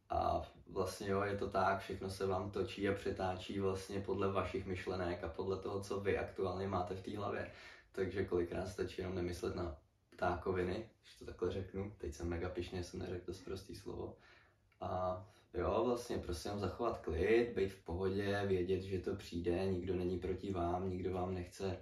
A 0.09 0.41
vlastně 0.67 1.09
jo, 1.09 1.21
je 1.21 1.37
to 1.37 1.49
tak, 1.49 1.79
všechno 1.79 2.09
se 2.09 2.25
vám 2.25 2.51
točí 2.51 2.89
a 2.89 2.93
přetáčí 2.93 3.59
vlastně 3.59 3.99
podle 3.99 4.31
vašich 4.31 4.65
myšlenek 4.65 5.23
a 5.23 5.29
podle 5.29 5.57
toho, 5.57 5.81
co 5.81 5.99
vy 5.99 6.17
aktuálně 6.17 6.67
máte 6.67 6.95
v 6.95 7.01
té 7.01 7.17
hlavě. 7.17 7.51
Takže 7.91 8.25
kolikrát 8.25 8.67
stačí 8.67 9.01
jenom 9.01 9.15
nemyslet 9.15 9.55
na 9.55 9.77
ptákoviny, 10.09 10.89
když 11.01 11.15
to 11.15 11.25
takhle 11.25 11.51
řeknu. 11.51 11.93
Teď 11.97 12.13
jsem 12.13 12.29
mega 12.29 12.49
pišně, 12.49 12.83
jsem 12.83 12.99
neřekl 12.99 13.33
to 13.33 13.39
prostý 13.45 13.75
slovo. 13.75 14.17
A 14.81 15.23
jo, 15.53 15.83
vlastně 15.85 16.17
prostě 16.17 16.49
zachovat 16.49 16.97
klid, 16.97 17.53
být 17.55 17.69
v 17.69 17.83
pohodě, 17.83 18.41
vědět, 18.45 18.81
že 18.81 18.99
to 18.99 19.15
přijde, 19.15 19.67
nikdo 19.67 19.95
není 19.95 20.19
proti 20.19 20.51
vám, 20.51 20.89
nikdo 20.89 21.13
vám 21.13 21.33
nechce 21.33 21.77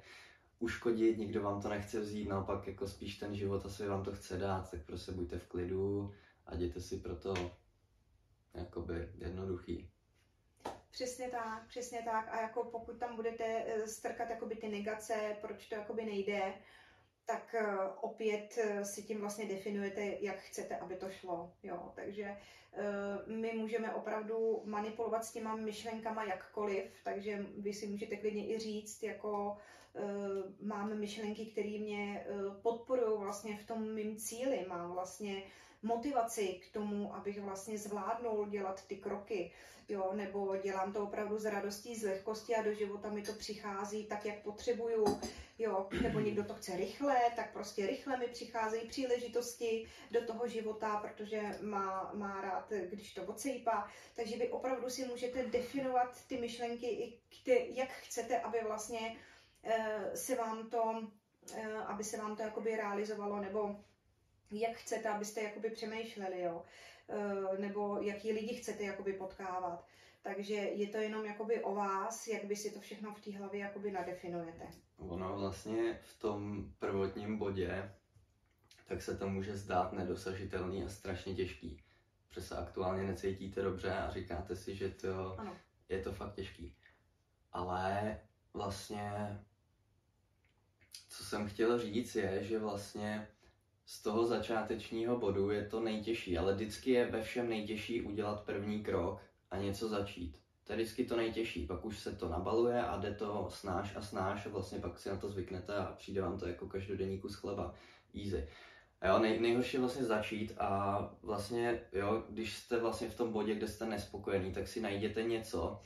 uškodit, 0.59 1.17
nikdo 1.17 1.41
vám 1.41 1.61
to 1.61 1.69
nechce 1.69 1.99
vzít, 1.99 2.29
naopak 2.29 2.67
jako 2.67 2.87
spíš 2.87 3.17
ten 3.17 3.35
život 3.35 3.65
asi 3.65 3.87
vám 3.87 4.03
to 4.03 4.11
chce 4.11 4.37
dát, 4.37 4.71
tak 4.71 4.81
prostě 4.81 5.11
buďte 5.11 5.39
v 5.39 5.47
klidu 5.47 6.13
a 6.45 6.55
dějte 6.55 6.81
si 6.81 6.97
proto 6.97 7.33
jakoby 8.53 9.09
jednoduchý. 9.17 9.89
Přesně 10.93 11.29
tak, 11.29 11.67
přesně 11.67 12.01
tak. 12.05 12.27
A 12.31 12.41
jako 12.41 12.63
pokud 12.63 12.99
tam 12.99 13.15
budete 13.15 13.43
eh, 13.45 13.87
strkat 13.87 14.29
jakoby 14.29 14.55
ty 14.55 14.69
negace, 14.69 15.37
proč 15.41 15.67
to 15.67 15.75
jakoby 15.75 16.05
nejde, 16.05 16.53
tak 17.25 17.55
eh, 17.55 17.77
opět 18.01 18.57
eh, 18.57 18.85
si 18.85 19.03
tím 19.03 19.19
vlastně 19.19 19.45
definujete, 19.45 20.17
jak 20.19 20.37
chcete, 20.37 20.77
aby 20.77 20.95
to 20.95 21.09
šlo. 21.09 21.53
Jo, 21.63 21.91
takže 21.95 22.37
my 23.27 23.53
můžeme 23.53 23.93
opravdu 23.93 24.61
manipulovat 24.65 25.25
s 25.25 25.33
těma 25.33 25.55
myšlenkama 25.55 26.23
jakkoliv, 26.23 26.85
takže 27.03 27.45
vy 27.57 27.73
si 27.73 27.87
můžete 27.87 28.17
klidně 28.17 28.47
i 28.47 28.59
říct, 28.59 29.03
jako 29.03 29.57
mám 30.61 30.99
myšlenky, 30.99 31.45
které 31.45 31.79
mě 31.79 32.27
podporují 32.61 33.19
vlastně 33.19 33.57
v 33.57 33.67
tom 33.67 33.93
mým 33.93 34.17
cíli, 34.17 34.65
mám 34.69 34.91
vlastně 34.91 35.43
motivaci 35.83 36.47
k 36.47 36.73
tomu, 36.73 37.15
abych 37.15 37.41
vlastně 37.41 37.77
zvládnul 37.77 38.49
dělat 38.49 38.87
ty 38.87 38.95
kroky, 38.95 39.51
jo, 39.89 40.11
nebo 40.13 40.57
dělám 40.57 40.93
to 40.93 41.03
opravdu 41.03 41.39
z 41.39 41.45
radostí, 41.45 41.95
z 41.95 42.03
lehkosti 42.03 42.55
a 42.55 42.61
do 42.61 42.73
života 42.73 43.09
mi 43.09 43.21
to 43.21 43.33
přichází 43.33 44.05
tak, 44.05 44.25
jak 44.25 44.43
potřebuju, 44.43 45.19
jo, 45.59 45.87
nebo 46.01 46.19
někdo 46.19 46.43
to 46.43 46.53
chce 46.53 46.77
rychle, 46.77 47.17
tak 47.35 47.53
prostě 47.53 47.87
rychle 47.87 48.17
mi 48.17 48.27
přicházejí 48.27 48.87
příležitosti 48.87 49.87
do 50.11 50.25
toho 50.25 50.47
života, 50.47 50.97
protože 50.97 51.41
má, 51.61 52.11
má 52.13 52.41
rád, 52.41 52.73
když 52.89 53.13
to 53.13 53.23
odsejpá, 53.23 53.87
takže 54.15 54.37
vy 54.37 54.49
opravdu 54.49 54.89
si 54.89 55.05
můžete 55.05 55.43
definovat 55.43 56.25
ty 56.27 56.37
myšlenky, 56.37 57.13
jak 57.75 57.89
chcete, 57.89 58.39
aby 58.39 58.57
vlastně 58.63 59.15
Eh, 59.63 60.17
se 60.17 60.35
vám 60.35 60.69
to, 60.69 61.07
eh, 61.55 61.77
aby 61.77 62.03
se 62.03 62.17
vám 62.17 62.35
to 62.35 62.41
jakoby 62.41 62.75
realizovalo, 62.75 63.41
nebo 63.41 63.75
jak 64.51 64.77
chcete, 64.77 65.09
abyste 65.09 65.41
jakoby 65.41 65.69
přemýšleli, 65.69 66.41
jo? 66.41 66.63
Eh, 67.09 67.57
nebo 67.57 68.01
jaký 68.01 68.31
lidi 68.31 68.55
chcete 68.55 68.83
jakoby 68.83 69.13
potkávat. 69.13 69.87
Takže 70.21 70.53
je 70.53 70.87
to 70.87 70.97
jenom 70.97 71.25
jakoby 71.25 71.63
o 71.63 71.75
vás, 71.75 72.27
jak 72.27 72.45
by 72.45 72.55
si 72.55 72.71
to 72.71 72.79
všechno 72.79 73.13
v 73.13 73.21
té 73.21 73.37
hlavě 73.37 73.59
jakoby 73.59 73.91
nadefinujete. 73.91 74.67
Ono 74.97 75.37
vlastně 75.37 75.99
v 76.01 76.19
tom 76.19 76.65
prvotním 76.79 77.37
bodě, 77.37 77.91
tak 78.87 79.01
se 79.01 79.17
to 79.17 79.29
může 79.29 79.57
zdát 79.57 79.93
nedosažitelný 79.93 80.83
a 80.83 80.89
strašně 80.89 81.35
těžký. 81.35 81.83
Protože 82.29 82.41
se 82.41 82.57
aktuálně 82.57 83.03
necítíte 83.03 83.61
dobře 83.61 83.93
a 83.93 84.09
říkáte 84.09 84.55
si, 84.55 84.75
že 84.75 84.89
to 84.89 85.39
ano. 85.39 85.57
je 85.89 86.01
to 86.01 86.13
fakt 86.13 86.33
těžký. 86.33 86.75
Ale 87.51 88.19
vlastně 88.53 89.39
co 91.09 91.23
jsem 91.23 91.47
chtěl 91.47 91.79
říct 91.79 92.15
je, 92.15 92.43
že 92.43 92.59
vlastně 92.59 93.27
z 93.85 94.01
toho 94.01 94.25
začátečního 94.25 95.19
bodu 95.19 95.51
je 95.51 95.65
to 95.65 95.79
nejtěžší, 95.79 96.37
ale 96.37 96.53
vždycky 96.53 96.91
je 96.91 97.11
ve 97.11 97.21
všem 97.21 97.49
nejtěžší 97.49 98.01
udělat 98.01 98.45
první 98.45 98.83
krok 98.83 99.21
a 99.51 99.57
něco 99.57 99.89
začít. 99.89 100.43
To 100.63 100.73
je 100.73 100.77
vždycky 100.77 101.05
to 101.05 101.17
nejtěžší, 101.17 101.65
pak 101.65 101.85
už 101.85 101.99
se 101.99 102.15
to 102.15 102.29
nabaluje 102.29 102.81
a 102.81 102.97
jde 102.97 103.13
to 103.13 103.47
snáš 103.51 103.95
a 103.95 104.01
snáš 104.01 104.45
a 104.45 104.49
vlastně 104.49 104.79
pak 104.79 104.99
si 104.99 105.09
na 105.09 105.17
to 105.17 105.29
zvyknete 105.29 105.75
a 105.75 105.91
přijde 105.97 106.21
vám 106.21 106.39
to 106.39 106.47
jako 106.47 106.67
každodenní 106.67 107.19
kus 107.19 107.35
chleba. 107.35 107.73
Easy. 108.15 108.47
A 109.01 109.07
jo, 109.07 109.19
nej, 109.19 109.39
nejhorší 109.39 109.77
je 109.77 109.81
vlastně 109.81 110.05
začít 110.05 110.53
a 110.57 110.99
vlastně, 111.21 111.81
jo, 111.91 112.23
když 112.29 112.57
jste 112.57 112.79
vlastně 112.79 113.09
v 113.09 113.17
tom 113.17 113.31
bodě, 113.31 113.55
kde 113.55 113.67
jste 113.67 113.85
nespokojený, 113.85 114.51
tak 114.53 114.67
si 114.67 114.81
najděte 114.81 115.23
něco, 115.23 115.79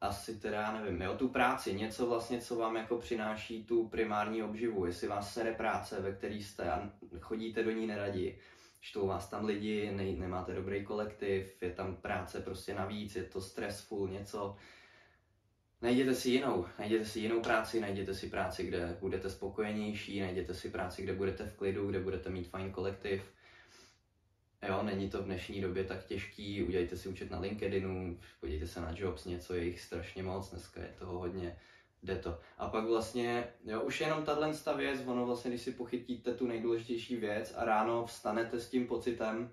asi 0.00 0.40
teda, 0.40 0.72
nevím, 0.72 1.02
jo, 1.02 1.14
tu 1.14 1.28
práci, 1.28 1.74
něco 1.74 2.06
vlastně, 2.06 2.40
co 2.40 2.56
vám 2.56 2.76
jako 2.76 2.98
přináší 2.98 3.64
tu 3.64 3.88
primární 3.88 4.42
obživu, 4.42 4.86
jestli 4.86 5.08
vás 5.08 5.34
sere 5.34 5.52
práce, 5.52 6.00
ve 6.00 6.12
který 6.12 6.42
jste 6.42 6.70
a 6.70 6.90
chodíte 7.20 7.62
do 7.62 7.70
ní 7.70 7.86
neradi, 7.86 8.38
štou 8.80 9.06
vás 9.06 9.28
tam 9.28 9.44
lidi, 9.44 9.92
ne, 9.92 10.04
nemáte 10.04 10.54
dobrý 10.54 10.84
kolektiv, 10.84 11.62
je 11.62 11.70
tam 11.70 11.96
práce 11.96 12.40
prostě 12.40 12.74
navíc, 12.74 13.16
je 13.16 13.22
to 13.24 13.40
stressful, 13.40 14.08
něco, 14.08 14.56
Najděte 15.82 16.14
si 16.14 16.30
jinou, 16.30 16.66
najděte 16.78 17.04
si 17.04 17.20
jinou 17.20 17.40
práci, 17.40 17.80
najděte 17.80 18.14
si 18.14 18.30
práci, 18.30 18.66
kde 18.66 18.96
budete 19.00 19.30
spokojenější, 19.30 20.20
najděte 20.20 20.54
si 20.54 20.70
práci, 20.70 21.02
kde 21.02 21.12
budete 21.12 21.46
v 21.46 21.56
klidu, 21.56 21.88
kde 21.88 22.00
budete 22.00 22.30
mít 22.30 22.48
fajn 22.48 22.72
kolektiv, 22.72 23.22
Jo, 24.68 24.82
není 24.82 25.10
to 25.10 25.22
v 25.22 25.24
dnešní 25.24 25.60
době 25.60 25.84
tak 25.84 26.04
těžký, 26.04 26.62
udělejte 26.62 26.96
si 26.96 27.08
účet 27.08 27.30
na 27.30 27.40
LinkedInu, 27.40 28.18
podívejte 28.40 28.66
se 28.66 28.80
na 28.80 28.94
Jobs, 28.96 29.24
něco 29.24 29.54
je 29.54 29.64
jich 29.64 29.80
strašně 29.80 30.22
moc, 30.22 30.50
dneska 30.50 30.80
je 30.80 30.94
toho 30.98 31.18
hodně, 31.18 31.58
jde 32.02 32.16
to. 32.16 32.40
A 32.58 32.68
pak 32.68 32.84
vlastně, 32.84 33.48
jo, 33.64 33.80
už 33.82 34.00
jenom 34.00 34.24
tahle 34.24 34.52
věc, 34.76 35.00
ono 35.06 35.26
vlastně, 35.26 35.50
když 35.50 35.62
si 35.62 35.72
pochytíte 35.72 36.34
tu 36.34 36.46
nejdůležitější 36.46 37.16
věc 37.16 37.54
a 37.56 37.64
ráno 37.64 38.06
vstanete 38.06 38.60
s 38.60 38.68
tím 38.68 38.86
pocitem, 38.86 39.50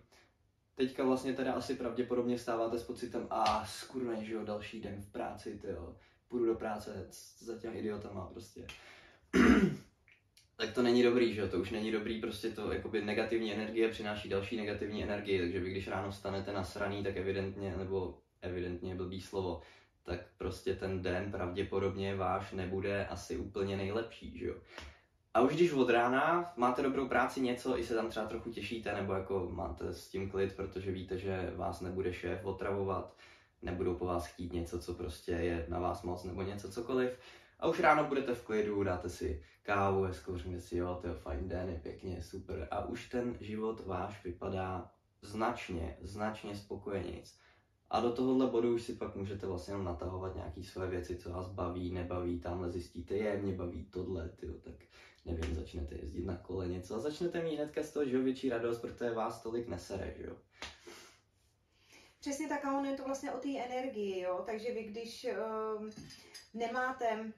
teďka 0.75 1.03
vlastně 1.03 1.33
teda 1.33 1.53
asi 1.53 1.75
pravděpodobně 1.75 2.37
stáváte 2.37 2.79
s 2.79 2.83
pocitem, 2.83 3.27
a 3.29 3.65
skurveň, 3.65 4.25
že 4.25 4.33
jo, 4.33 4.43
další 4.43 4.81
den 4.81 5.01
v 5.01 5.11
práci, 5.11 5.59
ty 5.61 5.67
jo, 5.67 5.95
půjdu 6.27 6.45
do 6.45 6.55
práce 6.55 7.07
za 7.39 7.57
těmi 7.57 7.79
idiotama 7.79 8.25
prostě 8.25 8.67
tak 10.55 10.73
to 10.73 10.81
není 10.81 11.03
dobrý, 11.03 11.33
že 11.33 11.41
jo? 11.41 11.47
To 11.47 11.59
už 11.59 11.71
není 11.71 11.91
dobrý, 11.91 12.21
prostě 12.21 12.49
to 12.49 12.71
jakoby 12.71 13.01
negativní 13.01 13.53
energie 13.53 13.89
přináší 13.89 14.29
další 14.29 14.57
negativní 14.57 15.03
energii, 15.03 15.39
takže 15.39 15.59
vy 15.59 15.71
když 15.71 15.87
ráno 15.87 16.11
vstanete 16.11 16.53
nasraný, 16.53 17.03
tak 17.03 17.17
evidentně, 17.17 17.77
nebo 17.77 18.17
evidentně 18.41 18.95
blbý 18.95 19.21
slovo, 19.21 19.61
tak 20.03 20.19
prostě 20.37 20.75
ten 20.75 21.01
den 21.01 21.31
pravděpodobně 21.31 22.15
váš 22.15 22.51
nebude 22.51 23.05
asi 23.05 23.37
úplně 23.37 23.77
nejlepší, 23.77 24.37
že 24.37 24.45
jo? 24.45 24.55
A 25.33 25.41
už 25.41 25.55
když 25.55 25.71
od 25.71 25.89
rána 25.89 26.53
máte 26.57 26.81
dobrou 26.81 27.07
práci, 27.07 27.41
něco, 27.41 27.79
i 27.79 27.83
se 27.83 27.95
tam 27.95 28.09
třeba 28.09 28.25
trochu 28.25 28.51
těšíte, 28.51 28.93
nebo 28.93 29.13
jako 29.13 29.49
máte 29.51 29.93
s 29.93 30.07
tím 30.07 30.29
klid, 30.29 30.55
protože 30.55 30.91
víte, 30.91 31.17
že 31.17 31.51
vás 31.55 31.81
nebude 31.81 32.13
šéf 32.13 32.45
otravovat, 32.45 33.15
nebudou 33.61 33.95
po 33.95 34.05
vás 34.05 34.27
chtít 34.27 34.53
něco, 34.53 34.79
co 34.79 34.93
prostě 34.93 35.31
je 35.31 35.65
na 35.69 35.79
vás 35.79 36.03
moc, 36.03 36.23
nebo 36.23 36.41
něco 36.41 36.71
cokoliv, 36.71 37.19
A 37.63 37.67
už 37.67 37.79
ráno 37.79 38.03
budete 38.03 38.35
v 38.35 38.45
klidu, 38.45 38.83
dáte 38.83 39.09
si 39.09 39.43
kávu, 39.61 40.13
zkouříme 40.13 40.59
si, 40.59 40.77
jo, 40.77 40.97
to 41.01 41.07
je 41.07 41.13
fajn 41.13 41.47
den, 41.47 41.69
je 41.69 41.79
pěkně, 41.79 42.23
super. 42.23 42.67
A 42.71 42.85
už 42.85 43.09
ten 43.09 43.37
život 43.39 43.85
váš 43.85 44.23
vypadá 44.23 44.91
značně, 45.21 45.97
značně 46.01 46.55
spokojenějc. 46.55 47.37
A 47.89 47.99
do 47.99 48.11
tohohle 48.11 48.47
bodu 48.47 48.75
už 48.75 48.83
si 48.83 48.93
pak 48.93 49.15
můžete 49.15 49.47
vlastně 49.47 49.73
jenom 49.73 49.85
natahovat 49.85 50.35
nějaké 50.35 50.63
své 50.63 50.87
věci, 50.87 51.17
co 51.17 51.31
vás 51.31 51.47
baví, 51.47 51.91
nebaví, 51.91 52.39
tamhle 52.39 52.71
zjistíte, 52.71 53.15
je, 53.15 53.41
mě 53.41 53.53
baví 53.53 53.85
tohle, 53.85 54.29
tyjo, 54.29 54.53
tak 54.53 54.75
nevím, 55.25 55.55
začnete 55.55 55.95
jezdit 55.95 56.25
na 56.25 56.37
kole 56.37 56.67
něco 56.67 56.95
a 56.95 56.99
začnete 56.99 57.43
mít 57.43 57.55
hnedka 57.55 57.83
z 57.83 57.91
toho, 57.91 58.05
že 58.05 58.19
větší 58.19 58.49
radost, 58.49 58.79
protože 58.79 59.11
vás 59.11 59.43
tolik 59.43 59.67
nesere, 59.67 60.13
že 60.17 60.23
jo. 60.23 60.35
Přesně 62.19 62.47
tak 62.47 62.65
a 62.65 62.77
ono 62.77 62.89
je 62.89 62.97
to 62.97 63.03
vlastně 63.03 63.31
o 63.31 63.39
té 63.39 63.49
energii, 63.49 64.21
jo, 64.21 64.43
takže 64.45 64.73
vy 64.73 64.83
když 64.83 65.27
uh, 65.77 65.89
nemáte 66.53 67.33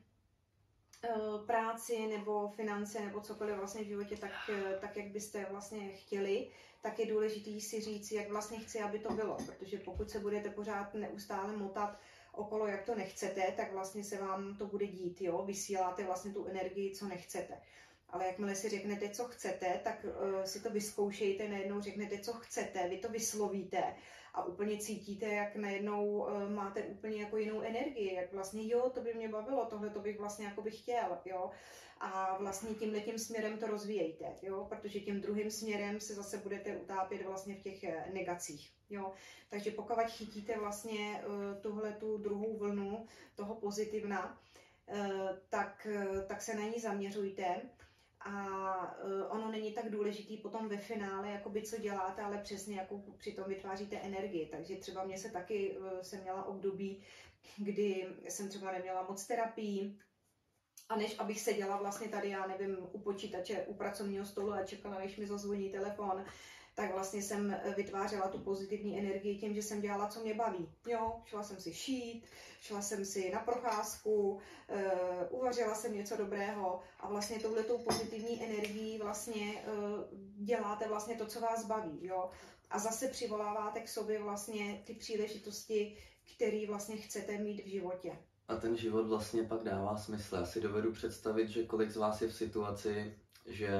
práci 1.45 2.07
nebo 2.07 2.47
finance 2.47 2.99
nebo 2.99 3.21
cokoliv 3.21 3.55
vlastně 3.55 3.83
v 3.83 3.87
životě 3.87 4.17
tak, 4.17 4.31
uh, 4.49 4.79
tak, 4.79 4.97
jak 4.97 5.07
byste 5.07 5.45
vlastně 5.51 5.89
chtěli, 5.89 6.47
tak 6.81 6.99
je 6.99 7.05
důležité 7.05 7.59
si 7.59 7.81
říct, 7.81 8.11
jak 8.11 8.29
vlastně 8.29 8.59
chci, 8.59 8.79
aby 8.79 8.99
to 8.99 9.13
bylo. 9.13 9.37
Protože 9.45 9.77
pokud 9.77 10.09
se 10.09 10.19
budete 10.19 10.49
pořád 10.49 10.93
neustále 10.93 11.57
motat 11.57 11.97
okolo, 12.31 12.67
jak 12.67 12.83
to 12.83 12.95
nechcete, 12.95 13.53
tak 13.57 13.73
vlastně 13.73 14.03
se 14.03 14.17
vám 14.17 14.57
to 14.57 14.65
bude 14.65 14.87
dít, 14.87 15.21
jo? 15.21 15.43
Vysíláte 15.45 16.03
vlastně 16.03 16.33
tu 16.33 16.45
energii, 16.45 16.95
co 16.95 17.07
nechcete. 17.07 17.61
Ale 18.15 18.27
jakmile 18.27 18.55
si 18.55 18.69
řeknete, 18.69 19.09
co 19.09 19.25
chcete, 19.25 19.81
tak 19.83 20.05
uh, 20.05 20.43
si 20.43 20.63
to 20.63 20.69
vyzkoušejte, 20.69 21.49
najednou 21.49 21.81
řeknete, 21.81 22.17
co 22.17 22.33
chcete, 22.33 22.89
vy 22.89 22.97
to 22.97 23.09
vyslovíte 23.09 23.95
a 24.33 24.43
úplně 24.43 24.77
cítíte, 24.77 25.25
jak 25.25 25.55
najednou 25.55 26.07
uh, 26.07 26.49
máte 26.49 26.83
úplně 26.83 27.21
jako 27.21 27.37
jinou 27.37 27.61
energii, 27.61 28.13
jak 28.13 28.33
vlastně 28.33 28.67
jo, 28.67 28.89
to 28.89 29.01
by 29.01 29.13
mě 29.13 29.29
bavilo, 29.29 29.65
tohle 29.65 29.89
to 29.89 29.99
bych 29.99 30.19
vlastně 30.19 30.45
jako 30.45 30.61
bych 30.61 30.79
chtěl, 30.79 31.17
jo 31.25 31.51
a 31.99 32.37
vlastně 32.37 32.75
tímhle 32.75 32.99
tím 32.99 33.19
směrem 33.19 33.57
to 33.57 33.67
rozvíjejte, 33.67 34.25
jo, 34.41 34.65
protože 34.69 34.99
tím 34.99 35.21
druhým 35.21 35.51
směrem 35.51 35.99
se 35.99 36.15
zase 36.15 36.37
budete 36.37 36.77
utápět 36.77 37.25
vlastně 37.25 37.55
v 37.55 37.61
těch 37.61 37.83
eh, 37.83 38.05
negacích, 38.13 38.71
jo. 38.89 39.13
Takže 39.49 39.71
pokud 39.71 39.95
chytíte 40.07 40.59
vlastně 40.59 41.23
uh, 41.27 41.61
tuhle 41.61 41.91
tu 41.91 42.17
druhou 42.17 42.57
vlnu 42.57 43.05
toho 43.35 43.55
pozitivna, 43.55 44.41
tak, 45.49 45.87
tak 46.27 46.41
se 46.41 46.55
na 46.55 46.67
ní 46.67 46.79
zaměřujte 46.79 47.61
a 48.25 48.97
ono 49.29 49.51
není 49.51 49.71
tak 49.71 49.89
důležitý 49.89 50.37
potom 50.37 50.69
ve 50.69 50.77
finále, 50.77 51.29
jakoby 51.29 51.61
co 51.61 51.77
děláte, 51.77 52.21
ale 52.21 52.37
přesně 52.37 52.77
jako 52.77 53.03
přitom 53.17 53.43
vytváříte 53.47 53.95
energii. 53.97 54.45
Takže 54.51 54.75
třeba 54.75 55.03
mě 55.03 55.17
se 55.17 55.29
taky, 55.29 55.77
jsem 56.01 56.21
měla 56.21 56.45
období, 56.45 57.03
kdy 57.57 58.07
jsem 58.29 58.49
třeba 58.49 58.71
neměla 58.71 59.05
moc 59.09 59.27
terapii, 59.27 59.97
a 60.89 60.95
než 60.95 61.19
abych 61.19 61.41
seděla 61.41 61.77
vlastně 61.77 62.07
tady, 62.07 62.29
já 62.29 62.47
nevím, 62.47 62.77
u 62.91 62.99
počítače, 62.99 63.65
u 63.67 63.73
pracovního 63.73 64.25
stolu 64.25 64.53
a 64.53 64.63
čekala, 64.63 64.99
než 64.99 65.17
mi 65.17 65.27
zazvoní 65.27 65.69
telefon, 65.69 66.25
tak 66.75 66.93
vlastně 66.93 67.21
jsem 67.21 67.57
vytvářela 67.75 68.27
tu 68.27 68.39
pozitivní 68.39 68.99
energii 68.99 69.37
tím, 69.37 69.53
že 69.53 69.61
jsem 69.61 69.81
dělala, 69.81 70.07
co 70.07 70.19
mě 70.19 70.33
baví. 70.33 70.69
Jo, 70.87 71.21
šla 71.25 71.43
jsem 71.43 71.59
si 71.59 71.73
šít, 71.73 72.25
šla 72.61 72.81
jsem 72.81 73.05
si 73.05 73.31
na 73.31 73.39
procházku, 73.39 74.31
uh, 74.31 74.39
uvařila 75.29 75.75
jsem 75.75 75.93
něco 75.93 76.17
dobrého 76.17 76.79
a 76.99 77.09
vlastně 77.09 77.39
touhletou 77.39 77.77
pozitivní 77.77 78.43
energií 78.43 78.97
vlastně 78.97 79.63
uh, 79.67 80.03
děláte 80.45 80.87
vlastně 80.87 81.15
to, 81.15 81.25
co 81.25 81.39
vás 81.39 81.65
baví. 81.65 81.99
Jo. 82.01 82.29
A 82.69 82.79
zase 82.79 83.07
přivoláváte 83.07 83.79
k 83.79 83.89
sobě 83.89 84.19
vlastně 84.19 84.81
ty 84.85 84.93
příležitosti, 84.93 85.97
které 86.35 86.67
vlastně 86.67 86.97
chcete 86.97 87.37
mít 87.37 87.63
v 87.65 87.67
životě. 87.67 88.17
A 88.47 88.55
ten 88.55 88.77
život 88.77 89.07
vlastně 89.07 89.43
pak 89.43 89.63
dává 89.63 89.97
smysl. 89.97 90.35
Já 90.35 90.45
si 90.45 90.61
dovedu 90.61 90.91
představit, 90.91 91.49
že 91.49 91.65
kolik 91.65 91.91
z 91.91 91.97
vás 91.97 92.21
je 92.21 92.27
v 92.27 92.35
situaci, 92.35 93.17
že 93.45 93.71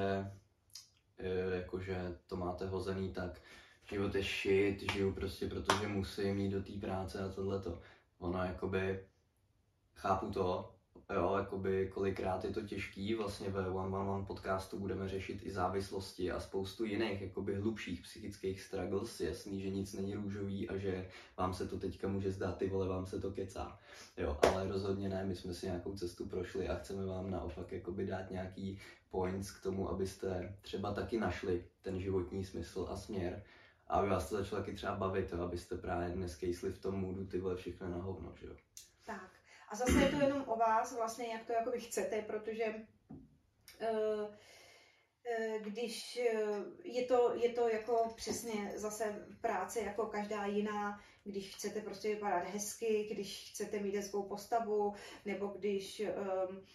jakože 1.54 2.18
to 2.28 2.36
máte 2.36 2.66
hozený 2.66 3.14
tak, 3.14 3.42
život 3.90 4.16
je 4.16 4.24
shit, 4.24 4.92
žiju 4.92 5.14
prostě 5.14 5.48
protože 5.48 5.88
musím 5.88 6.40
jít 6.40 6.52
do 6.52 6.64
té 6.64 6.72
práce 6.72 7.20
a 7.20 7.30
tohleto. 7.30 7.80
Ono 8.20 8.44
jakoby, 8.44 9.00
chápu 9.96 10.32
to, 10.32 10.76
jo, 11.14 11.36
jakoby 11.38 11.90
kolikrát 11.94 12.44
je 12.44 12.52
to 12.52 12.62
těžký, 12.62 13.14
vlastně 13.16 13.50
ve 13.50 13.70
One 13.70 13.98
One 13.98 14.10
One 14.10 14.26
podcastu 14.26 14.80
budeme 14.80 15.10
řešit 15.10 15.40
i 15.44 15.52
závislosti 15.52 16.32
a 16.32 16.40
spoustu 16.40 16.86
jiných, 16.86 17.22
jakoby 17.22 17.56
hlubších 17.56 18.02
psychických 18.02 18.62
struggles, 18.62 19.20
jasný, 19.20 19.62
že 19.62 19.70
nic 19.70 19.94
není 19.94 20.16
růžový 20.16 20.70
a 20.70 20.78
že 20.78 21.10
vám 21.38 21.54
se 21.54 21.68
to 21.68 21.80
teďka 21.80 22.08
může 22.08 22.32
zdát, 22.32 22.58
ty 22.58 22.70
vole, 22.70 22.88
vám 22.88 23.06
se 23.06 23.22
to 23.22 23.32
kecá, 23.32 23.80
jo, 24.18 24.38
ale 24.42 24.68
rozhodně 24.68 25.10
ne, 25.10 25.26
my 25.26 25.36
jsme 25.36 25.54
si 25.54 25.66
nějakou 25.66 25.98
cestu 25.98 26.26
prošli 26.26 26.70
a 26.70 26.76
chceme 26.76 27.06
vám 27.06 27.32
naopak 27.32 27.72
jakoby 27.72 28.06
dát 28.06 28.32
nějaký 28.32 28.80
points 29.16 29.52
k 29.52 29.64
tomu, 29.64 29.90
abyste 29.90 30.58
třeba 30.62 30.94
taky 30.94 31.20
našli 31.20 31.68
ten 31.82 32.00
životní 32.00 32.46
smysl 32.46 32.88
a 32.90 32.98
směr, 32.98 33.44
a 33.88 33.94
aby 33.98 34.10
vás 34.10 34.30
to 34.30 34.38
začalo 34.38 34.62
taky 34.62 34.76
třeba 34.76 34.96
bavit, 34.96 35.32
jo, 35.32 35.42
abyste 35.42 35.78
právě 35.78 36.10
dneska 36.10 36.46
jísli 36.46 36.72
v 36.72 36.82
tom 36.82 36.96
můdu 36.96 37.26
ty 37.26 37.40
vole 37.40 37.56
všechno 37.56 37.90
na 37.90 37.98
hovno, 37.98 38.34
že 38.36 38.48
jo. 38.48 38.56
Tak. 39.06 39.32
A 39.70 39.76
zase 39.76 40.00
je 40.00 40.10
to 40.10 40.16
jenom 40.16 40.44
o 40.48 40.56
vás, 40.56 40.96
vlastně, 40.96 41.28
jak 41.28 41.46
to 41.46 41.54
jakoby 41.54 41.80
chcete, 41.80 42.22
protože 42.22 42.76
uh, 43.82 44.36
když 45.60 46.20
je 46.84 47.06
to, 47.06 47.36
je 47.36 47.50
to 47.50 47.70
jako 47.70 48.14
přesně 48.16 48.74
zase 48.76 49.28
práce 49.42 49.82
jako 49.82 50.06
každá 50.06 50.46
jiná, 50.46 51.02
když 51.24 51.56
chcete 51.56 51.82
prostě 51.82 52.10
vypadat 52.10 52.48
hezky, 52.48 53.08
když 53.12 53.50
chcete 53.52 53.80
mít 53.80 53.96
hezkou 53.96 54.24
postavu, 54.24 54.94
nebo 55.26 55.48
když 55.48 56.02
um, 56.50 56.66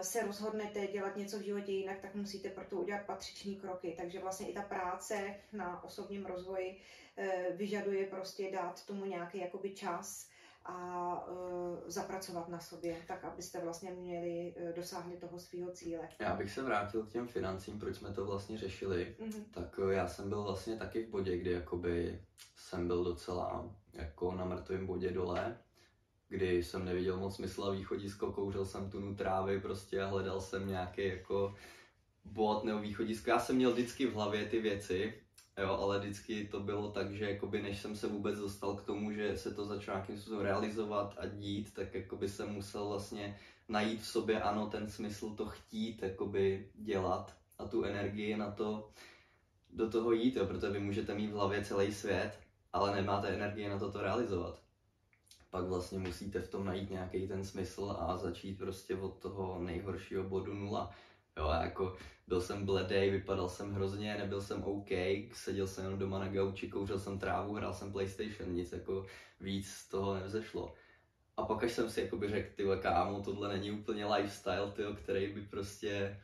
se 0.00 0.26
rozhodnete 0.26 0.86
dělat 0.86 1.16
něco 1.16 1.38
v 1.38 1.42
životě 1.42 1.72
jinak, 1.72 2.00
tak 2.00 2.14
musíte 2.14 2.50
pro 2.50 2.64
to 2.64 2.76
udělat 2.76 3.06
patřiční 3.06 3.56
kroky. 3.56 3.94
Takže 3.98 4.20
vlastně 4.20 4.50
i 4.50 4.54
ta 4.54 4.62
práce 4.62 5.34
na 5.52 5.84
osobním 5.84 6.26
rozvoji 6.26 6.80
vyžaduje 7.56 8.06
prostě 8.06 8.50
dát 8.50 8.86
tomu 8.86 9.04
nějaký 9.04 9.38
jakoby 9.38 9.70
čas, 9.70 10.30
a 10.64 11.26
uh, 11.28 11.78
zapracovat 11.86 12.48
na 12.48 12.60
sobě, 12.60 12.96
tak 13.08 13.24
abyste 13.24 13.60
vlastně 13.60 13.90
měli, 13.90 14.54
dosáhli 14.76 15.16
toho 15.16 15.38
svého 15.38 15.72
cíle. 15.72 16.08
Já 16.18 16.36
bych 16.36 16.50
se 16.52 16.62
vrátil 16.62 17.06
k 17.06 17.12
těm 17.12 17.28
financím, 17.28 17.78
proč 17.78 17.96
jsme 17.96 18.12
to 18.12 18.26
vlastně 18.26 18.58
řešili. 18.58 19.16
Mm-hmm. 19.20 19.44
Tak 19.50 19.80
já 19.90 20.08
jsem 20.08 20.28
byl 20.28 20.42
vlastně 20.42 20.76
taky 20.76 21.06
v 21.06 21.10
bodě, 21.10 21.38
kdy 21.38 21.50
jakoby 21.52 22.20
jsem 22.56 22.86
byl 22.86 23.04
docela 23.04 23.70
jako 23.92 24.34
na 24.34 24.44
mrtvém 24.44 24.86
bodě 24.86 25.10
dole, 25.10 25.58
kdy 26.30 26.64
jsem 26.64 26.84
neviděl 26.84 27.16
moc 27.16 27.36
smysl 27.36 27.64
a 27.64 27.70
východisko, 27.70 28.32
kouřil 28.32 28.66
jsem 28.66 28.90
tu 28.90 29.14
trávy 29.14 29.60
prostě 29.60 30.02
a 30.02 30.06
hledal 30.06 30.40
jsem 30.40 30.68
nějaký 30.68 31.06
jako 31.06 31.54
bod 32.24 32.64
nebo 32.64 32.78
východisko. 32.78 33.30
Já 33.30 33.38
jsem 33.38 33.56
měl 33.56 33.72
vždycky 33.72 34.06
v 34.06 34.14
hlavě 34.14 34.46
ty 34.46 34.60
věci, 34.60 35.14
Jo, 35.58 35.78
ale 35.80 35.98
vždycky 35.98 36.48
to 36.48 36.60
bylo 36.60 36.90
tak, 36.90 37.12
že 37.12 37.30
jakoby 37.30 37.62
než 37.62 37.80
jsem 37.80 37.96
se 37.96 38.06
vůbec 38.06 38.38
dostal 38.38 38.76
k 38.76 38.84
tomu, 38.84 39.12
že 39.12 39.38
se 39.38 39.54
to 39.54 39.66
začalo 39.66 39.98
nějakým 39.98 40.18
způsobem 40.18 40.40
realizovat 40.40 41.14
a 41.18 41.26
dít, 41.26 41.74
tak 41.74 41.94
jakoby 41.94 42.28
jsem 42.28 42.48
musel 42.48 42.88
vlastně 42.88 43.38
najít 43.68 44.00
v 44.00 44.06
sobě, 44.06 44.42
ano, 44.42 44.66
ten 44.66 44.90
smysl 44.90 45.30
to 45.30 45.46
chtít 45.46 46.02
jakoby 46.02 46.70
dělat 46.74 47.36
a 47.58 47.68
tu 47.68 47.84
energii 47.84 48.36
na 48.36 48.50
to, 48.50 48.90
do 49.70 49.90
toho 49.90 50.12
jít, 50.12 50.36
jo, 50.36 50.46
protože 50.46 50.70
vy 50.70 50.80
můžete 50.80 51.14
mít 51.14 51.30
v 51.30 51.34
hlavě 51.34 51.64
celý 51.64 51.94
svět, 51.94 52.38
ale 52.72 52.94
nemáte 52.94 53.28
energii 53.28 53.68
na 53.68 53.78
to 53.78 53.92
to 53.92 54.00
realizovat. 54.00 54.62
Pak 55.50 55.64
vlastně 55.64 55.98
musíte 55.98 56.40
v 56.40 56.50
tom 56.50 56.64
najít 56.64 56.90
nějaký 56.90 57.28
ten 57.28 57.44
smysl 57.44 57.96
a 57.98 58.16
začít 58.16 58.58
prostě 58.58 58.96
od 58.96 59.18
toho 59.18 59.58
nejhoršího 59.58 60.24
bodu 60.24 60.54
nula. 60.54 60.90
Jo, 61.36 61.50
jako 61.62 61.96
byl 62.26 62.40
jsem 62.40 62.66
bledej, 62.66 63.10
vypadal 63.10 63.48
jsem 63.48 63.72
hrozně, 63.72 64.18
nebyl 64.18 64.42
jsem 64.42 64.64
OK, 64.64 64.88
seděl 65.32 65.66
jsem 65.66 65.84
jenom 65.84 65.98
doma 65.98 66.18
na 66.18 66.28
gauči, 66.28 66.68
kouřil 66.68 66.98
jsem 66.98 67.18
trávu, 67.18 67.54
hrál 67.54 67.74
jsem 67.74 67.92
PlayStation, 67.92 68.54
nic 68.54 68.72
jako 68.72 69.06
víc 69.40 69.68
z 69.68 69.88
toho 69.88 70.14
nevzešlo. 70.14 70.74
A 71.36 71.44
pak 71.44 71.64
až 71.64 71.72
jsem 71.72 71.90
si 71.90 72.00
jakoby 72.00 72.28
řekl, 72.28 72.48
ty 72.56 72.64
kámo, 72.82 73.20
tohle 73.20 73.48
není 73.48 73.70
úplně 73.70 74.06
lifestyle, 74.06 74.72
tyjo, 74.72 74.94
který 74.94 75.34
by 75.34 75.42
prostě 75.42 76.20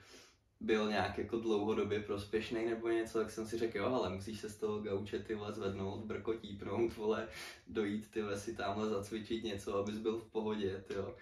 byl 0.61 0.89
nějak 0.89 1.19
jako 1.19 1.39
dlouhodobě 1.39 2.01
prospěšný 2.01 2.67
nebo 2.67 2.89
něco, 2.89 3.19
tak 3.19 3.31
jsem 3.31 3.47
si 3.47 3.59
řekl, 3.59 3.79
jo, 3.79 3.87
ale 3.87 4.11
musíš 4.11 4.41
se 4.41 4.51
z 4.51 4.57
toho 4.57 4.79
gauče 4.79 5.19
ty 5.19 5.35
vole 5.35 5.53
zvednout, 5.53 6.05
brkotípnout, 6.05 6.97
vole, 6.97 7.29
dojít 7.67 8.11
ty 8.11 8.23
si 8.35 8.57
tamhle 8.57 8.89
zacvičit 8.89 9.45
něco, 9.45 9.75
abys 9.75 9.99
byl 9.99 10.19
v 10.19 10.31
pohodě, 10.33 10.85
jo. 10.97 11.17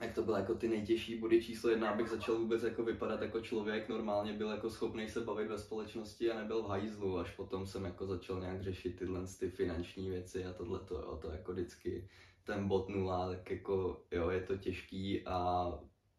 Jak 0.00 0.14
to 0.14 0.22
bylo 0.22 0.36
jako 0.36 0.54
ty 0.54 0.68
nejtěžší 0.68 1.18
body 1.18 1.44
číslo 1.44 1.70
jedna, 1.70 1.90
abych 1.90 2.08
začal 2.08 2.38
vůbec 2.38 2.62
jako 2.62 2.84
vypadat 2.84 3.22
jako 3.22 3.40
člověk, 3.40 3.88
normálně 3.88 4.32
byl 4.32 4.50
jako 4.50 4.70
schopný 4.70 5.08
se 5.08 5.20
bavit 5.20 5.48
ve 5.48 5.58
společnosti 5.58 6.30
a 6.30 6.38
nebyl 6.38 6.62
v 6.62 6.66
hajzlu, 6.66 7.18
až 7.18 7.30
potom 7.30 7.66
jsem 7.66 7.84
jako 7.84 8.06
začal 8.06 8.40
nějak 8.40 8.62
řešit 8.62 8.98
tyhle 8.98 9.20
ty 9.38 9.50
finanční 9.50 10.10
věci 10.10 10.44
a 10.44 10.52
tohle 10.52 10.80
to, 10.80 10.94
jo, 10.94 11.18
to 11.22 11.30
jako 11.30 11.52
vždycky 11.52 12.08
ten 12.44 12.68
bod 12.68 12.88
nula, 12.88 13.28
tak 13.28 13.50
jako 13.50 14.04
jo, 14.10 14.30
je 14.30 14.40
to 14.40 14.56
těžký 14.56 15.26
a 15.26 15.68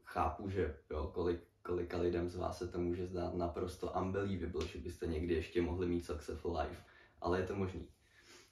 chápu, 0.04 0.50
že 0.50 0.78
jo, 0.92 1.12
kolik, 1.14 1.42
kolika 1.66 1.98
lidem 1.98 2.30
z 2.30 2.36
vás 2.36 2.58
se 2.58 2.68
to 2.68 2.80
může 2.80 3.08
zdát 3.08 3.34
naprosto 3.34 3.92
unbelievable, 4.02 4.68
že 4.68 4.80
byste 4.80 5.08
někdy 5.08 5.34
ještě 5.34 5.62
mohli 5.62 5.88
mít 5.88 6.06
successful 6.06 6.58
life, 6.58 6.84
ale 7.22 7.40
je 7.40 7.48
to 7.48 7.56
možný. 7.56 7.88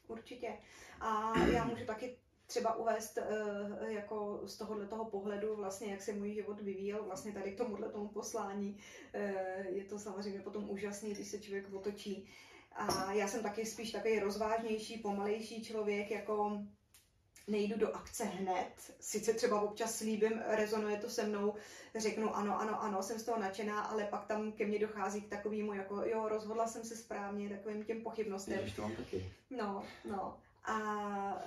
Určitě. 0.07 0.57
A 0.99 1.39
já 1.39 1.65
můžu 1.65 1.85
taky 1.85 2.17
třeba 2.47 2.75
uvést 2.75 3.17
uh, 3.17 3.91
jako 3.91 4.41
z 4.45 4.57
tohohle 4.57 4.87
toho 4.87 5.05
pohledu, 5.05 5.55
vlastně 5.55 5.91
jak 5.91 6.01
se 6.01 6.13
můj 6.13 6.33
život 6.33 6.61
vyvíjel 6.61 7.03
vlastně 7.03 7.31
tady 7.31 7.51
k 7.51 7.57
tomuhle 7.57 7.89
tomu 7.89 8.07
poslání. 8.07 8.77
Uh, 9.15 9.75
je 9.75 9.83
to 9.83 9.99
samozřejmě 9.99 10.39
potom 10.39 10.69
úžasný, 10.69 11.13
když 11.13 11.27
se 11.27 11.39
člověk 11.39 11.73
otočí. 11.73 12.29
A 12.75 13.13
já 13.13 13.27
jsem 13.27 13.43
taky 13.43 13.65
spíš 13.65 13.91
takový 13.91 14.19
rozvážnější, 14.19 14.97
pomalejší 14.97 15.63
člověk, 15.63 16.11
jako 16.11 16.63
nejdu 17.47 17.77
do 17.77 17.95
akce 17.95 18.23
hned, 18.23 18.73
sice 18.99 19.33
třeba 19.33 19.61
občas 19.61 19.97
slíbím, 19.97 20.41
rezonuje 20.47 20.97
to 20.97 21.09
se 21.09 21.23
mnou, 21.25 21.53
řeknu 21.95 22.35
ano, 22.35 22.59
ano, 22.59 22.83
ano, 22.83 23.03
jsem 23.03 23.19
z 23.19 23.23
toho 23.23 23.39
nadšená, 23.39 23.81
ale 23.81 24.05
pak 24.05 24.25
tam 24.25 24.51
ke 24.51 24.65
mně 24.65 24.79
dochází 24.79 25.21
k 25.21 25.29
takovému, 25.29 25.73
jako 25.73 26.03
jo, 26.05 26.29
rozhodla 26.29 26.67
jsem 26.67 26.83
se 26.83 26.95
správně, 26.95 27.49
takovým 27.49 27.83
těm 27.83 28.01
pochybnostem. 28.01 28.59
Ježiš, 28.59 28.75
to 28.75 28.81
mám 28.81 28.95
taky. 28.95 29.31
No, 29.49 29.83
no. 30.05 30.37
A, 30.65 30.77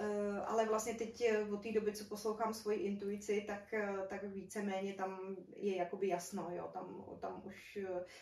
uh, 0.01 0.39
ale 0.47 0.67
vlastně 0.67 0.95
teď 0.95 1.21
eh, 1.21 1.45
od 1.45 1.63
té 1.63 1.73
doby, 1.73 1.93
co 1.93 2.05
poslouchám 2.05 2.55
svoji 2.55 2.79
intuici, 2.79 3.45
tak, 3.47 3.75
uh, 3.75 4.07
tak 4.07 4.25
víceméně 4.25 4.93
tam 4.93 5.37
je 5.57 5.77
jakoby 5.77 6.09
jasno, 6.09 6.49
jo, 6.51 6.71
tam, 6.73 7.05
tam 7.21 7.43
už 7.45 7.79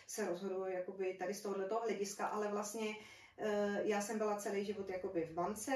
se 0.06 0.28
rozhoduju 0.28 0.66
jakoby 0.66 1.14
tady 1.14 1.34
z 1.34 1.40
tohoto 1.40 1.80
hlediska, 1.80 2.26
ale 2.26 2.48
vlastně 2.48 2.96
já 3.84 4.00
jsem 4.00 4.18
byla 4.18 4.36
celý 4.36 4.64
život 4.64 4.88
jakoby 4.88 5.24
v 5.24 5.34
bance, 5.34 5.72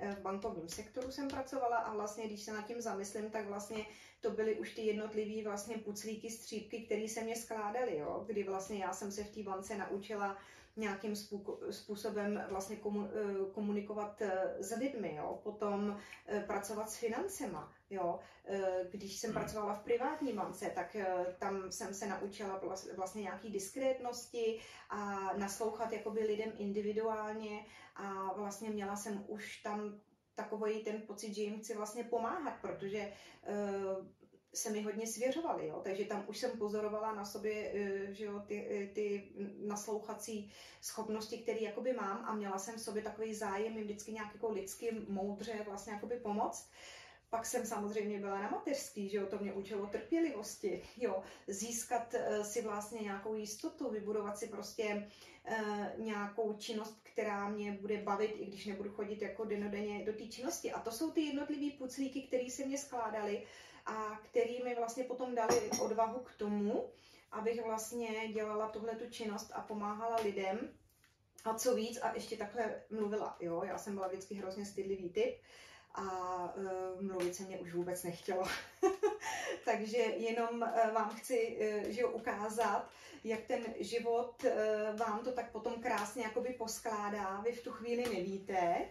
eh, 0.00 0.16
v 0.18 0.22
bankovním 0.22 0.68
sektoru 0.68 1.10
jsem 1.10 1.28
pracovala 1.28 1.76
a 1.76 1.94
vlastně, 1.94 2.26
když 2.26 2.42
se 2.42 2.52
nad 2.52 2.66
tím 2.66 2.80
zamyslím, 2.80 3.30
tak 3.30 3.46
vlastně 3.46 3.86
to 4.20 4.30
byly 4.30 4.54
už 4.54 4.74
ty 4.74 4.82
jednotlivý 4.82 5.42
vlastně 5.42 5.78
puclíky, 5.78 6.30
střípky, 6.30 6.80
které 6.80 7.08
se 7.08 7.20
mě 7.20 7.36
skládaly, 7.36 7.98
jo? 7.98 8.24
kdy 8.26 8.42
vlastně 8.42 8.78
já 8.78 8.92
jsem 8.92 9.12
se 9.12 9.24
v 9.24 9.34
té 9.34 9.42
bance 9.42 9.76
naučila 9.76 10.36
nějakým 10.76 11.16
způsobem 11.70 12.44
vlastně 12.48 12.76
eh, 12.76 13.04
komunikovat 13.52 14.22
eh, 14.22 14.56
s 14.58 14.76
lidmi, 14.76 15.14
jo? 15.16 15.40
potom 15.42 16.00
eh, 16.26 16.40
pracovat 16.46 16.90
s 16.90 16.96
financema. 16.96 17.72
Jo? 17.90 18.18
Když 18.90 19.18
jsem 19.18 19.30
hmm. 19.30 19.40
pracovala 19.40 19.74
v 19.74 19.84
privátní 19.84 20.32
bance, 20.32 20.70
tak 20.74 20.96
tam 21.38 21.72
jsem 21.72 21.94
se 21.94 22.06
naučila 22.06 22.60
vlastně 22.96 23.22
nějaký 23.22 23.50
diskrétnosti 23.50 24.60
a 24.90 25.30
naslouchat 25.36 25.92
jakoby 25.92 26.20
lidem 26.24 26.52
individuálně 26.58 27.66
a 27.96 28.32
vlastně 28.36 28.70
měla 28.70 28.96
jsem 28.96 29.24
už 29.28 29.56
tam 29.56 30.00
takový 30.34 30.84
ten 30.84 31.02
pocit, 31.02 31.34
že 31.34 31.42
jim 31.42 31.60
chci 31.60 31.76
vlastně 31.76 32.04
pomáhat, 32.04 32.54
protože 32.60 33.12
se 34.54 34.70
mi 34.70 34.82
hodně 34.82 35.06
svěřovali, 35.06 35.66
jo? 35.66 35.80
takže 35.84 36.04
tam 36.04 36.24
už 36.28 36.38
jsem 36.38 36.58
pozorovala 36.58 37.14
na 37.14 37.24
sobě 37.24 37.72
eh, 37.74 38.14
že 38.14 38.24
jo, 38.24 38.40
ty, 38.46 38.68
eh, 38.70 38.94
ty 38.94 39.32
naslouchací 39.66 40.52
schopnosti, 40.80 41.38
které 41.38 41.60
jakoby 41.60 41.92
mám 41.92 42.24
a 42.24 42.34
měla 42.34 42.58
jsem 42.58 42.74
v 42.74 42.80
sobě 42.80 43.02
takový 43.02 43.34
zájem 43.34 43.76
jim 43.76 43.84
vždycky 43.84 44.12
nějak 44.12 44.34
jako 44.34 44.50
lidsky 44.50 45.04
moudře 45.08 45.62
vlastně 45.66 45.92
jakoby 45.92 46.16
pomoct. 46.16 46.70
Pak 47.30 47.46
jsem 47.46 47.66
samozřejmě 47.66 48.20
byla 48.20 48.42
na 48.42 48.50
mateřský, 48.50 49.08
že 49.08 49.16
jo, 49.16 49.26
to 49.26 49.38
mě 49.38 49.52
učilo 49.52 49.86
trpělivosti, 49.86 50.82
jo, 50.96 51.22
získat 51.46 52.14
uh, 52.14 52.44
si 52.44 52.62
vlastně 52.62 53.00
nějakou 53.00 53.34
jistotu, 53.34 53.90
vybudovat 53.90 54.38
si 54.38 54.48
prostě 54.48 55.10
uh, 55.50 56.04
nějakou 56.04 56.52
činnost, 56.52 57.00
která 57.02 57.48
mě 57.48 57.72
bude 57.72 57.96
bavit, 57.96 58.34
i 58.38 58.46
když 58.46 58.66
nebudu 58.66 58.90
chodit 58.90 59.22
jako 59.22 59.44
denodenně 59.44 60.04
do 60.04 60.12
té 60.12 60.26
činnosti. 60.26 60.72
A 60.72 60.80
to 60.80 60.90
jsou 60.90 61.10
ty 61.10 61.20
jednotlivé 61.20 61.76
puclíky, 61.78 62.22
které 62.22 62.50
se 62.50 62.66
mě 62.66 62.78
skládaly 62.78 63.46
a 63.86 64.20
který 64.22 64.62
mi 64.64 64.74
vlastně 64.74 65.04
potom 65.04 65.34
dali 65.34 65.70
odvahu 65.80 66.20
k 66.20 66.34
tomu, 66.34 66.90
abych 67.32 67.64
vlastně 67.64 68.28
dělala 68.32 68.68
tuhle 68.68 68.94
tu 68.94 69.10
činnost 69.10 69.50
a 69.54 69.60
pomáhala 69.60 70.16
lidem. 70.16 70.58
A 71.44 71.54
co 71.54 71.74
víc, 71.74 71.98
a 72.02 72.14
ještě 72.14 72.36
takhle 72.36 72.82
mluvila, 72.90 73.36
jo, 73.40 73.62
já 73.64 73.78
jsem 73.78 73.94
byla 73.94 74.08
vždycky 74.08 74.34
hrozně 74.34 74.66
stydlivý 74.66 75.10
typ 75.10 75.40
a 75.98 76.54
uh, 76.56 77.02
mluvit 77.02 77.34
se 77.34 77.42
mě 77.42 77.58
už 77.58 77.74
vůbec 77.74 78.02
nechtělo. 78.02 78.44
Takže 79.64 79.98
jenom 79.98 80.62
uh, 80.62 80.94
vám 80.94 81.10
chci 81.10 81.58
uh, 81.60 81.90
že 81.90 82.00
jo, 82.00 82.10
ukázat, 82.10 82.88
jak 83.24 83.40
ten 83.40 83.64
život 83.80 84.44
uh, 84.44 84.98
vám 84.98 85.20
to 85.24 85.32
tak 85.32 85.52
potom 85.52 85.82
krásně 85.82 86.22
jakoby 86.24 86.48
poskládá. 86.48 87.40
Vy 87.40 87.52
v 87.52 87.64
tu 87.64 87.70
chvíli 87.72 88.02
nevíte, 88.14 88.88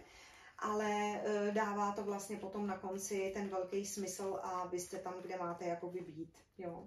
ale 0.58 0.90
e, 0.90 1.50
dává 1.52 1.92
to 1.92 2.02
vlastně 2.02 2.36
potom 2.36 2.66
na 2.66 2.78
konci 2.78 3.30
ten 3.34 3.48
velký 3.48 3.86
smysl 3.86 4.40
a 4.42 4.66
vy 4.66 4.80
jste 4.80 4.98
tam, 4.98 5.14
kde 5.22 5.38
máte 5.38 5.64
jakoby 5.64 6.00
být. 6.00 6.32
Jo. 6.58 6.86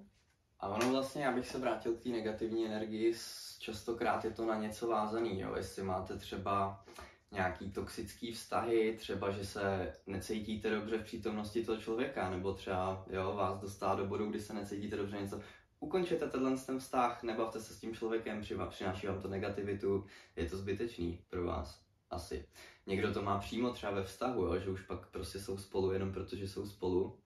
A 0.60 0.68
ono 0.68 0.90
vlastně, 0.90 1.24
já 1.24 1.32
bych 1.32 1.48
se 1.48 1.60
vrátil 1.60 1.96
k 1.96 2.04
té 2.04 2.10
negativní 2.10 2.66
energii, 2.66 3.14
častokrát 3.60 4.26
je 4.26 4.32
to 4.32 4.46
na 4.46 4.56
něco 4.56 4.88
vázaný, 4.88 5.40
jo? 5.40 5.56
jestli 5.56 5.84
máte 5.84 6.18
třeba 6.18 6.84
nějaký 7.32 7.72
toxický 7.72 8.34
vztahy, 8.34 8.98
třeba, 9.00 9.32
že 9.32 9.46
se 9.46 9.94
necítíte 10.08 10.70
dobře 10.70 10.98
v 10.98 11.04
přítomnosti 11.04 11.66
toho 11.66 11.82
člověka, 11.82 12.30
nebo 12.30 12.54
třeba 12.54 13.06
jo, 13.10 13.34
vás 13.36 13.60
dostá 13.60 13.96
do 13.96 14.06
bodu, 14.06 14.30
kdy 14.30 14.40
se 14.40 14.54
necítíte 14.54 14.98
dobře 14.98 15.18
něco, 15.22 15.42
ukončete 15.80 16.28
tenhle 16.28 16.58
ten 16.58 16.80
vztah, 16.80 17.24
nebavte 17.24 17.60
se 17.60 17.74
s 17.74 17.80
tím 17.80 17.96
člověkem, 17.96 18.42
přináší 18.70 19.08
vám 19.08 19.22
to 19.22 19.28
negativitu, 19.28 20.06
je 20.36 20.50
to 20.50 20.58
zbytečný 20.58 21.20
pro 21.30 21.44
vás, 21.44 21.82
asi. 22.10 22.46
Někdo 22.86 23.14
to 23.14 23.22
má 23.22 23.40
přímo 23.40 23.74
třeba 23.74 23.92
ve 23.92 24.04
vztahu, 24.04 24.46
jo, 24.46 24.60
že 24.60 24.70
už 24.70 24.82
pak 24.82 25.08
prostě 25.08 25.40
jsou 25.40 25.58
spolu 25.58 25.92
jenom 25.92 26.14
protože 26.14 26.48
jsou 26.48 26.66
spolu, 26.66 27.20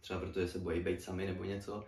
třeba 0.00 0.20
protože 0.20 0.48
se 0.48 0.58
bojí 0.58 0.80
být 0.80 1.02
sami 1.02 1.26
nebo 1.26 1.44
něco. 1.44 1.84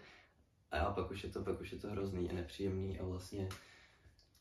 A 0.70 0.76
já 0.76 0.90
pak 0.90 1.10
už 1.10 1.24
je 1.24 1.30
to, 1.30 1.42
pak 1.42 1.60
už 1.60 1.72
je 1.72 1.78
to 1.78 1.90
hrozný 1.90 2.30
a 2.30 2.32
nepříjemný 2.32 3.00
a 3.00 3.04
vlastně 3.04 3.48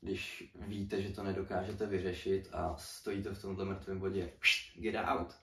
když 0.01 0.51
víte, 0.55 1.01
že 1.01 1.13
to 1.13 1.23
nedokážete 1.23 1.86
vyřešit 1.86 2.49
a 2.53 2.75
stojíte 2.77 3.29
v 3.29 3.41
tomhle 3.41 3.65
mrtvém 3.65 3.99
bodě, 3.99 4.31
get 4.75 4.95
out, 4.95 5.33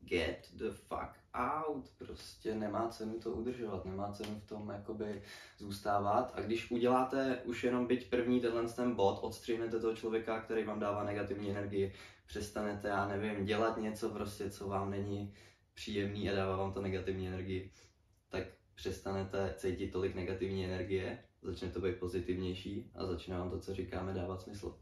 get 0.00 0.48
the 0.52 0.70
fuck 0.70 1.18
out, 1.34 1.90
prostě 1.98 2.54
nemá 2.54 2.88
cenu 2.88 3.20
to 3.20 3.30
udržovat, 3.30 3.84
nemá 3.84 4.12
cenu 4.12 4.40
v 4.40 4.48
tom 4.48 4.70
jakoby 4.70 5.22
zůstávat. 5.58 6.32
A 6.34 6.40
když 6.40 6.70
uděláte 6.70 7.42
už 7.44 7.64
jenom 7.64 7.86
byť 7.86 8.10
první 8.10 8.40
tenhle 8.40 8.68
ten 8.68 8.94
bod, 8.94 9.18
odstřihnete 9.22 9.80
toho 9.80 9.96
člověka, 9.96 10.40
který 10.40 10.64
vám 10.64 10.80
dává 10.80 11.04
negativní 11.04 11.50
energii, 11.50 11.92
přestanete, 12.26 12.88
já 12.88 13.08
nevím, 13.08 13.44
dělat 13.44 13.76
něco 13.76 14.10
prostě, 14.10 14.50
co 14.50 14.68
vám 14.68 14.90
není 14.90 15.34
příjemný 15.74 16.30
a 16.30 16.34
dává 16.34 16.56
vám 16.56 16.72
to 16.72 16.82
negativní 16.82 17.28
energii, 17.28 17.72
tak 18.28 18.42
přestanete 18.74 19.54
cítit 19.56 19.92
tolik 19.92 20.14
negativní 20.14 20.64
energie, 20.64 21.24
začne 21.42 21.70
to 21.70 21.80
být 21.80 21.96
pozitivnější 21.96 22.90
a 22.94 23.06
začne 23.06 23.38
vám 23.38 23.50
to, 23.50 23.60
co 23.60 23.74
říkáme, 23.74 24.14
dávat 24.14 24.42
smysl. 24.42 24.78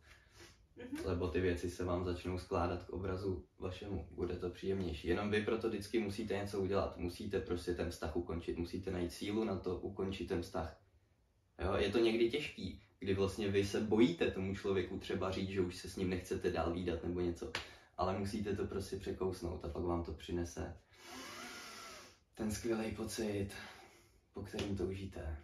Mm-hmm. 0.79 1.07
Lebo 1.07 1.29
ty 1.29 1.41
věci 1.41 1.71
se 1.71 1.85
vám 1.85 2.05
začnou 2.05 2.39
skládat 2.39 2.85
k 2.85 2.91
obrazu 2.91 3.45
vašemu, 3.59 4.09
bude 4.11 4.37
to 4.37 4.51
příjemnější. 4.51 5.09
Jenom 5.09 5.31
vy 5.31 5.45
proto 5.45 5.69
vždycky 5.69 5.99
musíte 5.99 6.35
něco 6.35 6.61
udělat, 6.61 6.99
musíte 6.99 7.41
prostě 7.41 7.75
ten 7.75 7.91
vztah 7.91 8.17
ukončit, 8.17 8.59
musíte 8.59 8.91
najít 8.91 9.13
sílu 9.13 9.45
na 9.45 9.59
to 9.59 9.79
ukončit 9.79 10.27
ten 10.27 10.43
vztah. 10.43 10.81
Jo, 11.65 11.75
je 11.75 11.91
to 11.91 11.99
někdy 11.99 12.31
těžký, 12.31 12.83
kdy 12.99 13.15
vlastně 13.15 13.49
vy 13.49 13.67
se 13.67 13.81
bojíte 13.81 14.31
tomu 14.31 14.55
člověku 14.55 14.99
třeba 14.99 15.31
říct, 15.31 15.51
že 15.51 15.61
už 15.61 15.77
se 15.77 15.91
s 15.91 15.97
ním 15.97 16.11
nechcete 16.11 16.51
dál 16.51 16.73
výdat 16.73 17.05
nebo 17.05 17.21
něco, 17.21 17.53
ale 17.97 18.19
musíte 18.19 18.57
to 18.57 18.67
prostě 18.67 18.97
překousnout 18.97 19.65
a 19.65 19.69
pak 19.69 19.83
vám 19.83 20.05
to 20.05 20.13
přinese 20.13 20.77
ten 22.37 22.51
skvělý 22.51 22.91
pocit, 22.91 23.51
po 24.33 24.43
kterým 24.43 24.77
toužíte. 24.77 25.37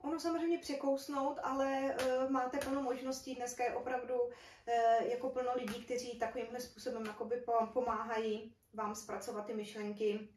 Ono 0.00 0.20
samozřejmě 0.20 0.58
překousnout, 0.58 1.38
ale 1.42 1.96
uh, 2.24 2.30
máte 2.30 2.58
plno 2.58 2.82
možností. 2.82 3.34
Dneska 3.34 3.64
je 3.64 3.74
opravdu 3.74 4.14
uh, 4.20 4.32
jako 5.02 5.30
plno 5.30 5.50
lidí, 5.54 5.84
kteří 5.84 6.18
takovýmhle 6.18 6.60
způsobem 6.60 7.06
jakoby 7.06 7.44
pomáhají 7.72 8.54
vám 8.74 8.94
zpracovat 8.94 9.46
ty 9.46 9.54
myšlenky 9.54 10.28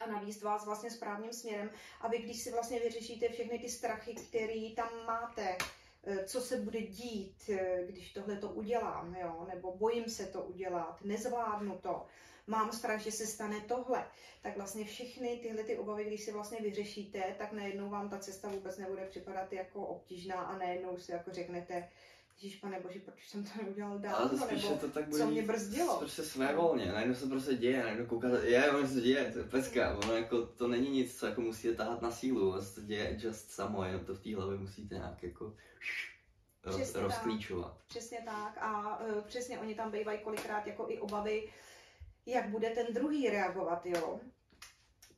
a 0.00 0.06
navíc 0.06 0.42
vás 0.42 0.66
vlastně 0.66 0.90
správným 0.90 1.32
směrem. 1.32 1.70
A 2.00 2.08
vy, 2.08 2.18
když 2.18 2.42
si 2.42 2.52
vlastně 2.52 2.80
vyřešíte 2.80 3.28
všechny 3.28 3.58
ty 3.58 3.68
strachy, 3.68 4.14
které 4.14 4.70
tam 4.76 5.06
máte, 5.06 5.56
eh, 6.04 6.24
co 6.24 6.40
se 6.40 6.56
bude 6.56 6.80
dít, 6.80 7.50
když 7.86 8.12
tohle 8.12 8.36
to 8.36 8.48
udělám, 8.48 9.14
jo? 9.14 9.46
nebo 9.48 9.76
bojím 9.76 10.08
se 10.08 10.26
to 10.26 10.42
udělat, 10.42 11.04
nezvládnu 11.04 11.78
to, 11.78 12.06
mám 12.46 12.72
strach, 12.72 13.00
že 13.00 13.12
se 13.12 13.26
stane 13.26 13.60
tohle, 13.60 14.06
tak 14.42 14.56
vlastně 14.56 14.84
všechny 14.84 15.38
tyhle 15.42 15.64
ty 15.64 15.78
obavy, 15.78 16.04
když 16.04 16.24
si 16.24 16.32
vlastně 16.32 16.58
vyřešíte, 16.60 17.34
tak 17.38 17.52
najednou 17.52 17.90
vám 17.90 18.08
ta 18.08 18.18
cesta 18.18 18.48
vůbec 18.48 18.78
nebude 18.78 19.06
připadat 19.06 19.52
jako 19.52 19.86
obtížná 19.86 20.34
a 20.34 20.58
najednou 20.58 20.98
si 20.98 21.12
jako 21.12 21.32
řeknete, 21.32 21.88
Ježíš 22.42 22.60
pane 22.60 22.80
bože, 22.80 23.00
proč 23.00 23.28
jsem 23.28 23.44
to 23.44 23.50
neudělal 23.62 23.98
dál, 23.98 24.14
Ale 24.14 24.28
to 24.28 24.46
nebo 24.46 24.76
to 24.76 24.88
tak 24.88 25.08
bude 25.08 25.18
co 25.18 25.30
mě 25.30 25.42
brzdilo. 25.42 25.98
Prostě 25.98 26.22
své 26.22 26.54
volně, 26.54 26.92
najednou 26.92 27.14
se 27.14 27.26
prostě 27.26 27.54
děje, 27.54 27.82
najednou 27.82 28.06
koukáte, 28.06 28.48
je, 28.48 28.70
ono 28.70 28.88
se 28.88 29.00
děje, 29.00 29.32
to 29.32 29.38
je 29.38 29.44
pecka, 29.44 29.98
ono 29.98 30.12
jako, 30.12 30.46
to 30.46 30.68
není 30.68 30.90
nic, 30.90 31.18
co 31.18 31.26
jako 31.26 31.40
musíte 31.40 31.74
tahat 31.74 32.02
na 32.02 32.10
sílu, 32.10 32.50
ono 32.50 32.62
se 32.62 32.74
to 32.74 32.80
děje 32.80 33.18
just 33.20 33.50
samo, 33.50 33.84
jenom 33.84 34.04
to 34.04 34.14
v 34.14 34.20
té 34.20 34.36
hlavě 34.36 34.58
musíte 34.58 34.94
nějak 34.94 35.22
jako 35.22 35.54
Přesně 36.70 37.00
rozklíčovat. 37.00 37.72
Tak. 37.72 37.86
Přesně 37.86 38.18
tak 38.24 38.58
a 38.58 39.00
uh, 39.00 39.22
přesně 39.22 39.58
oni 39.58 39.74
tam 39.74 39.90
bývají 39.90 40.18
kolikrát 40.18 40.66
jako 40.66 40.86
i 40.88 40.98
obavy, 40.98 41.48
jak 42.26 42.48
bude 42.48 42.70
ten 42.70 42.86
druhý 42.94 43.30
reagovat, 43.30 43.86
jo. 43.86 44.20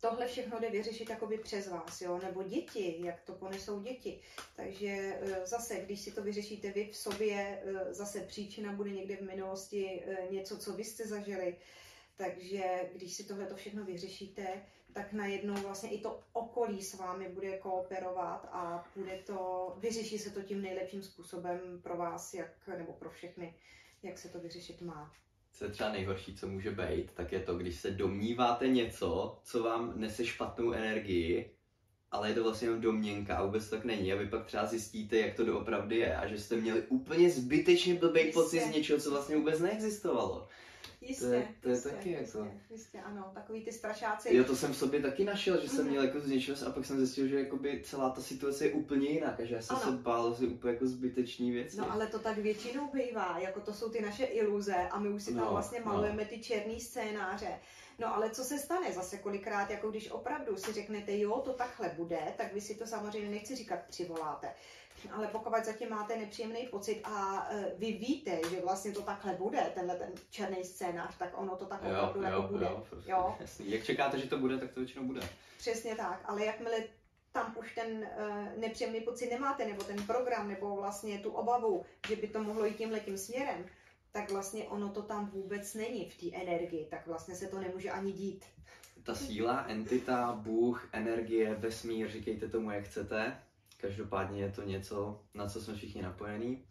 Tohle 0.00 0.26
všechno 0.26 0.60
jde 0.60 0.70
vyřešit 0.70 1.10
jakoby 1.10 1.38
přes 1.38 1.68
vás, 1.68 2.00
jo, 2.00 2.20
nebo 2.22 2.42
děti, 2.42 2.96
jak 3.04 3.22
to 3.22 3.32
ponesou 3.32 3.80
děti. 3.80 4.20
Takže 4.56 4.88
e, 4.88 5.46
zase, 5.46 5.76
když 5.76 6.00
si 6.00 6.12
to 6.12 6.22
vyřešíte 6.22 6.70
vy 6.70 6.88
v 6.92 6.96
sobě, 6.96 7.62
e, 7.64 7.94
zase 7.94 8.20
příčina 8.20 8.72
bude 8.72 8.90
někde 8.90 9.16
v 9.16 9.20
minulosti 9.20 10.02
e, 10.06 10.32
něco, 10.32 10.58
co 10.58 10.72
vy 10.72 10.84
jste 10.84 11.06
zažili, 11.06 11.56
Takže 12.16 12.90
když 12.92 13.14
si 13.14 13.24
tohle 13.24 13.46
to 13.46 13.56
všechno 13.56 13.84
vyřešíte, 13.84 14.62
tak 14.92 15.12
najednou 15.12 15.54
vlastně 15.54 15.90
i 15.90 16.00
to 16.00 16.22
okolí 16.32 16.82
s 16.82 16.94
vámi 16.94 17.28
bude 17.28 17.58
kooperovat 17.58 18.48
a 18.52 18.88
bude 18.96 19.18
to, 19.26 19.72
vyřeší 19.78 20.18
se 20.18 20.30
to 20.30 20.42
tím 20.42 20.62
nejlepším 20.62 21.02
způsobem 21.02 21.80
pro 21.82 21.96
vás, 21.96 22.34
jak, 22.34 22.68
nebo 22.78 22.92
pro 22.92 23.10
všechny, 23.10 23.54
jak 24.02 24.18
se 24.18 24.28
to 24.28 24.40
vyřešit 24.40 24.80
má. 24.82 25.14
Co 25.58 25.64
je 25.64 25.70
třeba 25.70 25.92
nejhorší, 25.92 26.34
co 26.34 26.48
může 26.48 26.70
být, 26.70 27.10
tak 27.14 27.32
je 27.32 27.40
to, 27.40 27.54
když 27.54 27.76
se 27.76 27.90
domníváte 27.90 28.68
něco, 28.68 29.38
co 29.44 29.62
vám 29.62 29.92
nese 29.96 30.26
špatnou 30.26 30.72
energii, 30.72 31.50
ale 32.10 32.28
je 32.28 32.34
to 32.34 32.42
vlastně 32.42 32.68
jenom 32.68 32.80
domněnka 32.80 33.36
a 33.36 33.44
vůbec 33.44 33.70
tak 33.70 33.84
není. 33.84 34.12
A 34.12 34.16
vy 34.16 34.26
pak 34.26 34.46
třeba 34.46 34.66
zjistíte, 34.66 35.16
jak 35.16 35.34
to 35.34 35.44
doopravdy 35.44 35.96
je 35.96 36.16
a 36.16 36.26
že 36.26 36.38
jste 36.38 36.56
měli 36.56 36.82
úplně 36.82 37.30
zbytečně 37.30 37.94
blbý 37.94 38.32
pocit 38.32 38.60
z 38.60 38.74
něčeho, 38.74 39.00
co 39.00 39.10
vlastně 39.10 39.36
vůbec 39.36 39.60
neexistovalo. 39.60 40.48
Jistě, 41.08 41.26
to 41.26 41.32
je, 41.32 41.48
to 41.60 41.68
je 41.68 41.74
jistě, 41.74 41.88
taky 41.90 42.08
jistě, 42.10 42.38
jako... 42.38 42.50
Jistě, 42.70 43.00
ano, 43.00 43.30
takový 43.34 43.64
ty 43.64 43.72
strašáci. 43.72 44.36
Jo, 44.36 44.44
to 44.44 44.56
jsem 44.56 44.72
v 44.72 44.76
sobě 44.76 45.02
taky 45.02 45.24
našel, 45.24 45.60
že 45.62 45.68
jsem 45.68 45.86
měl 45.88 46.02
jako 46.04 46.20
z 46.20 46.28
něčeho 46.28 46.58
a 46.66 46.70
pak 46.70 46.84
jsem 46.84 46.98
zjistil, 46.98 47.26
že 47.26 47.38
jakoby 47.38 47.82
celá 47.84 48.10
ta 48.10 48.20
situace 48.20 48.64
je 48.64 48.72
úplně 48.72 49.08
jinak 49.08 49.40
a 49.40 49.44
že 49.44 49.54
já 49.54 49.62
jsem 49.62 49.76
Ano. 49.76 49.84
se 49.84 49.90
bál 50.02 50.34
z 50.34 50.42
úplně 50.42 50.74
jako 50.74 50.86
zbytečný 50.86 51.50
věci. 51.50 51.76
No 51.76 51.92
ale 51.92 52.06
to 52.06 52.18
tak 52.18 52.38
většinou 52.38 52.90
bývá, 52.92 53.38
jako 53.38 53.60
to 53.60 53.74
jsou 53.74 53.90
ty 53.90 54.02
naše 54.02 54.24
iluze 54.24 54.74
a 54.74 54.98
my 54.98 55.08
už 55.08 55.22
si 55.22 55.34
tam 55.34 55.44
No, 55.44 55.50
vlastně 55.50 55.80
no. 55.80 55.92
malujeme 55.92 56.24
ty 56.24 56.38
černý 56.38 56.80
scénáře. 56.80 57.58
No 57.98 58.14
ale 58.14 58.30
co 58.30 58.44
se 58.44 58.58
stane 58.58 58.92
zase 58.92 59.18
kolikrát, 59.18 59.70
jako 59.70 59.90
když 59.90 60.10
opravdu 60.10 60.56
si 60.56 60.72
řeknete, 60.72 61.18
jo, 61.18 61.42
to 61.44 61.52
takhle 61.52 61.90
bude, 61.96 62.18
tak 62.36 62.54
vy 62.54 62.60
si 62.60 62.74
to 62.74 62.86
samozřejmě 62.86 63.30
nechci 63.30 63.56
říkat 63.56 63.78
přivoláte. 63.88 64.48
Ale 65.12 65.26
pokud 65.26 65.64
zatím 65.64 65.90
máte 65.90 66.16
nepříjemný 66.16 66.66
pocit 66.66 67.00
a 67.04 67.46
e, 67.50 67.72
vy 67.78 67.92
víte, 67.92 68.40
že 68.50 68.60
vlastně 68.60 68.92
to 68.92 69.02
takhle 69.02 69.32
bude, 69.32 69.70
tenhle 69.74 69.96
ten 69.96 70.12
černý 70.30 70.64
scénář, 70.64 71.16
tak 71.18 71.38
ono 71.38 71.56
to 71.56 71.64
tak 71.64 71.80
jo, 71.84 71.90
opravdu 71.90 72.22
jako 72.22 72.42
jo, 72.42 72.48
bude. 72.48 72.64
jo, 72.64 72.86
prostě, 72.90 73.10
Jo. 73.10 73.36
Jasný. 73.40 73.70
Jak 73.70 73.84
čekáte, 73.84 74.18
že 74.18 74.28
to 74.28 74.38
bude, 74.38 74.58
tak 74.58 74.72
to 74.72 74.80
většinou 74.80 75.04
bude. 75.04 75.20
Přesně 75.58 75.94
tak, 75.94 76.22
ale 76.24 76.44
jakmile 76.44 76.84
tam 77.32 77.54
už 77.58 77.74
ten 77.74 78.08
uh, 78.18 78.60
nepříjemný 78.60 79.00
pocit 79.00 79.30
nemáte, 79.30 79.66
nebo 79.66 79.84
ten 79.84 80.06
program, 80.06 80.48
nebo 80.48 80.76
vlastně 80.76 81.18
tu 81.18 81.30
obavu, 81.30 81.84
že 82.08 82.16
by 82.16 82.28
to 82.28 82.42
mohlo 82.42 82.66
jít 82.66 82.76
tímhle 82.76 83.00
tím 83.00 83.18
směrem, 83.18 83.64
tak 84.12 84.30
vlastně 84.30 84.64
ono 84.64 84.88
to 84.88 85.02
tam 85.02 85.30
vůbec 85.30 85.74
není 85.74 86.10
v 86.10 86.16
té 86.16 86.36
energii, 86.36 86.86
tak 86.90 87.06
vlastně 87.06 87.34
se 87.34 87.46
to 87.46 87.60
nemůže 87.60 87.90
ani 87.90 88.12
dít. 88.12 88.44
Ta 89.02 89.14
síla, 89.14 89.64
entita, 89.68 90.32
Bůh, 90.32 90.88
energie, 90.92 91.54
vesmír, 91.54 92.10
říkejte 92.10 92.48
tomu, 92.48 92.70
jak 92.70 92.84
chcete. 92.84 93.36
Každopádně 93.76 94.40
je 94.40 94.50
to 94.50 94.62
něco, 94.62 95.20
na 95.34 95.48
co 95.48 95.60
jsme 95.60 95.74
všichni 95.74 96.02
napojení. 96.02 96.64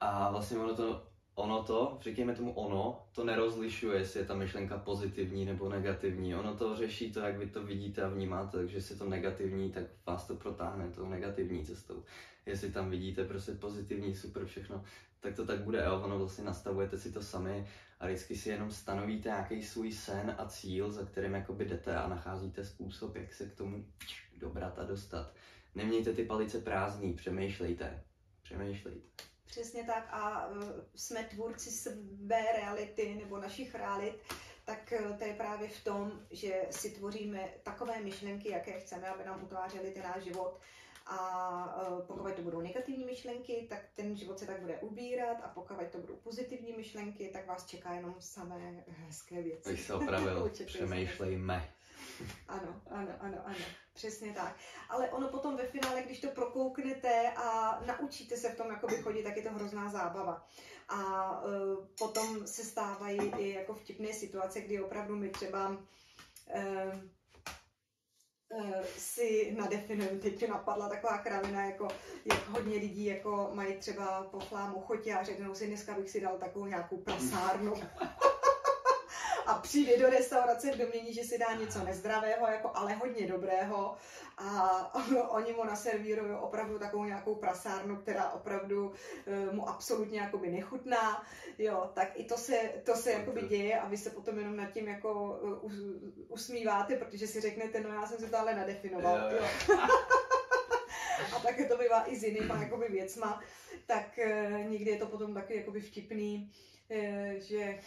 A 0.00 0.30
vlastně 0.30 0.58
ono 0.58 0.74
to, 0.74 1.06
ono 1.34 1.62
to, 1.62 1.98
říkejme 2.02 2.34
tomu 2.34 2.52
ono, 2.52 3.06
to 3.12 3.24
nerozlišuje, 3.24 3.98
jestli 3.98 4.20
je 4.20 4.26
ta 4.26 4.34
myšlenka 4.34 4.78
pozitivní 4.78 5.44
nebo 5.44 5.68
negativní. 5.68 6.34
Ono 6.34 6.56
to 6.56 6.76
řeší 6.76 7.12
to, 7.12 7.20
jak 7.20 7.38
vy 7.38 7.46
to 7.46 7.64
vidíte 7.64 8.02
a 8.02 8.08
vnímáte, 8.08 8.58
takže 8.58 8.76
jestli 8.76 8.94
je 8.94 8.98
to 8.98 9.08
negativní, 9.08 9.70
tak 9.70 9.84
vás 10.06 10.26
to 10.26 10.34
protáhne 10.34 10.90
tou 10.90 11.08
negativní 11.08 11.64
cestou. 11.64 12.04
Jestli 12.46 12.72
tam 12.72 12.90
vidíte 12.90 13.24
prostě 13.24 13.52
pozitivní, 13.52 14.14
super 14.14 14.46
všechno, 14.46 14.84
tak 15.20 15.34
to 15.34 15.46
tak 15.46 15.60
bude. 15.60 15.84
Jo? 15.84 16.00
Ono 16.04 16.18
vlastně 16.18 16.44
nastavujete 16.44 16.98
si 16.98 17.12
to 17.12 17.22
sami 17.22 17.66
a 18.00 18.06
vždycky 18.06 18.36
si 18.36 18.48
jenom 18.48 18.70
stanovíte 18.70 19.28
nějaký 19.28 19.62
svůj 19.62 19.92
sen 19.92 20.34
a 20.38 20.46
cíl, 20.46 20.92
za 20.92 21.04
kterým 21.04 21.34
jakoby 21.34 21.64
jdete 21.64 21.96
a 21.96 22.08
nacházíte 22.08 22.64
způsob, 22.64 23.16
jak 23.16 23.34
se 23.34 23.46
k 23.46 23.54
tomu 23.54 23.84
dobrat 24.38 24.78
a 24.78 24.84
dostat. 24.84 25.32
Nemějte 25.76 26.12
ty 26.12 26.24
palice 26.24 26.60
prázdný, 26.60 27.12
přemýšlejte. 27.12 28.04
Přemýšlejte. 28.42 29.08
Přesně 29.46 29.84
tak 29.84 30.08
a 30.10 30.48
uh, 30.48 30.62
jsme 30.94 31.24
tvůrci 31.24 31.70
své 31.70 32.42
reality 32.56 33.14
nebo 33.14 33.38
našich 33.38 33.74
realit, 33.74 34.14
tak 34.64 34.92
uh, 35.00 35.16
to 35.16 35.24
je 35.24 35.34
právě 35.34 35.68
v 35.68 35.84
tom, 35.84 36.20
že 36.30 36.62
si 36.70 36.90
tvoříme 36.90 37.48
takové 37.62 38.00
myšlenky, 38.00 38.50
jaké 38.50 38.80
chceme, 38.80 39.08
aby 39.08 39.24
nám 39.24 39.44
utvářely 39.44 39.90
ten 39.90 40.02
náš 40.02 40.22
život. 40.22 40.60
A 41.06 41.88
uh, 41.90 42.00
pokud 42.00 42.34
to 42.34 42.42
budou 42.42 42.60
negativní 42.60 43.04
myšlenky, 43.04 43.66
tak 43.68 43.80
ten 43.94 44.16
život 44.16 44.38
se 44.38 44.46
tak 44.46 44.60
bude 44.60 44.78
ubírat 44.78 45.36
a 45.42 45.48
pokud 45.48 45.76
to 45.92 45.98
budou 45.98 46.16
pozitivní 46.16 46.72
myšlenky, 46.72 47.30
tak 47.32 47.46
vás 47.46 47.66
čeká 47.66 47.94
jenom 47.94 48.14
samé 48.18 48.84
hezké 48.86 49.42
věci. 49.42 49.70
Bych 49.70 49.82
se 49.82 49.94
opravil, 49.94 50.50
přemýšlejme. 50.66 51.75
Ano, 52.48 52.80
ano, 52.90 53.12
ano, 53.20 53.38
ano, 53.44 53.64
přesně 53.94 54.32
tak. 54.32 54.56
Ale 54.88 55.10
ono 55.10 55.28
potom 55.28 55.56
ve 55.56 55.66
finále, 55.66 56.02
když 56.02 56.20
to 56.20 56.28
prokouknete 56.28 57.30
a 57.30 57.78
naučíte 57.86 58.36
se 58.36 58.48
v 58.48 58.56
tom 58.56 58.70
jakoby 58.70 58.96
chodit, 58.96 59.22
tak 59.22 59.36
je 59.36 59.42
to 59.42 59.50
hrozná 59.50 59.90
zábava. 59.90 60.46
A 60.88 61.30
uh, 61.42 61.86
potom 61.98 62.46
se 62.46 62.64
stávají 62.64 63.20
i 63.38 63.48
jako 63.48 63.74
vtipné 63.74 64.12
situace, 64.12 64.60
kdy 64.60 64.80
opravdu 64.80 65.16
my 65.16 65.28
třeba 65.28 65.68
uh, 65.68 67.00
uh, 68.48 68.84
si 68.96 69.54
nadefinujeme, 69.58 70.18
teď 70.18 70.42
mi 70.42 70.48
napadla 70.48 70.88
taková 70.88 71.18
kravina, 71.18 71.64
jako 71.64 71.88
jak 72.24 72.48
hodně 72.48 72.76
lidí 72.76 73.04
jako 73.04 73.50
mají 73.52 73.76
třeba 73.76 74.22
po 74.22 74.40
chlámu 74.40 74.80
chotě 74.80 75.14
a 75.14 75.24
řeknou 75.24 75.54
si, 75.54 75.66
dneska 75.66 75.94
bych 75.94 76.10
si 76.10 76.20
dal 76.20 76.38
takovou 76.38 76.66
nějakou 76.66 76.96
prasárnu 76.96 77.74
a 79.46 79.54
přijde 79.54 79.98
do 79.98 80.10
restaurace 80.10 80.72
v 80.72 80.78
domění, 80.78 81.14
že 81.14 81.24
si 81.24 81.38
dá 81.38 81.54
něco 81.54 81.84
nezdravého, 81.84 82.46
jako 82.46 82.70
ale 82.74 82.94
hodně 82.94 83.26
dobrého. 83.26 83.96
A 84.38 84.92
oni 85.28 85.52
mu 85.52 85.64
naservírují 85.64 86.32
opravdu 86.40 86.78
takovou 86.78 87.04
nějakou 87.04 87.34
prasárnu, 87.34 87.96
která 87.96 88.30
opravdu 88.30 88.86
uh, 88.88 89.54
mu 89.54 89.68
absolutně 89.68 90.20
jakoby 90.20 90.50
nechutná, 90.50 91.26
jo, 91.58 91.90
tak 91.94 92.08
i 92.14 92.24
to 92.24 92.36
se, 92.36 92.56
to 92.84 92.94
se 92.94 93.12
jakoby 93.12 93.42
děje 93.42 93.80
a 93.80 93.88
vy 93.88 93.96
se 93.96 94.10
potom 94.10 94.38
jenom 94.38 94.56
nad 94.56 94.70
tím 94.70 94.88
jako 94.88 95.38
uh, 95.62 95.72
usmíváte, 96.28 96.96
protože 96.96 97.26
si 97.26 97.40
řeknete, 97.40 97.80
no 97.80 97.88
já 97.88 98.06
jsem 98.06 98.18
si 98.18 98.30
to 98.30 98.38
ale 98.38 98.54
nadefinoval, 98.54 99.18
jo. 99.32 99.38
jo. 99.38 99.78
a 101.36 101.38
také 101.38 101.68
to 101.68 101.76
bývá 101.78 102.10
i 102.10 102.16
s 102.16 102.22
jinýma 102.22 102.62
jakoby 102.62 102.88
věcma, 102.88 103.40
tak 103.86 104.18
uh, 104.26 104.70
někdy 104.70 104.90
je 104.90 104.98
to 104.98 105.06
potom 105.06 105.34
taky 105.34 105.56
jakoby 105.56 105.80
vtipný, 105.80 106.52
že, 107.38 107.80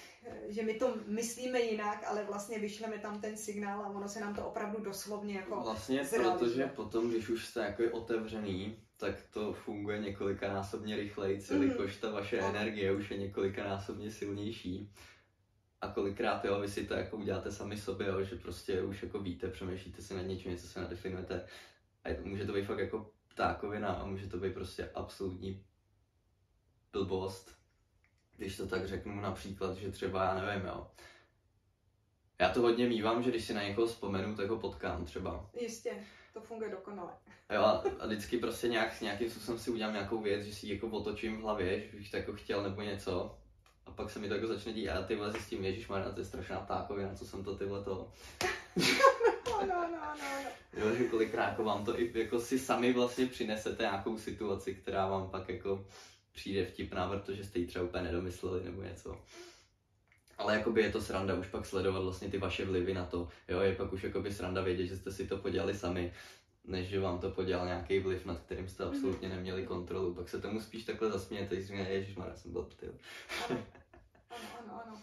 že 0.48 0.64
my 0.64 0.74
to 0.74 0.98
myslíme 1.08 1.60
jinak, 1.60 2.04
ale 2.08 2.24
vlastně 2.24 2.60
vyšleme 2.60 2.98
tam 2.98 3.22
ten 3.22 3.38
signál 3.38 3.82
a 3.82 3.90
ono 3.90 4.10
se 4.10 4.20
nám 4.20 4.36
to 4.36 4.46
opravdu 4.46 4.84
doslovně 4.84 5.36
jako 5.36 5.62
Vlastně 5.62 6.04
protože 6.18 6.66
potom, 6.68 7.10
když 7.10 7.30
už 7.30 7.46
jste 7.46 7.60
jako 7.60 7.84
otevřený, 7.92 8.78
tak 8.98 9.16
to 9.34 9.54
funguje 9.54 10.00
několikanásobně 10.00 10.96
rychleji, 10.96 11.42
jelikož 11.52 11.98
ta 11.98 12.12
vaše 12.12 12.42
No. 12.42 12.48
energie 12.48 12.92
už 12.92 13.12
je 13.12 13.18
několikanásobně 13.18 14.12
silnější. 14.12 14.94
A 15.82 15.88
kolikrát 15.88 16.46
jo, 16.46 16.60
vy 16.60 16.68
si 16.68 16.86
to 16.88 16.94
jako 16.94 17.18
uděláte 17.18 17.52
sami 17.52 17.78
sobě, 17.78 18.08
jo, 18.08 18.24
že 18.24 18.36
prostě 18.36 18.82
už 18.82 19.04
jako 19.04 19.20
víte, 19.20 19.48
přemýšlíte 19.48 20.02
si 20.02 20.16
nad 20.16 20.22
něčím, 20.22 20.52
něco 20.52 20.68
se 20.68 20.82
nadefinujete. 20.82 21.46
A 22.04 22.10
je 22.10 22.16
to, 22.16 22.26
může 22.26 22.46
to 22.46 22.54
být 22.54 22.66
fakt 22.66 22.80
jako 22.80 23.12
ptákovina 23.28 23.90
a 23.90 24.06
může 24.06 24.28
to 24.28 24.38
být 24.38 24.54
prostě 24.54 24.90
absolutní 24.96 25.66
blbost, 26.92 27.59
když 28.40 28.58
to 28.58 28.68
tak 28.68 28.88
řeknu 28.88 29.22
například, 29.22 29.78
že 29.78 29.92
třeba, 29.92 30.24
já 30.24 30.46
nevím, 30.46 30.68
jo. 30.68 30.88
Já 32.40 32.50
to 32.50 32.62
hodně 32.62 32.88
mývám, 32.88 33.24
že 33.24 33.30
když 33.30 33.46
si 33.46 33.54
na 33.54 33.64
někoho 33.64 33.88
vzpomenu, 33.88 34.36
tak 34.36 34.50
ho 34.50 34.60
potkám 34.60 35.06
třeba. 35.06 35.50
Jistě, 35.62 35.92
to 36.34 36.42
funguje 36.42 36.72
dokonale. 36.72 37.12
Jo, 37.54 37.62
a 37.62 37.84
a 38.00 38.06
vždycky 38.06 38.38
prostě 38.38 38.68
nějak, 38.68 39.02
nějakým 39.02 39.30
způsobem 39.30 39.60
si 39.60 39.72
udělám 39.72 39.94
nějakou 39.94 40.22
věc, 40.22 40.46
že 40.46 40.54
si 40.54 40.66
ji 40.66 40.74
jako 40.74 40.88
otočím 40.88 41.38
v 41.38 41.42
hlavě, 41.42 41.90
že 41.92 41.98
bych 41.98 42.12
to 42.12 42.18
jako 42.18 42.34
chtěl 42.34 42.64
nebo 42.64 42.82
něco. 42.82 43.38
A 43.86 43.92
pak 43.92 44.10
se 44.10 44.20
mi 44.20 44.28
to 44.28 44.34
jako 44.34 44.48
začne 44.48 44.74
dít 44.74 44.90
a 44.90 45.04
ty 45.04 45.16
vole 45.16 45.32
zjistím, 45.32 45.66
ježiš 45.66 45.88
to 45.88 46.20
je 46.20 46.26
strašná 46.26 46.60
ptákovina, 46.60 47.16
co 47.16 47.26
jsem 47.26 47.44
to 47.44 47.56
tyhle 47.56 47.84
to. 47.84 48.12
No, 49.50 49.66
no, 49.66 49.88
no, 49.92 49.92
no, 49.92 50.44
no. 50.44 50.50
Jo, 50.82 50.96
že 50.96 51.04
kolikrát 51.04 51.50
jako 51.50 51.64
vám 51.64 51.86
to 51.86 52.00
i 52.00 52.20
jako 52.20 52.40
si 52.40 52.60
sami 52.60 52.94
vlastně 52.94 53.26
přinesete 53.26 53.84
nějakou 53.84 54.18
situaci, 54.18 54.76
která 54.76 55.08
vám 55.08 55.30
pak 55.30 55.50
jako 55.50 55.86
přijde 56.40 56.66
vtipná, 56.66 57.10
protože 57.10 57.44
jste 57.44 57.60
ji 57.60 57.68
třeba 57.68 57.86
úplně 57.86 58.04
nedomysleli 58.04 58.64
nebo 58.64 58.82
něco. 58.82 59.22
Ale 60.38 60.56
jakoby 60.58 60.82
je 60.82 60.92
to 60.92 61.02
sranda 61.02 61.34
už 61.36 61.48
pak 61.48 61.66
sledovat 61.66 62.00
vlastně 62.00 62.30
ty 62.30 62.38
vaše 62.38 62.66
vlivy 62.66 62.94
na 62.94 63.06
to. 63.06 63.28
Jo, 63.48 63.60
je 63.60 63.76
pak 63.76 63.94
už 63.94 64.04
jakoby 64.04 64.34
sranda 64.34 64.62
vědět, 64.62 64.86
že 64.86 64.98
jste 64.98 65.12
si 65.12 65.28
to 65.28 65.38
podělali 65.38 65.76
sami, 65.76 66.14
než 66.64 66.88
že 66.88 67.00
vám 67.00 67.20
to 67.20 67.30
podělal 67.32 67.66
nějaký 67.66 68.00
vliv, 68.00 68.26
nad 68.26 68.40
kterým 68.40 68.70
jste 68.70 68.84
absolutně 68.84 69.30
neměli 69.30 69.66
kontrolu. 69.66 70.14
Pak 70.14 70.30
se 70.30 70.42
tomu 70.42 70.62
spíš 70.62 70.84
takhle 70.84 71.12
zasmějete, 71.12 71.56
když 71.56 71.68
říkáte, 71.68 71.90
ježiš, 71.90 72.16
já 72.28 72.36
jsem 72.36 72.52
byl 72.52 72.64
ty. 72.64 72.88
Ano, 73.50 73.62
ano, 74.30 74.50
ano, 74.60 74.82
ano. 74.86 75.02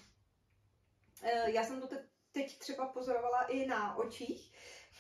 E, 1.23 1.51
Já 1.51 1.65
jsem 1.65 1.81
to 1.81 1.87
te- 1.87 2.05
teď 2.33 2.59
třeba 2.59 2.87
pozorovala 2.87 3.43
i 3.43 3.67
na 3.67 3.97
očích, 3.97 4.53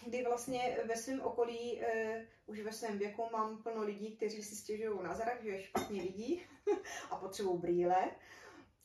kdy 0.04 0.24
vlastně 0.24 0.78
ve 0.84 0.96
svém 0.96 1.20
okolí, 1.20 1.82
e, 1.82 2.26
už 2.46 2.60
ve 2.60 2.72
svém 2.72 2.98
věku 2.98 3.28
mám 3.32 3.62
plno 3.62 3.82
lidí, 3.82 4.16
kteří 4.16 4.42
si 4.42 4.56
stěžují 4.56 5.02
na 5.02 5.14
zrak, 5.14 5.44
že 5.44 5.62
špatně 5.62 6.02
vidí 6.02 6.42
a 7.10 7.16
potřebují 7.16 7.58
brýle. 7.58 8.10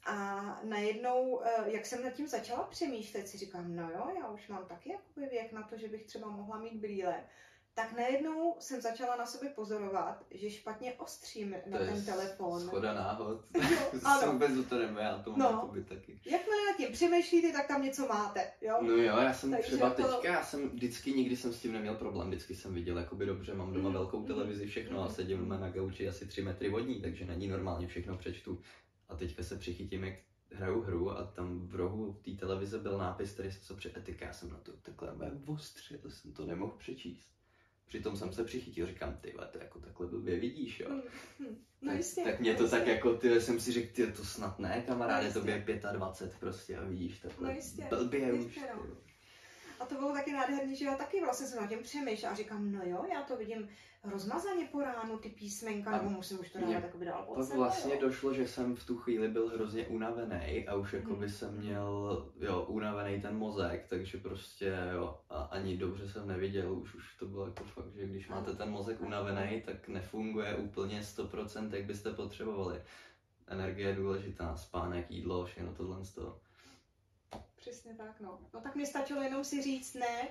A 0.06 0.60
najednou, 0.64 1.42
e, 1.44 1.72
jak 1.72 1.86
jsem 1.86 2.04
nad 2.04 2.14
tím 2.14 2.28
začala 2.28 2.64
přemýšlet, 2.64 3.28
si 3.28 3.38
říkám, 3.38 3.76
no 3.76 3.92
jo, 3.92 4.12
já 4.20 4.28
už 4.30 4.48
mám 4.48 4.66
taky 4.66 4.92
jakoby 4.92 5.26
věk 5.26 5.52
na 5.52 5.64
to, 5.64 5.78
že 5.78 5.88
bych 5.88 6.04
třeba 6.06 6.30
mohla 6.30 6.60
mít 6.60 6.74
brýle. 6.74 7.24
Tak 7.74 7.94
najednou 7.98 8.56
jsem 8.60 8.82
začala 8.82 9.16
na 9.16 9.26
sobě 9.26 9.50
pozorovat, 9.50 10.26
že 10.32 10.50
špatně 10.50 10.94
ostřím 10.94 11.56
na 11.68 11.78
To 11.78 11.84
je 11.84 11.90
ten 11.92 12.06
telefon. 12.06 12.60
Schoda 12.62 12.94
náhod. 12.94 13.46
Jo, 13.72 14.00
ano. 14.06 14.32
vůbec 14.34 14.52
do 14.52 14.64
toho 14.64 14.82
já 14.82 15.18
to 15.24 15.30
mám 15.36 15.40
No. 15.40 15.74
taky. 15.90 16.20
Jakmile 16.26 16.66
nad 16.72 16.78
tím 16.78 16.92
přemýšlíte, 16.92 17.52
tak 17.52 17.68
tam 17.68 17.82
něco 17.84 18.08
máte, 18.08 18.52
jo? 18.62 18.78
No 18.82 18.90
jo, 18.94 19.18
já 19.18 19.34
jsem 19.34 19.52
Takže 19.52 19.68
třeba 19.68 19.88
jako- 19.88 20.04
teďka, 20.04 20.28
já 20.34 20.44
jsem 20.44 20.70
vždycky, 20.70 21.14
nikdy 21.14 21.38
jsem 21.38 21.54
s 21.54 21.62
tím 21.62 21.74
neměl 21.74 21.96
problém, 21.96 22.28
vždycky 22.28 22.56
jsem 22.56 22.74
viděl 22.74 22.98
jakoby 22.98 23.26
dobře, 23.26 23.54
mám 23.54 23.74
doma 23.74 23.90
Mhm, 23.90 23.94
velkou 23.98 24.18
mhm, 24.18 24.28
televizi, 24.28 24.68
všechno 24.68 25.00
a 25.02 25.06
mhm, 25.06 25.14
sedím 25.16 25.50
na 25.50 25.70
gauči 25.70 26.10
asi 26.10 26.28
3 26.28 26.42
metry 26.42 26.70
od 26.74 26.80
ní, 26.80 27.02
takže 27.02 27.26
na 27.26 27.34
ní 27.34 27.48
normálně 27.48 27.88
všechno 27.88 28.18
přečtu. 28.18 28.62
A 29.10 29.16
teďka 29.16 29.44
se 29.44 29.58
přichytím, 29.58 30.04
jak 30.04 30.16
hraju 30.54 30.82
hru 30.82 31.12
a 31.12 31.24
tam 31.24 31.68
v 31.68 31.76
rohu 31.76 32.14
té 32.26 32.32
televize 32.32 32.78
byl 32.80 32.98
nápis, 32.98 33.32
který 33.34 33.52
se 33.52 33.74
před 33.74 33.98
etika, 33.98 34.26
já 34.26 34.34
jsem 34.34 34.50
na 34.50 34.58
to 34.58 34.72
takhle 34.82 35.32
ostřil, 35.46 36.00
jsem 36.08 36.34
to 36.34 36.46
nemohl 36.46 36.72
přečíst. 36.78 37.28
Přitom 37.92 38.18
jsem 38.18 38.34
se 38.34 38.44
přichytil, 38.44 38.88
říkám, 38.88 39.18
ty 39.22 39.34
to 39.52 39.58
jako 39.58 39.80
takhle 39.80 40.08
blbě 40.08 40.40
vidíš, 40.40 40.80
jo. 40.80 40.90
Hm. 41.40 41.58
No 41.82 41.90
tak, 41.92 41.98
jistě. 41.98 42.22
tak 42.24 42.40
mě 42.40 42.56
to 42.56 42.64
jistě. 42.64 42.78
tak 42.78 42.88
jako, 42.88 43.14
ty 43.14 43.42
jsem 43.42 43.60
si 43.60 43.72
řekl, 43.72 43.94
ty 43.94 44.12
to 44.12 44.26
snad 44.26 44.60
ne, 44.60 44.84
kamaráde, 44.88 45.28
No 45.28 45.34
tobě 45.34 45.56
jistě. 45.56 45.72
je 45.72 45.94
25 45.94 46.40
prostě 46.40 46.78
a 46.78 46.84
vidíš 46.86 47.20
takhle 47.20 47.48
No 47.50 47.56
jistě, 47.56 47.88
blbě 47.90 48.34
už. 48.34 48.40
jistě, 48.40 48.62
no. 48.76 48.84
A 49.82 49.86
to 49.86 49.96
bylo 49.96 50.14
taky 50.14 50.32
nádherný, 50.34 50.76
že 50.76 50.86
já 50.86 50.96
taky 50.96 51.22
vlastně 51.22 51.48
jsem 51.48 51.62
nad 51.62 51.68
tím 51.68 51.84
přemýšlela 51.84 52.34
a 52.34 52.38
říkám, 52.38 52.72
no 52.72 52.80
jo, 52.84 53.06
já 53.14 53.22
to 53.22 53.38
vidím 53.38 53.70
rozmazaně 54.04 54.66
po 54.72 54.82
ránu, 54.82 55.18
ty 55.18 55.30
písmenka, 55.30 55.90
A 55.92 55.98
nebo 55.98 56.10
musím 56.10 56.40
už 56.40 56.50
to 56.50 56.60
dávat 56.60 56.74
jakoby 56.74 57.06
dál 57.06 57.28
sebe, 57.44 57.58
vlastně 57.58 57.94
jo. 57.94 58.02
došlo, 58.02 58.34
že 58.34 58.48
jsem 58.48 58.76
v 58.76 58.86
tu 58.86 58.98
chvíli 58.98 59.28
byl 59.28 59.50
hrozně 59.50 59.88
unavený 59.88 60.68
a 60.68 60.76
už 60.76 60.94
jako 60.94 61.14
by 61.16 61.26
Mhm. 61.26 61.30
jsem 61.34 61.58
měl, 61.58 62.32
jo, 62.40 62.66
unavený 62.68 63.22
ten 63.22 63.38
mozek, 63.38 63.86
takže 63.90 64.18
prostě, 64.18 64.74
jo, 64.94 65.20
a 65.30 65.42
ani 65.42 65.78
dobře 65.78 66.10
jsem 66.10 66.28
neviděl, 66.28 66.74
už, 66.74 66.96
už 66.96 67.16
to 67.20 67.26
bylo 67.26 67.46
jako 67.46 67.64
fakt, 67.64 67.94
že 67.96 68.08
když 68.08 68.28
máte 68.28 68.56
ten 68.56 68.70
mozek 68.70 69.02
unavený, 69.02 69.62
tak 69.62 69.88
nefunguje 69.88 70.56
úplně 70.56 71.02
100%, 71.04 71.74
jak 71.74 71.86
byste 71.86 72.12
potřebovali. 72.14 72.82
Energie 73.48 73.90
je 73.90 73.96
důležitá, 73.96 74.56
spánek, 74.56 75.12
jídlo, 75.12 75.46
všechno 75.46 75.74
tohle 75.74 76.06
z 76.06 76.14
toho. 76.14 76.40
Přesně 77.62 77.94
tak, 77.96 78.20
no. 78.20 78.40
No 78.54 78.62
tak 78.62 78.76
mi 78.76 78.86
stačilo 78.86 79.22
jenom 79.22 79.44
si 79.44 79.62
říct 79.62 79.94
ne, 79.94 80.28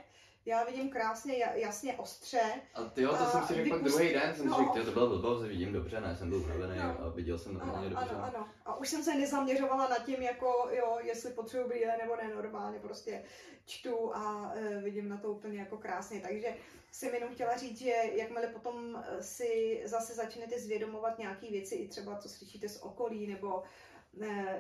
já 0.47 0.65
vidím 0.65 0.91
krásně, 0.91 1.35
ja- 1.35 1.55
jasně, 1.55 1.95
ostře, 1.97 2.41
A 2.75 2.85
ty 2.85 3.03
jo, 3.03 3.09
to 3.11 3.17
A 3.17 3.31
jsem 3.31 3.43
si 3.47 3.55
řekl 3.55 3.69
vypust- 3.77 3.83
druhý 3.85 4.13
den, 4.13 4.35
jsem 4.35 4.47
no. 4.47 4.55
si 4.57 4.61
řekl, 4.63 4.73
"Tyjo, 4.73 4.85
to 4.85 4.91
bylo 4.93 5.09
blbost, 5.09 5.43
vidím 5.43 5.73
dobře, 5.73 6.01
ne, 6.01 6.17
jsem 6.17 6.29
byl 6.29 6.39
unavený 6.39 6.79
No. 6.79 7.05
a 7.05 7.09
viděl 7.09 7.39
jsem 7.39 7.55
normálně 7.55 7.87
ano, 7.87 7.97
dobře. 8.01 8.15
ano, 8.15 8.25
ano. 8.37 8.49
A 8.65 8.77
už 8.77 8.89
jsem 8.89 9.03
se 9.03 9.15
nezaměřovala 9.15 9.89
na 9.89 9.99
tím, 9.99 10.23
jako, 10.23 10.69
jo, 10.73 10.99
jestli 11.03 11.31
potřebuji 11.31 11.69
brýle 11.69 11.97
nebo 12.03 12.17
ne, 12.17 12.35
normálně 12.35 12.79
prostě 12.79 13.23
čtu 13.67 14.17
a 14.17 14.53
e, 14.55 14.81
vidím 14.81 15.09
na 15.09 15.17
to 15.17 15.33
úplně 15.33 15.59
jako 15.59 15.77
krásně. 15.79 16.21
Takže 16.21 16.55
jsem 16.93 17.15
jenom 17.15 17.35
chtěla 17.35 17.57
říct, 17.57 17.79
že 17.79 17.95
jakmile 18.13 18.47
potom 18.47 19.05
e, 19.19 19.23
si 19.23 19.83
zase 19.85 20.15
začnete 20.15 20.59
zvědomovat 20.61 21.19
nějaké 21.19 21.47
věci, 21.51 21.75
i 21.75 21.89
třeba 21.89 22.19
co 22.19 22.29
slyšíte 22.29 22.69
z 22.69 22.83
okolí, 22.83 23.27
nebo 23.27 23.63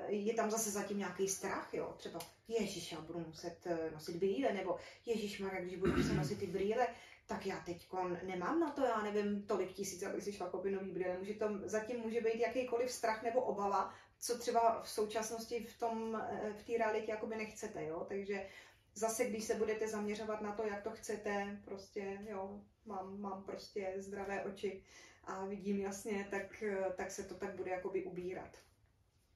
je 0.08 0.34
tam 0.34 0.50
zase 0.50 0.70
zatím 0.70 0.98
nějaký 0.98 1.28
strach, 1.28 1.74
jo, 1.74 1.94
třeba 1.96 2.20
Ježíš, 2.48 2.92
já 2.92 3.00
budu 3.00 3.18
muset 3.18 3.66
e, 3.66 3.90
nosit 3.90 4.16
brýle, 4.16 4.52
nebo 4.52 4.76
Ježíš 5.06 5.40
Maria, 5.40 5.62
když 5.62 5.76
budu 5.76 5.96
muset 5.96 6.12
nosit 6.12 6.38
ty 6.38 6.46
brýle, 6.46 6.86
tak 7.26 7.46
já 7.46 7.60
teď 7.60 7.88
nemám 8.26 8.60
na 8.60 8.70
to, 8.70 8.84
já 8.84 9.02
nevím, 9.02 9.42
tolik 9.42 9.72
tisíc, 9.72 10.02
abych 10.02 10.24
si 10.24 10.32
šla 10.32 10.48
koupit 10.48 10.70
nový 10.70 10.90
brýle. 10.90 11.18
Může 11.18 11.34
to, 11.34 11.46
zatím 11.64 12.00
může 12.00 12.20
být 12.20 12.40
jakýkoliv 12.40 12.90
strach 12.90 13.22
nebo 13.22 13.40
obava, 13.40 13.94
co 14.18 14.38
třeba 14.38 14.82
v 14.82 14.90
současnosti 14.90 15.64
v 15.64 15.78
tom, 15.78 16.22
eh, 16.30 16.52
v 16.52 16.62
té 16.62 16.78
realitě 16.78 17.10
jakoby 17.10 17.36
nechcete, 17.36 17.84
jo, 17.84 18.06
takže 18.08 18.46
zase, 18.94 19.24
když 19.24 19.44
se 19.44 19.54
budete 19.54 19.88
zaměřovat 19.88 20.40
na 20.40 20.52
to, 20.52 20.66
jak 20.66 20.82
to 20.82 20.90
chcete, 20.90 21.60
prostě, 21.64 22.18
jo, 22.28 22.60
mám, 22.86 23.20
mám 23.20 23.42
prostě 23.42 23.94
zdravé 23.96 24.44
oči 24.44 24.82
a 25.24 25.46
vidím 25.46 25.80
jasně, 25.80 26.28
tak, 26.30 26.62
eh, 26.62 26.92
tak 26.96 27.10
se 27.10 27.22
to 27.22 27.34
tak 27.34 27.54
bude 27.54 27.70
jakoby 27.70 28.04
ubírat. 28.04 28.56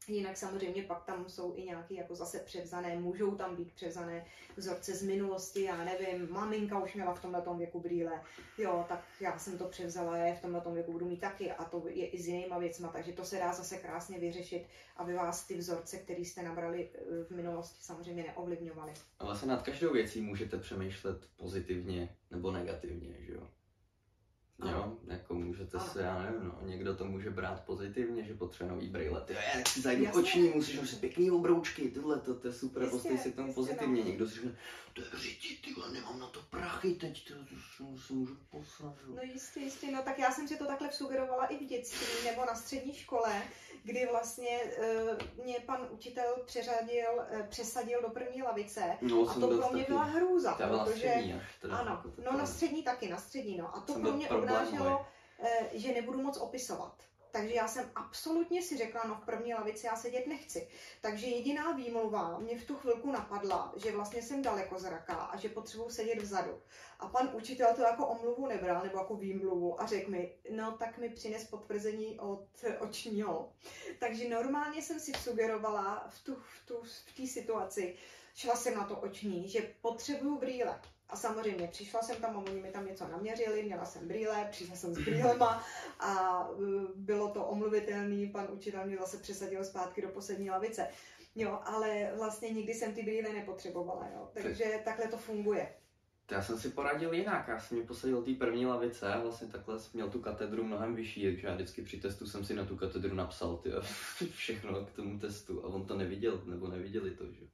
Jinak 0.08 0.36
samozřejmě 0.36 0.82
pak 0.82 1.04
tam 1.04 1.28
jsou 1.28 1.54
i 1.56 1.62
nějaké 1.62 1.94
jako 1.94 2.14
zase 2.14 2.38
převzané, 2.38 2.96
můžou 2.96 3.34
tam 3.34 3.56
být 3.56 3.72
převzané 3.72 4.26
vzorce 4.56 4.94
z 4.94 5.02
minulosti, 5.02 5.62
já 5.62 5.84
nevím, 5.84 6.28
maminka 6.30 6.78
už 6.78 6.94
měla 6.94 7.14
v 7.14 7.22
tomhle 7.22 7.42
věku 7.58 7.80
brýle, 7.80 8.22
jo, 8.58 8.84
tak 8.88 9.04
já 9.20 9.38
jsem 9.38 9.58
to 9.58 9.64
převzala, 9.64 10.16
je 10.16 10.34
v 10.34 10.40
tomhle 10.40 10.62
věku 10.72 10.92
budu 10.92 11.06
mít 11.06 11.20
taky 11.20 11.52
a 11.52 11.64
to 11.64 11.82
je 11.88 12.06
i 12.06 12.22
s 12.22 12.26
jinýma 12.26 12.58
věcma, 12.58 12.88
takže 12.88 13.12
to 13.12 13.24
se 13.24 13.38
dá 13.38 13.52
zase 13.52 13.76
krásně 13.76 14.18
vyřešit, 14.18 14.66
aby 14.96 15.14
vás 15.14 15.46
ty 15.46 15.56
vzorce, 15.56 15.96
které 15.96 16.20
jste 16.20 16.42
nabrali 16.42 16.90
eh, 16.94 17.24
v 17.24 17.30
minulosti, 17.30 17.78
samozřejmě 17.80 18.22
neovlivňovaly. 18.22 18.92
A 19.18 19.24
vlastně 19.24 19.48
nad 19.48 19.62
každou 19.62 19.92
věcí 19.92 20.20
můžete 20.20 20.58
přemýšlet 20.58 21.28
pozitivně 21.36 22.16
nebo 22.30 22.52
negativně, 22.52 23.14
že 23.20 23.32
jo? 23.32 23.48
Jo, 24.58 24.68
Ano. 24.68 24.96
jako 25.06 25.34
můžete 25.34 25.80
se, 25.80 26.02
já 26.02 26.22
nevím, 26.22 26.44
no, 26.44 26.58
někdo 26.68 26.96
to 26.96 27.04
může 27.04 27.30
brát 27.30 27.64
pozitivně, 27.64 28.24
že 28.24 28.34
potřebuje 28.34 28.74
nový 28.74 28.88
brýle. 28.88 29.20
Ty, 29.20 29.32
já 29.32 29.64
si 29.68 29.80
zajdu 29.80 30.04
Jasně. 30.04 30.22
oční, 30.22 30.48
musíš 30.48 30.76
nosit 30.80 31.00
pěkný 31.00 31.30
obroučky, 31.30 31.90
tohle, 31.90 32.20
to, 32.20 32.34
to 32.34 32.46
je 32.46 32.52
super, 32.54 32.88
postaví 32.90 33.18
se 33.18 33.30
k 33.30 33.36
tomu 33.36 33.54
pozitivně. 33.54 34.02
no. 34.02 34.08
Někdo 34.08 34.28
si 34.28 34.34
řekne, 34.34 34.56
to 34.92 35.00
je 35.00 35.06
v 35.06 35.14
řiti, 35.14 35.56
ty 35.56 35.80
nemám 35.92 36.18
na 36.18 36.26
to 36.26 36.40
prachy 36.50 36.94
teď, 36.94 37.28
to, 37.28 37.34
to, 37.34 37.98
se 38.06 38.12
můžu 38.12 38.36
poslat. 38.50 38.94
jo." 39.06 39.14
No 39.16 39.22
jistě, 39.22 39.60
jistě, 39.60 39.90
no 39.92 40.02
tak 40.02 40.18
já 40.18 40.30
jsem 40.30 40.48
si 40.48 40.56
to 40.58 40.66
takhle 40.66 40.92
sugerovala 40.92 41.46
i 41.46 41.56
v 41.64 41.68
dětství 41.68 42.24
nebo 42.30 42.44
na 42.46 42.54
střední 42.54 42.94
škole, 42.94 43.42
kdy 43.84 44.08
vlastně 44.10 44.58
uh, 45.38 45.44
mě 45.44 45.56
pan 45.66 45.88
učitel 45.90 46.36
přeřadil, 46.46 47.10
uh, 47.16 47.46
přesadil 47.46 48.02
do 48.02 48.08
první 48.08 48.42
lavice 48.42 48.96
No, 49.00 49.28
a 49.30 49.34
to 49.34 49.48
pro 49.58 49.70
mě 49.72 49.84
byla 49.88 50.02
hrůza, 50.02 50.52
protože... 50.52 51.08
střední 51.08 51.34
až 51.34 51.56
teda. 51.60 51.76
Ano, 51.76 51.90
jako 51.90 52.12
no 52.32 52.38
na 52.38 52.46
střední 52.46 52.82
taky, 52.82 53.08
na 53.08 53.16
střední, 53.18 53.56
no. 53.56 53.76
A 53.76 53.80
to 53.80 53.94
pro 53.94 54.12
mě 54.12 54.28
obnášelo, 54.62 55.06
eh, 55.38 55.68
že 55.72 55.92
nebudu 55.92 56.22
moc 56.22 56.36
opisovat. 56.36 56.94
Takže 57.34 57.54
já 57.54 57.68
jsem 57.68 57.90
absolutně 57.94 58.62
si 58.62 58.76
řekla, 58.76 59.02
no 59.08 59.14
v 59.14 59.24
první 59.24 59.54
lavici 59.54 59.86
já 59.86 59.96
sedět 59.96 60.26
nechci. 60.26 60.68
Takže 61.00 61.26
jediná 61.26 61.72
výmluva 61.72 62.38
mě 62.38 62.58
v 62.58 62.64
tu 62.64 62.76
chvilku 62.76 63.12
napadla, 63.12 63.72
že 63.76 63.92
vlastně 63.92 64.22
jsem 64.22 64.42
daleko 64.42 64.78
zraká 64.78 65.14
a 65.14 65.36
že 65.36 65.48
potřebuji 65.48 65.90
sedět 65.90 66.18
vzadu. 66.18 66.62
A 66.98 67.08
pan 67.08 67.30
učitel 67.32 67.74
to 67.74 67.82
jako 67.82 68.06
omluvu 68.06 68.46
nebral, 68.46 68.82
nebo 68.82 68.98
jako 68.98 69.16
výmluvu 69.16 69.80
a 69.80 69.86
řekl 69.86 70.10
mi, 70.10 70.32
no 70.50 70.72
tak 70.72 70.98
mi 70.98 71.08
přines 71.08 71.44
potvrzení 71.44 72.20
od 72.20 72.46
očního. 72.80 73.52
Takže 73.98 74.28
normálně 74.28 74.82
jsem 74.82 75.00
si 75.00 75.12
sugerovala 75.12 76.06
v 76.08 76.24
tu, 76.24 76.34
v 76.34 76.66
tu, 76.66 76.82
v 76.82 77.16
té 77.16 77.26
situaci, 77.26 77.96
šla 78.34 78.56
jsem 78.56 78.74
na 78.74 78.84
to 78.84 78.96
oční, 78.96 79.48
že 79.48 79.74
potřebuju 79.80 80.38
brýle. 80.38 80.80
A 81.14 81.16
samozřejmě 81.16 81.68
přišla 81.68 82.02
jsem 82.02 82.16
tam 82.16 82.36
a 82.36 82.38
oni 82.38 82.60
mi 82.60 82.70
tam 82.70 82.86
něco 82.86 83.08
naměřili, 83.08 83.62
měla 83.62 83.84
jsem 83.84 84.08
brýle, 84.08 84.48
přišla 84.50 84.76
jsem 84.76 84.94
s 84.94 84.98
brýlema 84.98 85.64
a 86.00 86.40
e, 86.50 86.62
bylo 86.94 87.28
to 87.28 87.44
omluvitelný, 87.44 88.26
pan 88.26 88.48
učitel 88.50 88.86
mě 88.86 88.96
zase 88.96 89.18
přesadil 89.18 89.64
zpátky 89.64 90.02
do 90.02 90.08
poslední 90.08 90.50
lavice. 90.50 90.88
Jo, 91.34 91.60
ale 91.64 92.12
vlastně 92.16 92.50
nikdy 92.50 92.74
jsem 92.74 92.94
ty 92.94 93.02
brýle 93.02 93.32
nepotřebovala, 93.32 94.08
jo. 94.14 94.30
Takže 94.34 94.80
takhle 94.84 95.08
to 95.08 95.16
funguje. 95.16 95.74
Já 96.30 96.42
jsem 96.42 96.58
si 96.58 96.70
poradil 96.70 97.14
jinak, 97.14 97.48
já 97.48 97.60
jsem 97.60 97.78
mě 97.78 97.86
posadil 97.86 98.22
té 98.22 98.34
první 98.34 98.66
lavice 98.66 99.12
a 99.12 99.20
vlastně 99.20 99.48
takhle 99.48 99.78
jsem 99.80 99.90
měl 99.94 100.10
tu 100.10 100.20
katedru 100.20 100.64
mnohem 100.64 100.94
vyšší, 100.94 101.24
takže 101.24 101.46
já 101.46 101.54
vždycky 101.54 101.82
při 101.82 102.00
testu 102.00 102.26
jsem 102.26 102.44
si 102.44 102.54
na 102.54 102.64
tu 102.64 102.76
katedru 102.76 103.14
napsal 103.14 103.56
ty, 103.56 103.70
všechno 104.34 104.84
k 104.84 104.92
tomu 104.92 105.18
testu 105.18 105.64
a 105.64 105.68
on 105.68 105.86
to 105.86 105.96
neviděl, 105.96 106.42
nebo 106.46 106.68
neviděli 106.68 107.10
to, 107.10 107.24
že? 107.32 107.46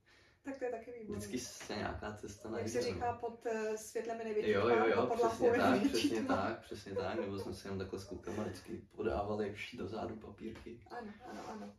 Tak 0.45 0.59
to 0.59 0.65
je 0.65 0.71
taky 0.71 0.93
výborné. 0.93 1.19
Vždycky 1.27 1.39
se 1.39 1.75
nějaká 1.77 2.17
cesta 2.17 2.49
Jak 2.49 2.53
najde. 2.53 2.69
se 2.71 2.79
no. 2.79 2.85
říká, 2.95 3.13
pod 3.13 3.47
eh, 3.47 3.79
světlem 3.79 4.19
je 4.19 4.25
největší 4.25 4.51
Jo, 4.51 4.69
jo, 4.69 4.87
jo, 4.87 5.07
pod 5.07 5.19
přesně 5.29 5.51
tak, 5.51 5.71
největší 5.71 6.09
přesně 6.09 6.23
tma. 6.25 6.37
tak, 6.37 6.61
přesně 6.65 6.95
tak, 6.95 7.21
nebo 7.21 7.39
jsme 7.39 7.55
si 7.55 7.67
jenom 7.67 7.79
takhle 7.79 8.01
s 8.01 8.05
klukama 8.05 8.43
vždycky 8.43 8.83
podávali 8.97 9.57
do 9.75 9.89
zádu 9.89 10.17
papírky. 10.17 10.81
Ano, 10.91 11.13
ano, 11.31 11.41
ano. 11.49 11.73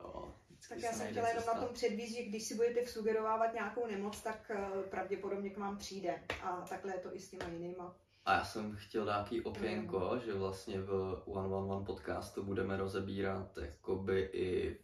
Jo, 0.00 0.34
Tak 0.68 0.80
se 0.80 0.86
já 0.86 0.92
jsem 0.92 1.10
chtěla 1.10 1.28
jenom 1.28 1.44
na 1.46 1.54
tom 1.54 1.74
předvíst, 1.74 2.16
že 2.16 2.22
když 2.22 2.44
si 2.48 2.54
budete 2.54 2.84
vsugerovávat 2.84 3.54
nějakou 3.54 3.86
nemoc, 3.86 4.22
tak 4.22 4.50
eh, 4.54 4.82
pravděpodobně 4.90 5.50
k 5.50 5.58
vám 5.58 5.78
přijde. 5.78 6.22
A 6.42 6.60
takhle 6.68 6.92
je 6.94 6.98
to 6.98 7.14
i 7.16 7.20
s 7.20 7.30
těma 7.30 7.44
jinýma. 7.48 7.96
A 8.24 8.32
já 8.34 8.44
jsem 8.44 8.76
chtěl 8.76 9.06
takový 9.06 9.42
okénko, 9.44 10.18
že 10.24 10.34
vlastně 10.34 10.80
v 10.80 11.22
One 11.26 11.48
One 11.48 11.74
One 11.74 11.84
podcastu 11.86 12.42
budeme 12.42 12.76
rozebírat 12.76 13.58
jakoby 13.58 14.20
i 14.32 14.78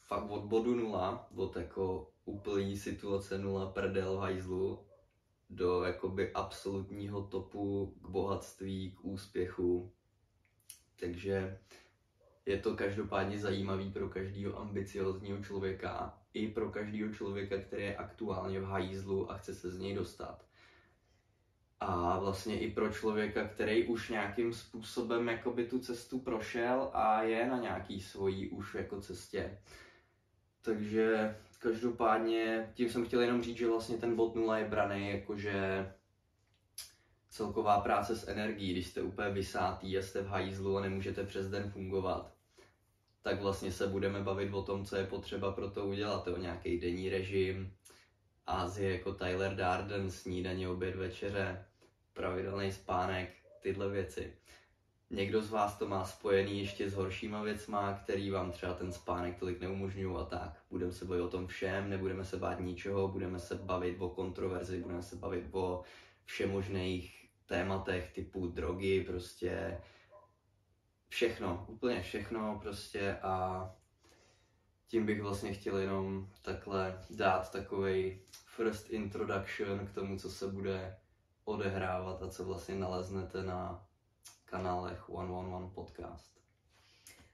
fakt 0.00 0.30
od 0.30 0.44
bodu 0.44 0.74
nula, 0.74 1.28
od 1.36 1.56
jako 1.56 2.10
úplný 2.24 2.76
situace 2.76 3.38
nula 3.38 3.66
prdel 3.66 4.16
hajzlu 4.16 4.86
do 5.50 5.82
jakoby 5.82 6.32
absolutního 6.32 7.22
topu 7.22 7.94
k 8.02 8.08
bohatství, 8.08 8.90
k 8.90 9.04
úspěchu. 9.04 9.92
Takže 11.00 11.58
je 12.46 12.58
to 12.58 12.76
každopádně 12.76 13.38
zajímavý 13.38 13.90
pro 13.90 14.08
každého 14.08 14.58
ambiciozního 14.58 15.42
člověka 15.42 16.18
i 16.34 16.48
pro 16.48 16.70
každého 16.70 17.12
člověka, 17.12 17.58
který 17.58 17.82
je 17.82 17.96
aktuálně 17.96 18.60
v 18.60 18.64
hajzlu 18.64 19.30
a 19.30 19.36
chce 19.36 19.54
se 19.54 19.70
z 19.70 19.78
něj 19.78 19.94
dostat. 19.94 20.44
A 21.80 22.18
vlastně 22.18 22.60
i 22.60 22.70
pro 22.70 22.92
člověka, 22.92 23.48
který 23.48 23.86
už 23.86 24.08
nějakým 24.08 24.52
způsobem 24.52 25.28
jakoby 25.28 25.66
tu 25.66 25.78
cestu 25.78 26.20
prošel 26.20 26.90
a 26.92 27.22
je 27.22 27.46
na 27.46 27.58
nějaký 27.58 28.00
svojí 28.00 28.48
už 28.48 28.74
jako 28.74 29.00
cestě. 29.00 29.58
Takže 30.64 31.36
každopádně 31.58 32.70
tím 32.74 32.90
jsem 32.90 33.06
chtěl 33.06 33.20
jenom 33.20 33.42
říct, 33.42 33.56
že 33.56 33.68
vlastně 33.68 33.96
ten 33.96 34.16
bod 34.16 34.34
nula 34.34 34.58
je 34.58 34.64
braný 34.64 35.10
jakože 35.10 35.92
celková 37.28 37.80
práce 37.80 38.16
s 38.16 38.28
energií, 38.28 38.72
když 38.72 38.86
jste 38.86 39.02
úplně 39.02 39.30
vysátý 39.30 39.98
a 39.98 40.02
jste 40.02 40.22
v 40.22 40.26
hajzlu 40.26 40.78
a 40.78 40.80
nemůžete 40.80 41.26
přes 41.26 41.50
den 41.50 41.70
fungovat, 41.70 42.34
tak 43.22 43.40
vlastně 43.40 43.72
se 43.72 43.86
budeme 43.86 44.20
bavit 44.20 44.52
o 44.52 44.62
tom, 44.62 44.84
co 44.84 44.96
je 44.96 45.06
potřeba 45.06 45.52
pro 45.52 45.70
to 45.70 45.86
udělat. 45.86 46.28
O 46.28 46.36
nějaký 46.36 46.80
denní 46.80 47.08
režim, 47.08 47.72
Ázie 48.46 48.92
jako 48.92 49.14
Tyler 49.14 49.56
Darden, 49.56 50.10
snídaně, 50.10 50.68
oběd, 50.68 50.96
večeře, 50.96 51.64
pravidelný 52.12 52.72
spánek, 52.72 53.30
tyhle 53.62 53.88
věci. 53.88 54.36
Někdo 55.10 55.42
z 55.42 55.50
vás 55.50 55.78
to 55.78 55.88
má 55.88 56.04
spojený 56.04 56.60
ještě 56.60 56.90
s 56.90 56.94
horšíma 56.94 57.42
věcma, 57.42 58.00
který 58.02 58.30
vám 58.30 58.52
třeba 58.52 58.74
ten 58.74 58.92
spánek 58.92 59.38
tolik 59.38 59.60
neumožňují 59.60 60.16
a 60.16 60.24
tak. 60.24 60.62
Budeme 60.70 60.92
se 60.92 61.04
bavit 61.04 61.22
o 61.22 61.28
tom 61.28 61.46
všem, 61.46 61.90
nebudeme 61.90 62.24
se 62.24 62.36
bát 62.36 62.60
ničeho, 62.60 63.08
budeme 63.08 63.38
se 63.38 63.54
bavit 63.54 63.96
o 64.00 64.08
kontroverzi, 64.08 64.82
budeme 64.82 65.02
se 65.02 65.16
bavit 65.16 65.48
o 65.52 65.82
všemožných 66.24 67.28
tématech 67.46 68.12
typu 68.12 68.46
drogy, 68.46 69.04
prostě 69.06 69.80
všechno, 71.08 71.66
úplně 71.68 72.02
všechno 72.02 72.58
prostě 72.62 73.18
a 73.22 73.70
tím 74.88 75.06
bych 75.06 75.22
vlastně 75.22 75.52
chtěl 75.52 75.78
jenom 75.78 76.28
takhle 76.42 76.98
dát 77.10 77.52
takový 77.52 78.20
first 78.46 78.90
introduction 78.90 79.86
k 79.86 79.94
tomu, 79.94 80.18
co 80.18 80.30
se 80.30 80.46
bude 80.46 80.96
odehrávat 81.44 82.22
a 82.22 82.28
co 82.28 82.44
vlastně 82.44 82.74
naleznete 82.74 83.42
na 83.42 83.86
kanálech 84.54 85.02
111 85.02 85.74
Podcast. 85.74 86.32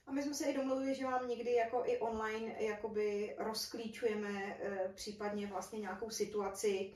A 0.07 0.13
my 0.13 0.23
jsme 0.23 0.35
se 0.35 0.51
i 0.51 0.57
domluvili, 0.57 0.95
že 0.95 1.05
vám 1.05 1.29
někdy 1.29 1.53
jako 1.53 1.83
i 1.87 1.99
online 1.99 2.63
jakoby 2.63 3.37
rozklíčujeme 3.39 4.31
e, 4.31 4.89
případně 4.95 5.47
vlastně 5.47 5.81
nějakou 5.81 6.11
situaci, 6.11 6.95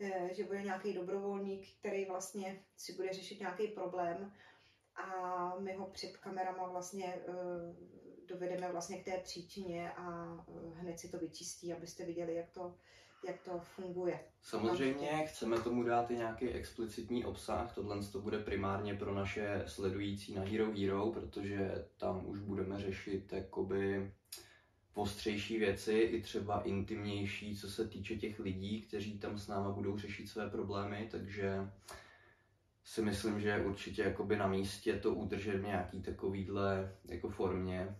e, 0.00 0.34
že 0.34 0.44
bude 0.44 0.62
nějaký 0.62 0.92
dobrovolník, 0.92 1.66
který 1.78 2.04
vlastně 2.04 2.62
si 2.76 2.92
bude 2.92 3.12
řešit 3.12 3.40
nějaký 3.40 3.68
problém 3.68 4.32
a 4.94 5.08
my 5.58 5.72
ho 5.72 5.86
před 5.86 6.16
kamerama 6.16 6.68
vlastně 6.68 7.06
e, 7.06 7.22
dovedeme 8.26 8.72
vlastně 8.72 9.02
k 9.02 9.04
té 9.04 9.18
příčině 9.18 9.92
a 9.92 10.36
hned 10.74 11.00
si 11.00 11.08
to 11.08 11.18
vyčistí, 11.18 11.72
abyste 11.72 12.04
viděli, 12.04 12.34
jak 12.34 12.50
to, 12.50 12.74
jak 13.26 13.40
to 13.40 13.58
funguje. 13.58 14.20
Samozřejmě 14.42 15.26
chceme 15.26 15.60
tomu 15.60 15.82
dát 15.82 16.10
i 16.10 16.16
nějaký 16.16 16.48
explicitní 16.48 17.24
obsah, 17.24 17.74
tohle 17.74 18.04
to 18.12 18.20
bude 18.20 18.38
primárně 18.38 18.94
pro 18.94 19.14
naše 19.14 19.64
sledující 19.66 20.34
na 20.34 20.42
Hero 20.42 20.72
Hero, 20.72 21.12
protože 21.12 21.84
tam 21.96 22.26
už 22.26 22.40
budeme 22.40 22.80
řešit 22.80 23.32
jakoby 23.32 24.12
ostřejší 24.94 25.58
věci, 25.58 25.92
i 25.92 26.22
třeba 26.22 26.60
intimnější, 26.60 27.56
co 27.56 27.70
se 27.70 27.88
týče 27.88 28.16
těch 28.16 28.38
lidí, 28.38 28.82
kteří 28.82 29.18
tam 29.18 29.38
s 29.38 29.48
náma 29.48 29.70
budou 29.70 29.98
řešit 29.98 30.28
své 30.28 30.50
problémy, 30.50 31.08
takže 31.10 31.70
si 32.84 33.02
myslím, 33.02 33.40
že 33.40 33.64
určitě 33.64 34.02
jakoby 34.02 34.36
na 34.36 34.46
místě 34.46 34.98
to 34.98 35.14
udržet 35.14 35.56
v 35.56 35.66
nějaký 35.66 36.02
takovýhle 36.02 36.96
jako 37.04 37.28
formě. 37.28 37.96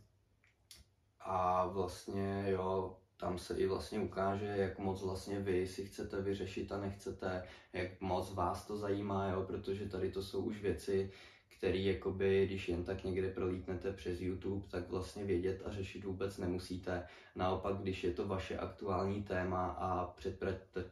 A 1.21 1.67
vlastně 1.67 2.45
jo, 2.49 2.97
tam 3.17 3.39
se 3.39 3.55
i 3.57 3.67
vlastně 3.67 4.01
ukáže, 4.01 4.47
jak 4.47 4.79
moc 4.79 5.03
vlastně 5.03 5.41
vy 5.41 5.67
si 5.67 5.85
chcete 5.85 6.23
vyřešit 6.23 6.73
a 6.73 6.81
nechcete, 6.81 7.43
jak 7.73 8.01
moc 8.01 8.35
vás 8.35 8.67
to 8.67 8.77
zajímá, 8.77 9.29
jo, 9.29 9.43
protože 9.43 9.89
tady 9.89 10.11
to 10.11 10.23
jsou 10.23 10.43
už 10.43 10.63
věci, 10.63 11.13
které 11.59 11.79
jakoby, 11.79 12.47
když 12.47 12.69
jen 12.69 12.85
tak 12.85 13.05
někde 13.05 13.31
prolítnete 13.31 13.93
přes 13.93 14.21
YouTube, 14.21 14.67
tak 14.71 14.91
vlastně 14.91 15.25
vědět 15.25 15.63
a 15.65 15.71
řešit 15.71 16.05
vůbec 16.05 16.39
nemusíte. 16.39 17.07
Naopak, 17.37 17.77
když 17.77 18.05
je 18.05 18.13
to 18.13 18.29
vaše 18.29 18.59
aktuální 18.59 19.23
téma 19.23 19.67
a 19.67 20.15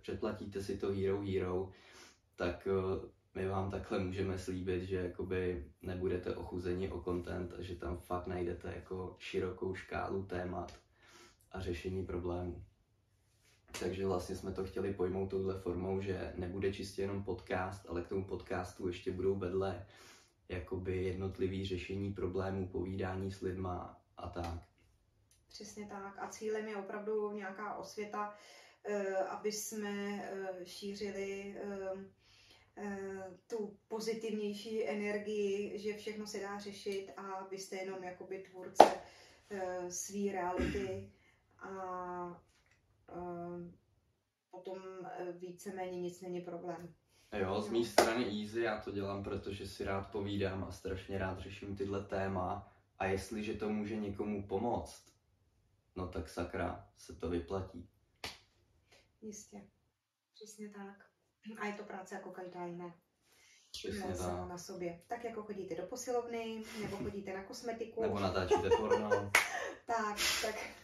předplatíte 0.02 0.62
si 0.62 0.78
to 0.78 0.92
Hero 0.92 1.22
Hero, 1.22 1.70
tak 2.36 2.68
eh, 2.70 3.08
my 3.34 3.48
vám 3.48 3.70
takhle 3.70 3.98
můžeme 3.98 4.38
slíbit, 4.38 4.82
že 4.82 4.96
jakoby 4.96 5.64
nebudete 5.82 6.36
ochuzeni 6.36 6.90
o 6.90 7.00
content 7.00 7.54
a 7.58 7.62
že 7.62 7.76
tam 7.76 7.96
fakt 7.96 8.26
najdete 8.26 8.72
jako 8.76 9.16
širokou 9.18 9.74
škálu 9.74 10.22
témat 10.22 10.83
a 11.54 11.60
řešení 11.60 12.06
problémů. 12.06 12.64
Takže 13.80 14.06
vlastně 14.06 14.36
jsme 14.36 14.52
to 14.52 14.64
chtěli 14.64 14.94
pojmout 14.94 15.30
touhle 15.30 15.60
formou, 15.60 16.00
že 16.00 16.32
nebude 16.36 16.72
čistě 16.72 17.02
jenom 17.02 17.24
podcast, 17.24 17.86
ale 17.88 18.02
k 18.02 18.08
tomu 18.08 18.24
podcastu 18.24 18.88
ještě 18.88 19.12
budou 19.12 19.34
vedle 19.34 19.86
jakoby 20.48 21.04
jednotlivý 21.04 21.66
řešení 21.66 22.12
problémů, 22.12 22.68
povídání 22.68 23.32
s 23.32 23.40
lidma 23.40 24.00
a 24.16 24.28
tak. 24.28 24.68
Přesně 25.48 25.86
tak. 25.86 26.18
A 26.18 26.28
cílem 26.28 26.68
je 26.68 26.76
opravdu 26.76 27.32
nějaká 27.32 27.76
osvěta, 27.76 28.34
eh, 28.84 29.16
aby 29.16 29.52
jsme 29.52 30.22
eh, 30.24 30.66
šířili 30.66 31.56
eh, 32.76 33.30
tu 33.46 33.78
pozitivnější 33.88 34.88
energii, 34.88 35.78
že 35.78 35.96
všechno 35.96 36.26
se 36.26 36.40
dá 36.40 36.58
řešit 36.58 37.12
a 37.16 37.46
vy 37.50 37.58
jste 37.58 37.76
jenom 37.76 38.04
jakoby 38.04 38.38
tvůrce 38.38 38.84
své 39.88 40.32
reality 40.32 41.10
a 41.64 42.40
potom 44.50 44.78
e, 45.06 45.32
víceméně 45.32 46.00
nic 46.00 46.20
není 46.20 46.40
problém. 46.40 46.94
Jo, 47.38 47.60
z 47.60 47.70
mé 47.70 47.84
strany 47.84 48.42
easy, 48.42 48.60
já 48.60 48.80
to 48.80 48.90
dělám, 48.90 49.24
protože 49.24 49.66
si 49.66 49.84
rád 49.84 50.10
povídám 50.12 50.64
a 50.64 50.72
strašně 50.72 51.18
rád 51.18 51.38
řeším 51.38 51.76
tyhle 51.76 52.04
téma 52.04 52.72
a 52.98 53.06
jestliže 53.06 53.54
to 53.54 53.68
může 53.68 53.96
někomu 53.96 54.46
pomoct, 54.46 55.12
no 55.96 56.08
tak 56.08 56.28
sakra, 56.28 56.88
se 56.96 57.14
to 57.14 57.28
vyplatí. 57.30 57.88
Jistě, 59.22 59.60
přesně 60.34 60.68
tak. 60.68 61.06
A 61.60 61.66
je 61.66 61.72
to 61.72 61.82
práce 61.82 62.14
jako 62.14 62.30
každá 62.30 62.66
jiná. 62.66 62.94
Přesně 63.70 64.14
tak. 64.14 64.48
na 64.48 64.58
sobě. 64.58 65.02
Tak 65.06 65.24
jako 65.24 65.42
chodíte 65.42 65.74
do 65.74 65.82
posilovny, 65.82 66.64
nebo 66.82 66.96
chodíte 66.96 67.34
na 67.34 67.44
kosmetiku. 67.44 68.02
Nebo 68.02 68.20
natáčíte 68.20 68.70
porno. 68.70 69.10
tak, 69.86 70.16
tak 70.42 70.83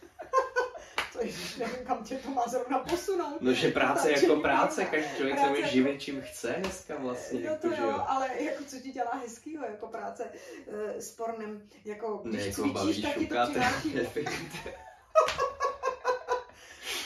ježiš, 1.21 1.55
nevím, 1.55 1.85
kam 1.85 2.03
tě 2.03 2.15
to 2.15 2.29
má 2.29 2.43
zrovna 2.47 2.79
posunout. 2.79 3.41
No, 3.41 3.53
že 3.53 3.71
práce 3.71 4.11
jako 4.11 4.35
práce, 4.35 4.85
každý 4.85 5.15
člověk 5.15 5.39
se 5.39 5.49
může 5.49 5.67
živit 5.67 6.01
čím 6.01 6.21
chce 6.21 6.55
dneska 6.59 6.97
vlastně. 6.97 7.39
No 7.39 7.57
to 7.57 7.67
jako, 7.67 7.81
jo, 7.81 7.89
jo, 7.89 8.03
ale 8.07 8.29
jako 8.39 8.63
co 8.63 8.79
ti 8.79 8.91
dělá 8.91 9.11
hezkýho, 9.21 9.65
jako 9.65 9.87
práce 9.87 10.23
uh, 10.67 10.73
s 10.97 11.11
pornem, 11.11 11.61
jako 11.85 12.21
když 12.23 12.45
ne, 12.45 12.51
cvičíš, 12.51 13.01
tak 13.01 13.17
ti 13.17 13.27
to 13.27 13.35
přináší. 13.49 13.95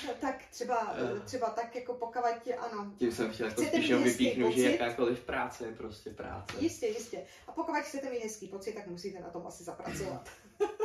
tak 0.20 0.43
třeba, 0.51 0.93
uh, 0.93 1.20
třeba 1.20 1.49
tak 1.49 1.76
jako 1.76 1.93
pokavat 1.93 2.43
tě, 2.43 2.55
ano. 2.55 2.93
Tím 2.97 3.11
jsem 3.11 3.32
chtěl 3.32 3.47
jako 3.47 3.63
spíš 3.63 3.93
vypíchnout, 3.93 4.53
že 4.53 4.72
jakákoliv 4.72 5.20
práce 5.20 5.66
je 5.66 5.72
prostě 5.72 6.09
práce. 6.09 6.57
Jistě, 6.59 6.88
jistě. 6.88 7.24
A 7.47 7.51
pokud 7.51 7.76
chcete 7.76 8.09
mít 8.09 8.24
hezký 8.24 8.47
pocit, 8.47 8.74
tak 8.74 8.88
musíte 8.88 9.20
na 9.20 9.30
tom 9.30 9.47
asi 9.47 9.63
zapracovat. 9.63 10.30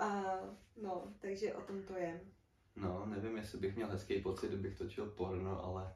A, 0.00 0.38
no, 0.82 1.14
takže 1.20 1.54
o 1.54 1.60
tom 1.60 1.82
to 1.82 1.96
je. 1.96 2.20
No, 2.76 3.06
nevím, 3.06 3.36
jestli 3.36 3.58
bych 3.58 3.76
měl 3.76 3.88
hezký 3.88 4.20
pocit, 4.20 4.48
kdybych 4.48 4.78
točil 4.78 5.06
porno, 5.06 5.64
ale 5.64 5.94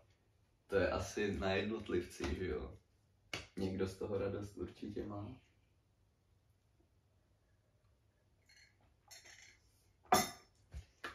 to 0.66 0.76
je 0.76 0.90
asi 0.90 1.38
na 1.38 1.52
jednotlivci, 1.52 2.34
že 2.34 2.46
jo. 2.48 2.78
Někdo 3.56 3.88
z 3.88 3.98
toho 3.98 4.18
radost 4.18 4.56
určitě 4.56 5.06
má. 5.06 5.36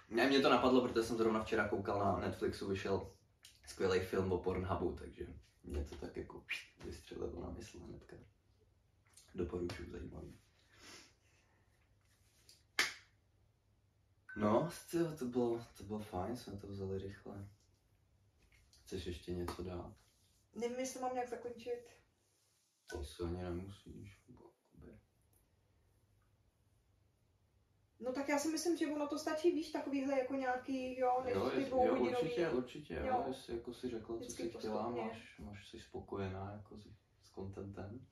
Ne, 0.09 0.29
mě 0.29 0.39
to 0.39 0.49
napadlo, 0.49 0.81
protože 0.81 1.03
jsem 1.03 1.17
zrovna 1.17 1.43
včera 1.43 1.67
koukal 1.67 1.99
na 1.99 2.27
Netflixu, 2.27 2.67
vyšel 2.67 3.11
skvělý 3.67 3.99
film 3.99 4.31
o 4.31 4.37
Pornhubu, 4.37 4.95
takže 4.95 5.27
mě 5.63 5.83
to 5.83 5.95
tak 5.95 6.17
jako 6.17 6.43
vystřelilo 6.85 7.41
na 7.41 7.49
mysl 7.49 7.79
hnedka. 7.79 8.15
Doporučuji, 9.35 9.89
zajímavý. 9.91 10.48
No, 14.39 14.69
to, 14.91 15.15
to, 15.17 15.25
bylo, 15.25 15.65
to 15.77 15.83
bylo 15.83 15.99
fajn, 15.99 16.37
jsme 16.37 16.57
to 16.57 16.67
vzali 16.67 16.97
rychle. 16.97 17.49
Chceš 18.83 19.05
ještě 19.05 19.35
něco 19.35 19.63
dát? 19.63 19.93
Nevím, 20.55 20.79
jestli 20.79 21.01
mám 21.01 21.13
nějak 21.13 21.29
zakončit. 21.29 21.83
To 22.89 23.03
se 23.03 23.23
ani 23.23 23.43
nemusíš. 23.43 24.19
No 27.99 28.13
tak 28.13 28.29
já 28.29 28.39
si 28.39 28.47
myslím, 28.47 28.77
že 28.77 28.87
ono 28.87 29.07
to 29.07 29.19
stačí, 29.19 29.51
víš, 29.51 29.71
takovýhle 29.71 30.19
jako 30.19 30.33
nějaký, 30.33 30.99
jo, 30.99 31.23
jo, 31.27 31.51
jest, 31.55 31.71
jo 31.71 31.95
určitě, 31.99 32.49
určitě, 32.49 32.93
jo, 32.93 33.05
jo. 33.05 33.25
jestli 33.27 33.53
jako 33.53 33.73
si 33.73 33.89
řekla, 33.89 34.17
co 34.19 34.29
jsi 34.29 34.49
chtěla, 34.49 34.89
máš, 34.89 35.39
máš 35.39 35.69
si 35.69 35.79
spokojená 35.79 36.51
jako 36.51 36.77
s, 36.77 36.87
s 37.23 37.31
contentem 37.31 38.07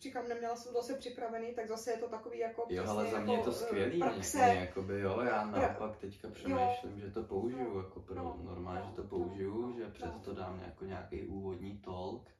říkám, 0.00 0.28
neměla 0.28 0.56
jsem 0.56 0.72
to 0.72 0.82
zase 0.82 0.98
připravený, 0.98 1.54
tak 1.54 1.68
zase 1.68 1.90
je 1.90 1.96
to 1.98 2.08
takový 2.08 2.38
jako 2.38 2.66
Jo, 2.68 2.84
ale 2.88 3.10
za 3.10 3.20
mě 3.20 3.34
jako, 3.34 3.48
je 3.48 3.54
to 3.54 3.60
eh, 3.60 3.64
skvělý, 3.66 3.98
praxe. 3.98 4.38
Mě, 4.38 4.60
jakoby, 4.60 5.00
jo, 5.00 5.20
já 5.20 5.44
naopak 5.46 5.96
teďka 5.96 6.28
přemýšlím, 6.30 6.92
jo. 6.92 6.98
že 6.98 7.10
to 7.10 7.22
použiju, 7.22 7.78
jako 7.78 8.00
pro 8.00 8.14
no, 8.14 8.38
normálně, 8.42 8.80
no, 8.80 8.86
že 8.90 8.96
to 8.96 9.02
no, 9.02 9.08
použiju, 9.08 9.66
no, 9.66 9.76
že 9.78 9.90
přes 9.90 10.12
no. 10.12 10.20
to 10.24 10.34
dám 10.34 10.60
jako 10.60 10.84
nějaký 10.84 11.26
úvodní 11.26 11.78
talk, 11.78 12.30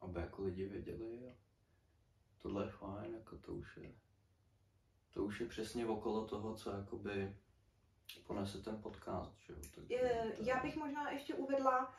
aby 0.00 0.20
jako 0.20 0.42
lidi 0.42 0.64
věděli, 0.64 1.20
jo. 1.22 1.32
Tohle 2.38 2.64
je 2.64 2.70
fajn, 2.70 3.14
jako 3.14 3.36
to 3.36 3.52
už 3.54 3.76
je, 3.76 3.92
to 5.10 5.24
už 5.24 5.40
je 5.40 5.46
přesně 5.46 5.86
okolo 5.86 6.26
toho, 6.26 6.54
co 6.54 6.70
jakoby 6.70 7.36
ponese 8.26 8.62
ten 8.62 8.82
podcast, 8.82 9.38
že 9.40 9.52
jo. 9.52 9.58
Takže 9.74 9.96
Eh, 10.02 10.32
to- 10.36 10.42
Já 10.42 10.62
bych 10.62 10.76
možná 10.76 11.10
ještě 11.10 11.34
uvedla, 11.34 11.94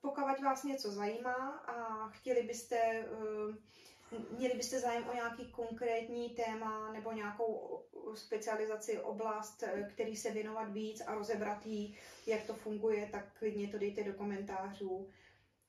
pokud 0.00 0.42
vás 0.44 0.64
něco 0.64 0.90
zajímá 0.90 1.48
a 1.66 2.08
chtěli 2.08 2.42
byste, 2.42 2.76
eh, 2.76 4.16
měli 4.38 4.54
byste 4.54 4.80
zájem 4.80 5.08
o 5.08 5.14
nějaký 5.14 5.50
konkrétní 5.52 6.30
téma 6.30 6.92
nebo 6.92 7.12
nějakou 7.12 7.82
specializaci, 8.14 9.00
oblast, 9.00 9.62
eh, 9.62 9.88
který 9.92 10.16
se 10.16 10.30
věnovat 10.30 10.72
víc 10.72 11.00
a 11.06 11.14
rozebrat 11.14 11.66
jí, 11.66 11.96
jak 12.26 12.46
to 12.46 12.54
funguje, 12.54 13.08
tak 13.12 13.38
klidně 13.38 13.68
to 13.68 13.78
dejte 13.78 14.04
do 14.04 14.12
komentářů 14.12 15.08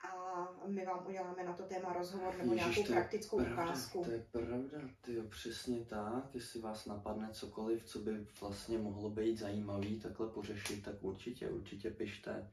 a 0.04 0.68
my 0.68 0.86
vám 0.86 1.08
uděláme 1.08 1.44
na 1.44 1.54
to 1.54 1.64
téma 1.64 1.94
rozhovor 1.94 2.38
nebo 2.38 2.54
Ježiš, 2.54 2.76
nějakou 2.76 2.94
praktickou 2.94 3.38
pravda, 3.38 3.64
ukázku. 3.64 4.04
To 4.04 4.12
je 4.12 4.26
pravda, 4.32 4.78
ty 5.02 5.22
přesně 5.22 5.86
tak. 5.86 6.36
Jestli 6.36 6.62
vás 6.62 6.86
napadne 6.86 7.30
cokoliv, 7.32 7.84
co 7.84 8.00
by 8.00 8.28
vlastně 8.42 8.78
mohlo 8.78 9.10
být 9.10 9.38
zajímavý, 9.38 10.00
takhle 10.00 10.28
pořešit, 10.30 10.84
tak 10.84 10.96
určitě, 11.02 11.50
určitě 11.50 11.92
pište. 11.92 12.52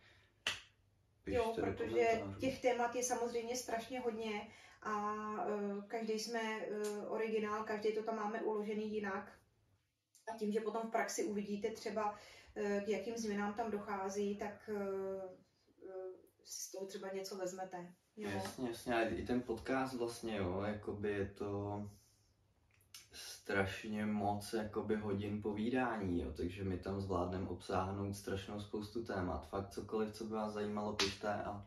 Jo, 1.26 1.52
protože 1.54 2.22
těch 2.40 2.62
témat 2.62 2.94
je 2.94 3.02
samozřejmě 3.02 3.56
strašně 3.56 4.00
hodně 4.00 4.48
a 4.82 5.14
uh, 5.46 5.84
každý 5.84 6.18
jsme 6.18 6.66
uh, 6.66 7.12
originál, 7.12 7.64
každý 7.64 7.92
to 7.92 8.02
tam 8.02 8.16
máme 8.16 8.42
uložený 8.42 8.94
jinak. 8.94 9.32
A 10.34 10.38
tím, 10.38 10.52
že 10.52 10.60
potom 10.60 10.88
v 10.88 10.92
praxi 10.92 11.24
uvidíte 11.24 11.70
třeba, 11.70 12.10
uh, 12.10 12.80
k 12.84 12.88
jakým 12.88 13.16
změnám 13.16 13.54
tam 13.54 13.70
dochází, 13.70 14.36
tak 14.36 14.70
uh, 14.72 14.76
uh, 14.76 16.12
si 16.44 16.62
z 16.62 16.72
toho 16.72 16.86
třeba 16.86 17.08
něco 17.08 17.36
vezmete. 17.36 17.94
Jo. 18.16 18.30
Jasně, 18.30 18.68
jasně, 18.68 18.94
a 18.94 19.08
i 19.08 19.26
ten 19.26 19.42
podcast 19.42 19.94
vlastně, 19.94 20.36
jo, 20.36 20.62
jakoby 20.62 21.12
je 21.12 21.26
to 21.26 21.82
strašně 23.44 24.06
moc 24.06 24.52
jakoby 24.52 24.96
hodin 24.96 25.42
povídání, 25.42 26.20
jo, 26.22 26.32
takže 26.36 26.64
my 26.64 26.78
tam 26.78 27.00
zvládneme 27.00 27.48
obsáhnout 27.48 28.16
strašnou 28.16 28.60
spoustu 28.60 29.04
témat. 29.04 29.48
Fakt 29.48 29.70
cokoliv, 29.70 30.12
co 30.12 30.24
by 30.24 30.34
vás 30.34 30.52
zajímalo, 30.52 30.92
pište 30.92 31.28
a 31.28 31.66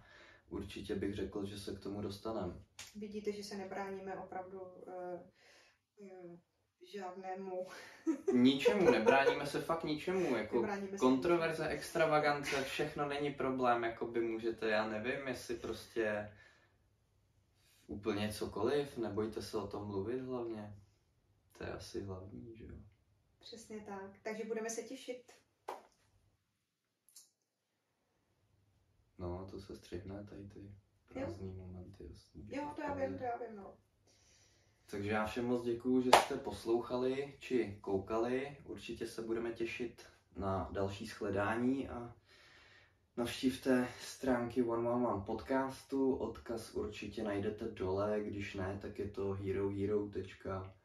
určitě 0.49 0.95
bych 0.95 1.13
řekl, 1.13 1.45
že 1.45 1.59
se 1.59 1.75
k 1.75 1.79
tomu 1.79 2.01
dostaneme. 2.01 2.53
Vidíte, 2.95 3.31
že 3.31 3.43
se 3.43 3.57
nebráníme 3.57 4.15
opravdu 4.15 4.61
uh, 4.61 5.19
uh, 5.97 6.37
žádnému. 6.93 7.67
Ničemu, 8.33 8.91
nebráníme 8.91 9.45
se 9.45 9.61
fakt 9.61 9.83
ničemu, 9.83 10.35
jako 10.35 10.55
Nebráníme 10.55 10.91
se 10.91 10.97
kontroverze, 10.97 11.67
extravagance, 11.67 12.63
všechno 12.63 13.07
není 13.07 13.33
problém, 13.33 13.83
jakoby 13.83 14.21
můžete, 14.21 14.69
já 14.69 14.87
nevím, 14.87 15.27
jestli 15.27 15.55
prostě 15.55 16.31
úplně 17.87 18.33
cokoliv, 18.33 18.97
nebojte 18.97 19.41
se 19.41 19.57
o 19.57 19.67
tom 19.67 19.87
mluvit 19.87 20.21
hlavně. 20.21 20.73
To 21.57 21.63
je 21.63 21.73
asi 21.73 22.01
hlavní, 22.01 22.55
že 22.55 22.65
jo. 22.65 22.75
Přesně 23.39 23.79
tak. 23.79 24.19
Takže 24.23 24.43
budeme 24.45 24.69
se 24.69 24.83
těšit. 24.83 25.31
No, 29.17 29.47
to 29.51 29.59
se 29.59 29.75
střihne 29.75 30.23
tady 30.29 30.43
ty 30.43 30.71
prázdný 31.07 31.53
momenty, 31.53 32.03
jasný. 32.09 32.47
Jo, 32.49 32.71
to 32.75 32.81
já 32.81 32.93
vím, 32.93 33.17
to 33.17 33.23
já 33.23 33.37
vím, 33.37 33.55
no. 33.55 33.73
Takže 34.91 35.09
já 35.09 35.25
všem 35.25 35.45
moc 35.45 35.63
děkuju, 35.63 36.01
že 36.01 36.09
jste 36.15 36.35
poslouchali 36.35 37.35
či 37.39 37.77
koukali. 37.81 38.57
Určitě 38.63 39.07
se 39.07 39.21
budeme 39.21 39.53
těšit 39.53 40.05
na 40.35 40.69
další 40.71 41.05
shledání 41.05 41.89
a 41.89 42.15
navštivte 43.17 43.87
stránky 44.01 44.63
111 44.63 45.25
podcastu. 45.25 46.15
Odkaz 46.15 46.71
určitě 46.73 47.23
najdete 47.23 47.65
dole, 47.65 48.21
když 48.23 48.53
ne, 48.53 48.79
tak 48.81 48.99
je 48.99 49.09
to 49.09 49.33
herohero.com 49.33 50.76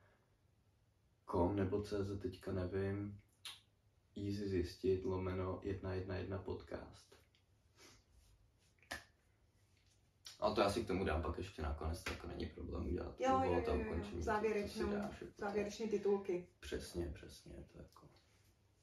nebo 1.55 1.83
cz, 1.83 2.21
teďka 2.23 2.53
nevím. 2.53 3.21
Easy 4.17 4.49
zjistit, 4.49 5.05
lomeno 5.05 5.61
111 5.79 6.45
podcast. 6.45 7.13
A 10.41 10.51
to 10.51 10.61
já 10.61 10.71
si 10.71 10.85
k 10.85 10.87
tomu 10.87 11.05
dám 11.05 11.23
pak 11.23 11.39
ještě 11.39 11.63
nakonec, 11.63 12.03
tak 12.03 12.25
není 12.25 12.47
problém 12.47 12.87
udělat. 12.87 13.21
Jo, 13.21 13.39
to 13.39 13.45
jo, 13.45 13.53
jo, 13.53 13.95
jo, 13.97 14.05
to 14.15 14.23
závěrečnou, 14.23 14.93
dáš 14.93 15.19
to. 15.19 15.27
závěrečné 15.39 15.87
titulky. 15.87 16.49
Přesně, 16.61 17.11
přesně, 17.15 17.53
to 17.53 17.79
je 17.79 17.83
jako, 17.83 18.09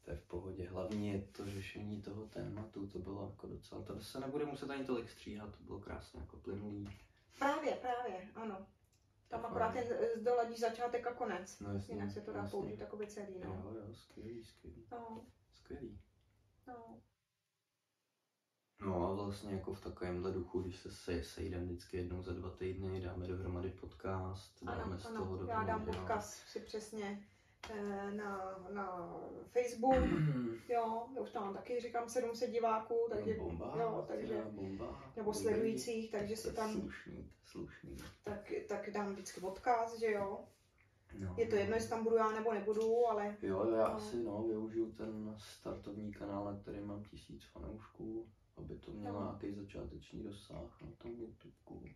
to 0.05 0.11
je 0.11 0.17
v 0.17 0.23
pohodě. 0.27 0.69
Hlavně 0.69 1.11
je 1.11 1.21
to 1.21 1.49
řešení 1.49 2.01
toho 2.01 2.25
tématu, 2.25 2.87
to 2.87 2.99
bylo 2.99 3.25
jako 3.25 3.47
docela, 3.47 3.81
to 3.81 3.99
se 3.99 4.19
nebude 4.19 4.45
muset 4.45 4.69
ani 4.69 4.83
tolik 4.85 5.09
stříhat, 5.09 5.55
to 5.57 5.63
bylo 5.63 5.79
krásně 5.79 6.19
jako 6.19 6.37
plynulý. 6.37 6.89
Právě, 7.39 7.71
právě, 7.71 8.29
ano. 8.35 8.67
Tam 9.29 9.45
akorát 9.45 9.71
ten 9.73 9.83
eh, 9.91 10.19
doladíš 10.23 10.59
začátek 10.59 11.07
a 11.07 11.13
konec. 11.13 11.59
No 11.59 11.73
jasně, 11.73 11.95
Jinak 11.95 12.11
se 12.11 12.21
to 12.21 12.33
dá 12.33 12.39
jasně. 12.39 12.51
použít 12.51 12.77
takový 12.77 13.07
celý, 13.07 13.39
no. 13.39 13.49
Jo, 13.65 13.73
jo, 13.73 13.93
skvělý, 13.93 14.43
skvělý, 14.43 14.87
No, 14.91 15.25
skvělý. 15.53 15.99
no. 16.67 17.01
No 18.81 19.07
a 19.07 19.13
vlastně 19.13 19.53
jako 19.53 19.73
v 19.73 19.81
takovémhle 19.81 20.31
duchu, 20.31 20.61
když 20.61 20.79
se 20.79 20.91
se 20.91 21.23
sejdeme 21.23 21.65
vždycky 21.65 21.97
jednou 21.97 22.21
za 22.21 22.33
dva 22.33 22.49
týdny, 22.49 23.01
dáme 23.01 23.27
dohromady 23.27 23.69
podcast, 23.69 24.63
dáme 24.63 24.81
Ano, 24.83 24.99
z 24.99 25.03
toho 25.03 25.15
ano, 25.15 25.25
já 25.25 25.37
dohromady, 25.37 25.67
dám 25.67 25.85
no. 25.85 25.91
odkaz 25.91 26.33
si 26.35 26.59
přesně 26.59 27.27
eh, 27.73 28.11
na, 28.11 28.57
na 28.73 28.78
Facebook, 29.51 29.95
jo, 30.69 31.07
já 31.15 31.21
už 31.21 31.31
tam 31.31 31.43
mám 31.43 31.53
taky, 31.53 31.79
říkám, 31.79 32.09
700 32.09 32.51
diváků, 32.51 32.95
takže, 33.09 33.37
No, 33.37 33.43
bomba, 33.43 33.73
jo, 33.81 34.05
takže, 34.07 34.27
teda 34.33 34.49
bomba. 34.49 35.03
nebo 35.15 35.33
sledujících, 35.33 36.11
takže 36.11 36.35
je 36.45 36.53
tam, 36.53 36.71
Slušný, 36.81 37.31
slušný. 37.45 37.97
tak, 38.23 38.51
tak 38.67 38.89
dám 38.89 39.13
vždycky 39.13 39.41
odkaz, 39.41 39.99
že 39.99 40.11
jo. 40.11 40.39
No, 41.19 41.35
Je 41.37 41.47
to 41.47 41.55
jedno, 41.55 41.75
jestli 41.75 41.89
tam 41.89 42.03
budu 42.03 42.15
já 42.15 42.31
nebo 42.31 42.53
nebudu, 42.53 43.07
ale 43.07 43.37
Jo, 43.41 43.71
já 43.71 43.87
No. 43.87 43.95
asi 43.95 44.23
no, 44.23 44.43
využiju 44.43 44.91
ten 44.91 45.35
startovní 45.37 46.11
kanál, 46.13 46.45
na 46.45 46.59
který 46.59 46.79
mám 46.81 47.03
tisíc 47.03 47.43
fanoušků, 47.43 48.27
aby 48.57 48.75
to 48.77 48.91
mělo 48.91 49.19
No. 49.19 49.25
nějaký 49.25 49.53
začáteční 49.59 50.23
dosah 50.23 50.81
na 50.81 50.87
tom 50.97 51.11
YouTube. 51.11 51.89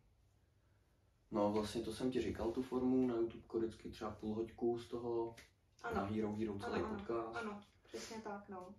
No 1.32 1.51
vlastně 1.51 1.82
to 1.82 1.93
jsem 1.93 2.12
ti 2.12 2.22
říkal, 2.22 2.51
tu 2.51 2.62
formu 2.62 3.08
na 3.08 3.16
YouTube 3.16 3.60
vždycky 3.60 3.89
třeba 3.89 4.12
půl 4.12 4.36
hoďku 4.36 4.78
z 4.80 4.88
toho, 4.88 5.36
na 5.84 5.90
ano, 5.90 6.14
Hero 6.14 6.36
Hero 6.36 6.60
celý 6.60 6.82
ano, 6.82 6.96
podcast. 6.98 7.36
ano, 7.36 7.62
přesně 7.88 8.18
tak, 8.24 8.50
no. 8.50 8.76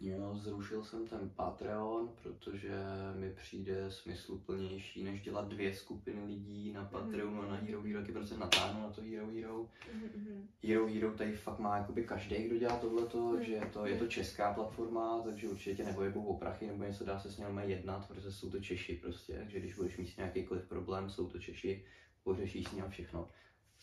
Jo, 0.00 0.34
zrušil 0.34 0.84
jsem 0.84 1.06
ten 1.08 1.30
Patreon, 1.36 2.08
protože 2.22 2.72
mi 3.14 3.30
přijde 3.32 3.90
smysluplnější, 3.90 5.04
než 5.04 5.22
dělat 5.22 5.48
dvě 5.48 5.74
skupiny 5.74 6.24
lidí 6.24 6.72
na 6.72 6.84
Patreonu 6.84 7.42
a 7.42 7.46
na 7.46 7.56
Hero 7.56 7.82
Hero, 7.82 8.00
taky 8.00 8.12
prostě 8.12 8.36
natáhnu 8.36 8.82
na 8.82 8.90
to 8.90 9.02
Hero 9.02 9.26
Hero. 9.26 9.68
Mhm, 9.94 10.10
mhm. 10.16 10.48
Hero 10.62 10.86
Hero 10.86 11.12
tady 11.14 11.36
fakt 11.36 11.58
má 11.58 11.76
jakoby 11.76 12.04
každý, 12.04 12.36
kdo 12.42 12.58
dělá 12.58 12.76
tohleto, 12.78 13.18
Hmm. 13.28 13.44
že 13.44 13.52
je 13.52 13.66
to, 13.72 13.86
je 13.86 13.98
to 13.98 14.06
česká 14.06 14.54
platforma, 14.54 15.22
takže 15.24 15.48
určitě 15.48 15.84
nebojebou 15.84 16.24
o 16.24 16.38
prachy 16.38 16.66
nebo 16.66 16.84
něco 16.84 17.04
dá 17.04 17.18
se 17.20 17.32
s 17.32 17.38
nimi 17.38 17.62
jednat, 17.70 18.08
protože 18.08 18.32
jsou 18.32 18.50
to 18.50 18.60
Češi 18.60 18.94
prostě, 18.94 19.36
takže 19.38 19.60
když 19.60 19.74
budeš 19.74 19.96
mít 19.98 20.16
nějakýkoliv 20.16 20.68
problém, 20.68 21.10
jsou 21.10 21.28
to 21.28 21.38
Češi, 21.38 21.84
pořešíš 22.22 22.68
s 22.68 22.72
ním 22.72 22.84
všechno. 22.88 23.28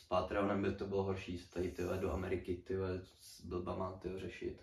Patreonem 0.08 0.62
by 0.62 0.72
to 0.72 0.86
bylo 0.86 1.04
horší, 1.04 1.48
tady 1.54 1.72
tyhle 1.72 1.98
do 1.98 2.12
Ameriky 2.12 2.56
tyhle 2.68 3.02
s 3.22 3.42
blbama 3.42 4.00
tyhle 4.02 4.20
řešit. 4.20 4.62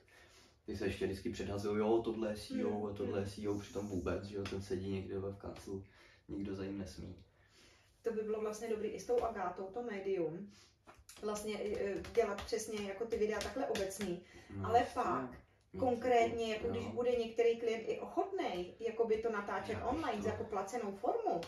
Ty 0.67 0.77
se 0.77 0.87
ještě 0.87 1.07
vždycky 1.07 1.31
předhazují, 1.31 1.79
jo, 1.79 2.03
tohle 2.05 2.31
je 2.31 2.37
CEO 2.37 2.87
a 2.87 2.93
tohle 2.95 3.21
je 3.21 3.27
CEO, 3.27 3.59
přitom 3.59 3.87
vůbec, 3.89 4.25
že 4.25 4.37
jo, 4.37 4.43
ten 4.51 4.63
sedí 4.63 4.91
někde 4.93 5.19
ve 5.19 5.31
v 5.31 5.37
kanclu, 5.37 5.85
nikdo 6.29 6.55
za 6.55 6.65
ním 6.65 6.79
nesmí. 6.79 7.17
To 8.03 8.13
by 8.13 8.21
bylo 8.23 8.41
vlastně 8.41 8.69
dobrý 8.69 8.89
i 8.89 9.01
s 9.01 9.07
tou 9.07 9.21
Agátou, 9.21 9.65
to 9.75 9.83
médium. 9.83 10.51
Vlastně 11.23 11.59
eh, 11.63 12.03
dělat 12.15 12.45
přesně 12.45 12.89
jako 12.89 13.05
ty 13.05 13.17
videa 13.17 13.39
takhle 13.41 13.67
obecný, 13.67 14.23
No, 14.57 14.69
Ale 14.69 14.79
jasně. 14.79 14.95
pak 15.03 15.31
Mít 15.73 15.81
konkrétně, 15.81 16.53
jako 16.55 16.69
když 16.69 16.85
jo. 16.85 16.91
bude 16.93 17.11
některý 17.17 17.59
klient 17.61 17.81
i 17.89 18.01
ochotný, 18.01 18.75
jako 18.81 19.07
by 19.07 19.17
to 19.23 19.33
natáčet 19.33 19.79
online 19.91 20.17
to- 20.17 20.23
za 20.23 20.29
jako 20.31 20.45
placenou 20.45 20.93
formu, 20.93 21.41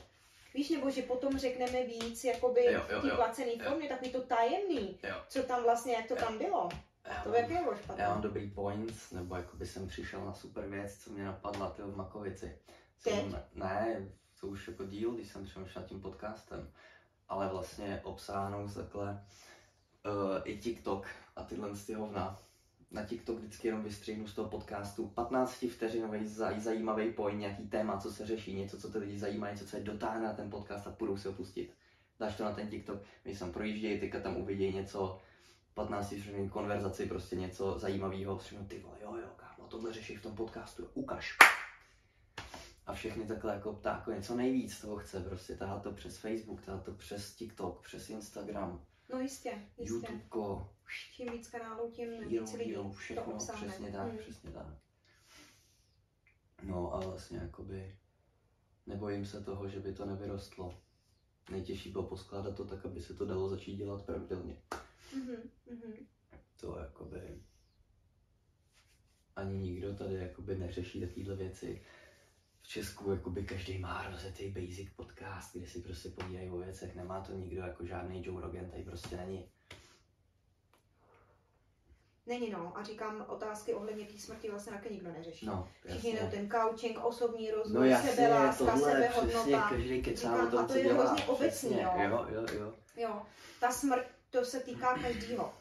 víš, 0.55 0.71
nebo 0.71 0.91
že 0.91 1.03
potom 1.03 1.39
řekneme 1.39 1.83
víc, 1.85 2.25
jakoby 2.25 2.65
Jo, 2.65 2.73
jo, 2.91 2.99
v 2.99 3.03
té 3.03 3.09
jo. 3.09 3.17
placený 3.17 3.59
Jo. 3.59 3.65
formě, 3.69 3.89
takový 3.89 4.11
to 4.13 4.23
tajemný, 4.23 4.99
Jo. 5.03 5.17
co 5.29 5.43
tam 5.43 5.63
vlastně, 5.63 5.93
jak 5.95 6.07
to 6.09 6.17
tam 6.17 6.39
bylo. 6.39 6.69
Já 7.09 7.23
To 7.23 7.35
jak 7.35 7.49
bylo 7.49 7.77
špatné. 7.77 8.03
Já 8.05 8.11
mám 8.11 8.23
dobrý 8.23 8.51
points, 8.51 9.11
nebo 9.11 9.37
jako 9.37 9.57
by 9.57 9.67
jsem 9.67 9.89
přišel 9.89 10.25
na 10.25 10.35
super 10.35 10.67
věc, 10.67 10.99
co 10.99 11.11
mě 11.11 11.25
napadla 11.25 11.71
ty 11.71 11.83
v 11.83 11.97
Makovici. 11.97 12.59
Teď? 13.03 13.15
Jsem, 13.15 13.43
ne, 13.55 14.09
to 14.41 14.47
už 14.47 14.69
jako 14.69 14.85
díl, 14.85 15.13
když 15.13 15.29
jsem 15.29 15.45
přemýšlel 15.45 15.83
nad 15.83 15.89
tím 15.89 16.01
podcastem, 16.01 16.71
ale 17.29 17.49
vlastně 17.49 18.01
obsáhnout 18.05 18.75
takhle 18.75 19.11
uh, 19.13 20.41
i 20.45 20.59
TikTok 20.59 21.07
a 21.37 21.43
tyhle 21.43 21.75
z 21.75 21.87
ty 21.87 21.95
hovna. 21.95 22.39
Na 22.95 23.05
TikTok 23.05 23.39
vždycky 23.39 23.69
jenom 23.69 23.83
vystřihnu 23.83 24.27
z 24.27 24.35
toho 24.35 24.49
podcastu 24.49 25.07
15 25.07 25.65
vteřinový 25.71 26.27
zaj, 26.27 26.61
zajímavý 26.61 27.13
point, 27.13 27.41
nějaký 27.41 27.69
téma, 27.69 27.99
co 27.99 28.13
se 28.13 28.27
řeší, 28.27 28.55
něco, 28.55 28.81
co 28.81 28.91
ty 28.91 28.99
lidi 28.99 29.19
zajímá, 29.19 29.51
něco, 29.51 29.67
co 29.67 29.77
je 29.77 29.83
dotáhne 29.83 30.27
na 30.27 30.33
ten 30.33 30.51
podcast 30.51 30.87
a 30.87 30.91
půjdou 30.91 31.17
si 31.17 31.29
ho 31.29 31.35
pustit. 31.35 31.75
Dáš 32.21 32.37
to 32.37 32.45
na 32.45 32.53
ten 32.53 32.69
TikTok, 32.69 33.03
když 33.23 33.39
tam 33.39 33.53
projíždějí, 33.53 34.01
teďka 34.01 34.21
tam 34.21 34.37
uvidějí 34.37 34.75
něco, 34.75 35.21
15 35.75 36.07
vteřinový 36.07 36.49
konverzaci, 36.49 37.07
prostě 37.07 37.37
něco 37.37 37.79
zajímavého, 37.79 38.39
řeknu 38.39 38.67
ty 38.67 38.79
vole, 38.79 38.97
jo, 39.03 39.17
jo, 39.17 39.29
kámo, 39.37 39.69
tohle 39.69 39.93
řeší 39.93 40.17
v 40.17 40.23
tom 40.23 40.35
podcastu, 40.35 40.89
ukaž. 40.95 41.39
A 42.87 42.95
všechny 42.95 43.27
takhle 43.27 43.55
jako 43.55 43.73
ptáko 43.73 44.13
něco 44.13 44.37
nejvíc 44.37 44.81
toho 44.81 44.97
chce, 44.97 45.21
prostě 45.21 45.57
tahat 45.57 45.83
to 45.83 45.93
přes 45.93 46.19
Facebook, 46.19 46.65
tahat 46.65 46.85
to 46.85 46.93
přes 46.93 47.35
TikTok, 47.35 47.83
přes 47.83 48.11
Instagram, 48.11 48.81
No 49.13 49.21
jistě, 49.21 49.69
jistě. 49.79 49.95
YouTubeko, 49.95 50.71
Čím 51.13 51.33
víc 51.33 51.49
kanálů, 51.49 51.91
tím 51.91 52.13
jo, 52.13 52.29
víc 52.43 52.53
lidí 52.53 52.71
jo, 52.71 52.83
to 52.83 52.91
všechno, 52.91 53.25
obsáhne. 53.35 53.69
přesně 53.69 53.93
tak, 53.93 54.13
Mm. 54.13 54.19
přesně 54.19 54.51
tak. 54.51 54.67
No 56.63 56.95
a 56.95 57.01
vlastně 57.01 57.39
jakoby 57.39 57.99
nebojím 58.87 59.27
se 59.27 59.45
toho, 59.45 59.69
že 59.69 59.81
by 59.81 59.93
to 59.95 60.05
nevyrostlo. 60.07 60.81
Nejtěžší 61.51 61.91
bylo 61.93 62.05
poskládat 62.07 62.57
to 62.57 62.65
tak, 62.65 62.87
aby 62.87 63.03
se 63.03 63.15
to 63.15 63.27
dalo 63.27 63.49
začít 63.49 63.77
dělat 63.77 64.07
pravidelně. 64.07 64.63
Mhm, 65.17 65.37
mhm. 65.71 65.93
To 66.61 66.79
jakoby 66.79 67.43
ani 69.37 69.59
nikdo 69.59 69.95
tady 69.95 70.15
jakoby 70.15 70.59
neřeší 70.59 71.01
takovéhle 71.01 71.37
věci. 71.37 71.83
V 72.65 72.69
Česku 72.69 73.11
jakoby 73.11 73.45
každý 73.45 73.79
má 73.79 74.07
rozjetý 74.11 74.51
basic 74.51 74.89
podcast, 74.97 75.57
kde 75.57 75.67
si 75.67 75.81
prostě 75.81 76.09
povídají 76.09 76.51
o 76.51 76.57
věcech. 76.59 76.95
Nemá 76.95 77.21
to 77.21 77.33
nikdo 77.33 77.61
jako 77.63 77.87
žádný 77.87 78.23
Joe 78.27 78.41
Rogan, 78.43 78.71
tady 78.71 78.83
prostě 78.83 79.17
není. 79.17 79.49
Není 82.27 82.51
no, 82.51 82.79
a 82.79 82.83
říkám, 82.83 83.25
otázky 83.29 83.75
ohledně 83.75 84.05
té 84.07 84.19
smrti 84.19 84.51
vlastně 84.51 84.73
taky 84.73 84.91
nikdo 84.95 85.13
neřeší. 85.13 85.47
No, 85.47 85.69
Všichni 85.89 86.15
jasně. 86.15 86.31
ten 86.31 86.51
coaching, 86.51 87.05
osobní 87.05 87.51
rozvoj, 87.51 87.81
No 87.81 87.87
jasně, 87.87 88.11
sebeláska, 88.11 88.65
tohle 88.65 89.09
přesně, 89.09 89.21
sebehodnota. 89.21 89.69
každý 89.69 90.03
kecá 90.03 90.29
Říkám, 90.29 90.47
o 90.47 90.51
tom, 90.51 90.59
a 90.59 90.63
to 90.63 90.73
co 90.73 90.79
je 90.79 90.85
dělá. 90.85 91.05
hrozně 91.05 91.25
obecný, 91.27 91.69
Přesně, 91.71 91.83
jo. 91.83 91.93
jo, 92.11 92.27
jo, 92.35 92.47
jo. 92.59 92.75
Jo, 92.97 93.23
ta 93.61 93.73
smrt, 93.73 94.07
to 94.31 94.45
se 94.45 94.61
týká 94.61 94.99
každýho. 94.99 95.53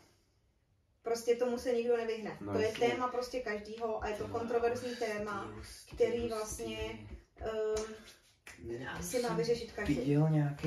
Prostě 1.04 1.36
tomu 1.36 1.58
se 1.58 1.74
nikdo 1.74 1.98
nevyhne. 1.98 2.38
No 2.42 2.54
to 2.54 2.60
je 2.60 2.68
jasně. 2.68 2.88
téma 2.88 3.08
prostě 3.08 3.40
každýho 3.40 4.04
a 4.04 4.08
je 4.08 4.16
to 4.16 4.28
vole, 4.28 4.40
kontroverzní 4.40 4.96
téma, 4.96 5.52
který 5.96 6.28
vlastně 6.28 6.78
um, 7.78 7.86
Nedá 8.64 9.02
si 9.02 9.22
má 9.22 9.34
vyřešit 9.34 9.72
každý. 9.72 9.94
Viděl 9.94 10.30
nějaký 10.30 10.62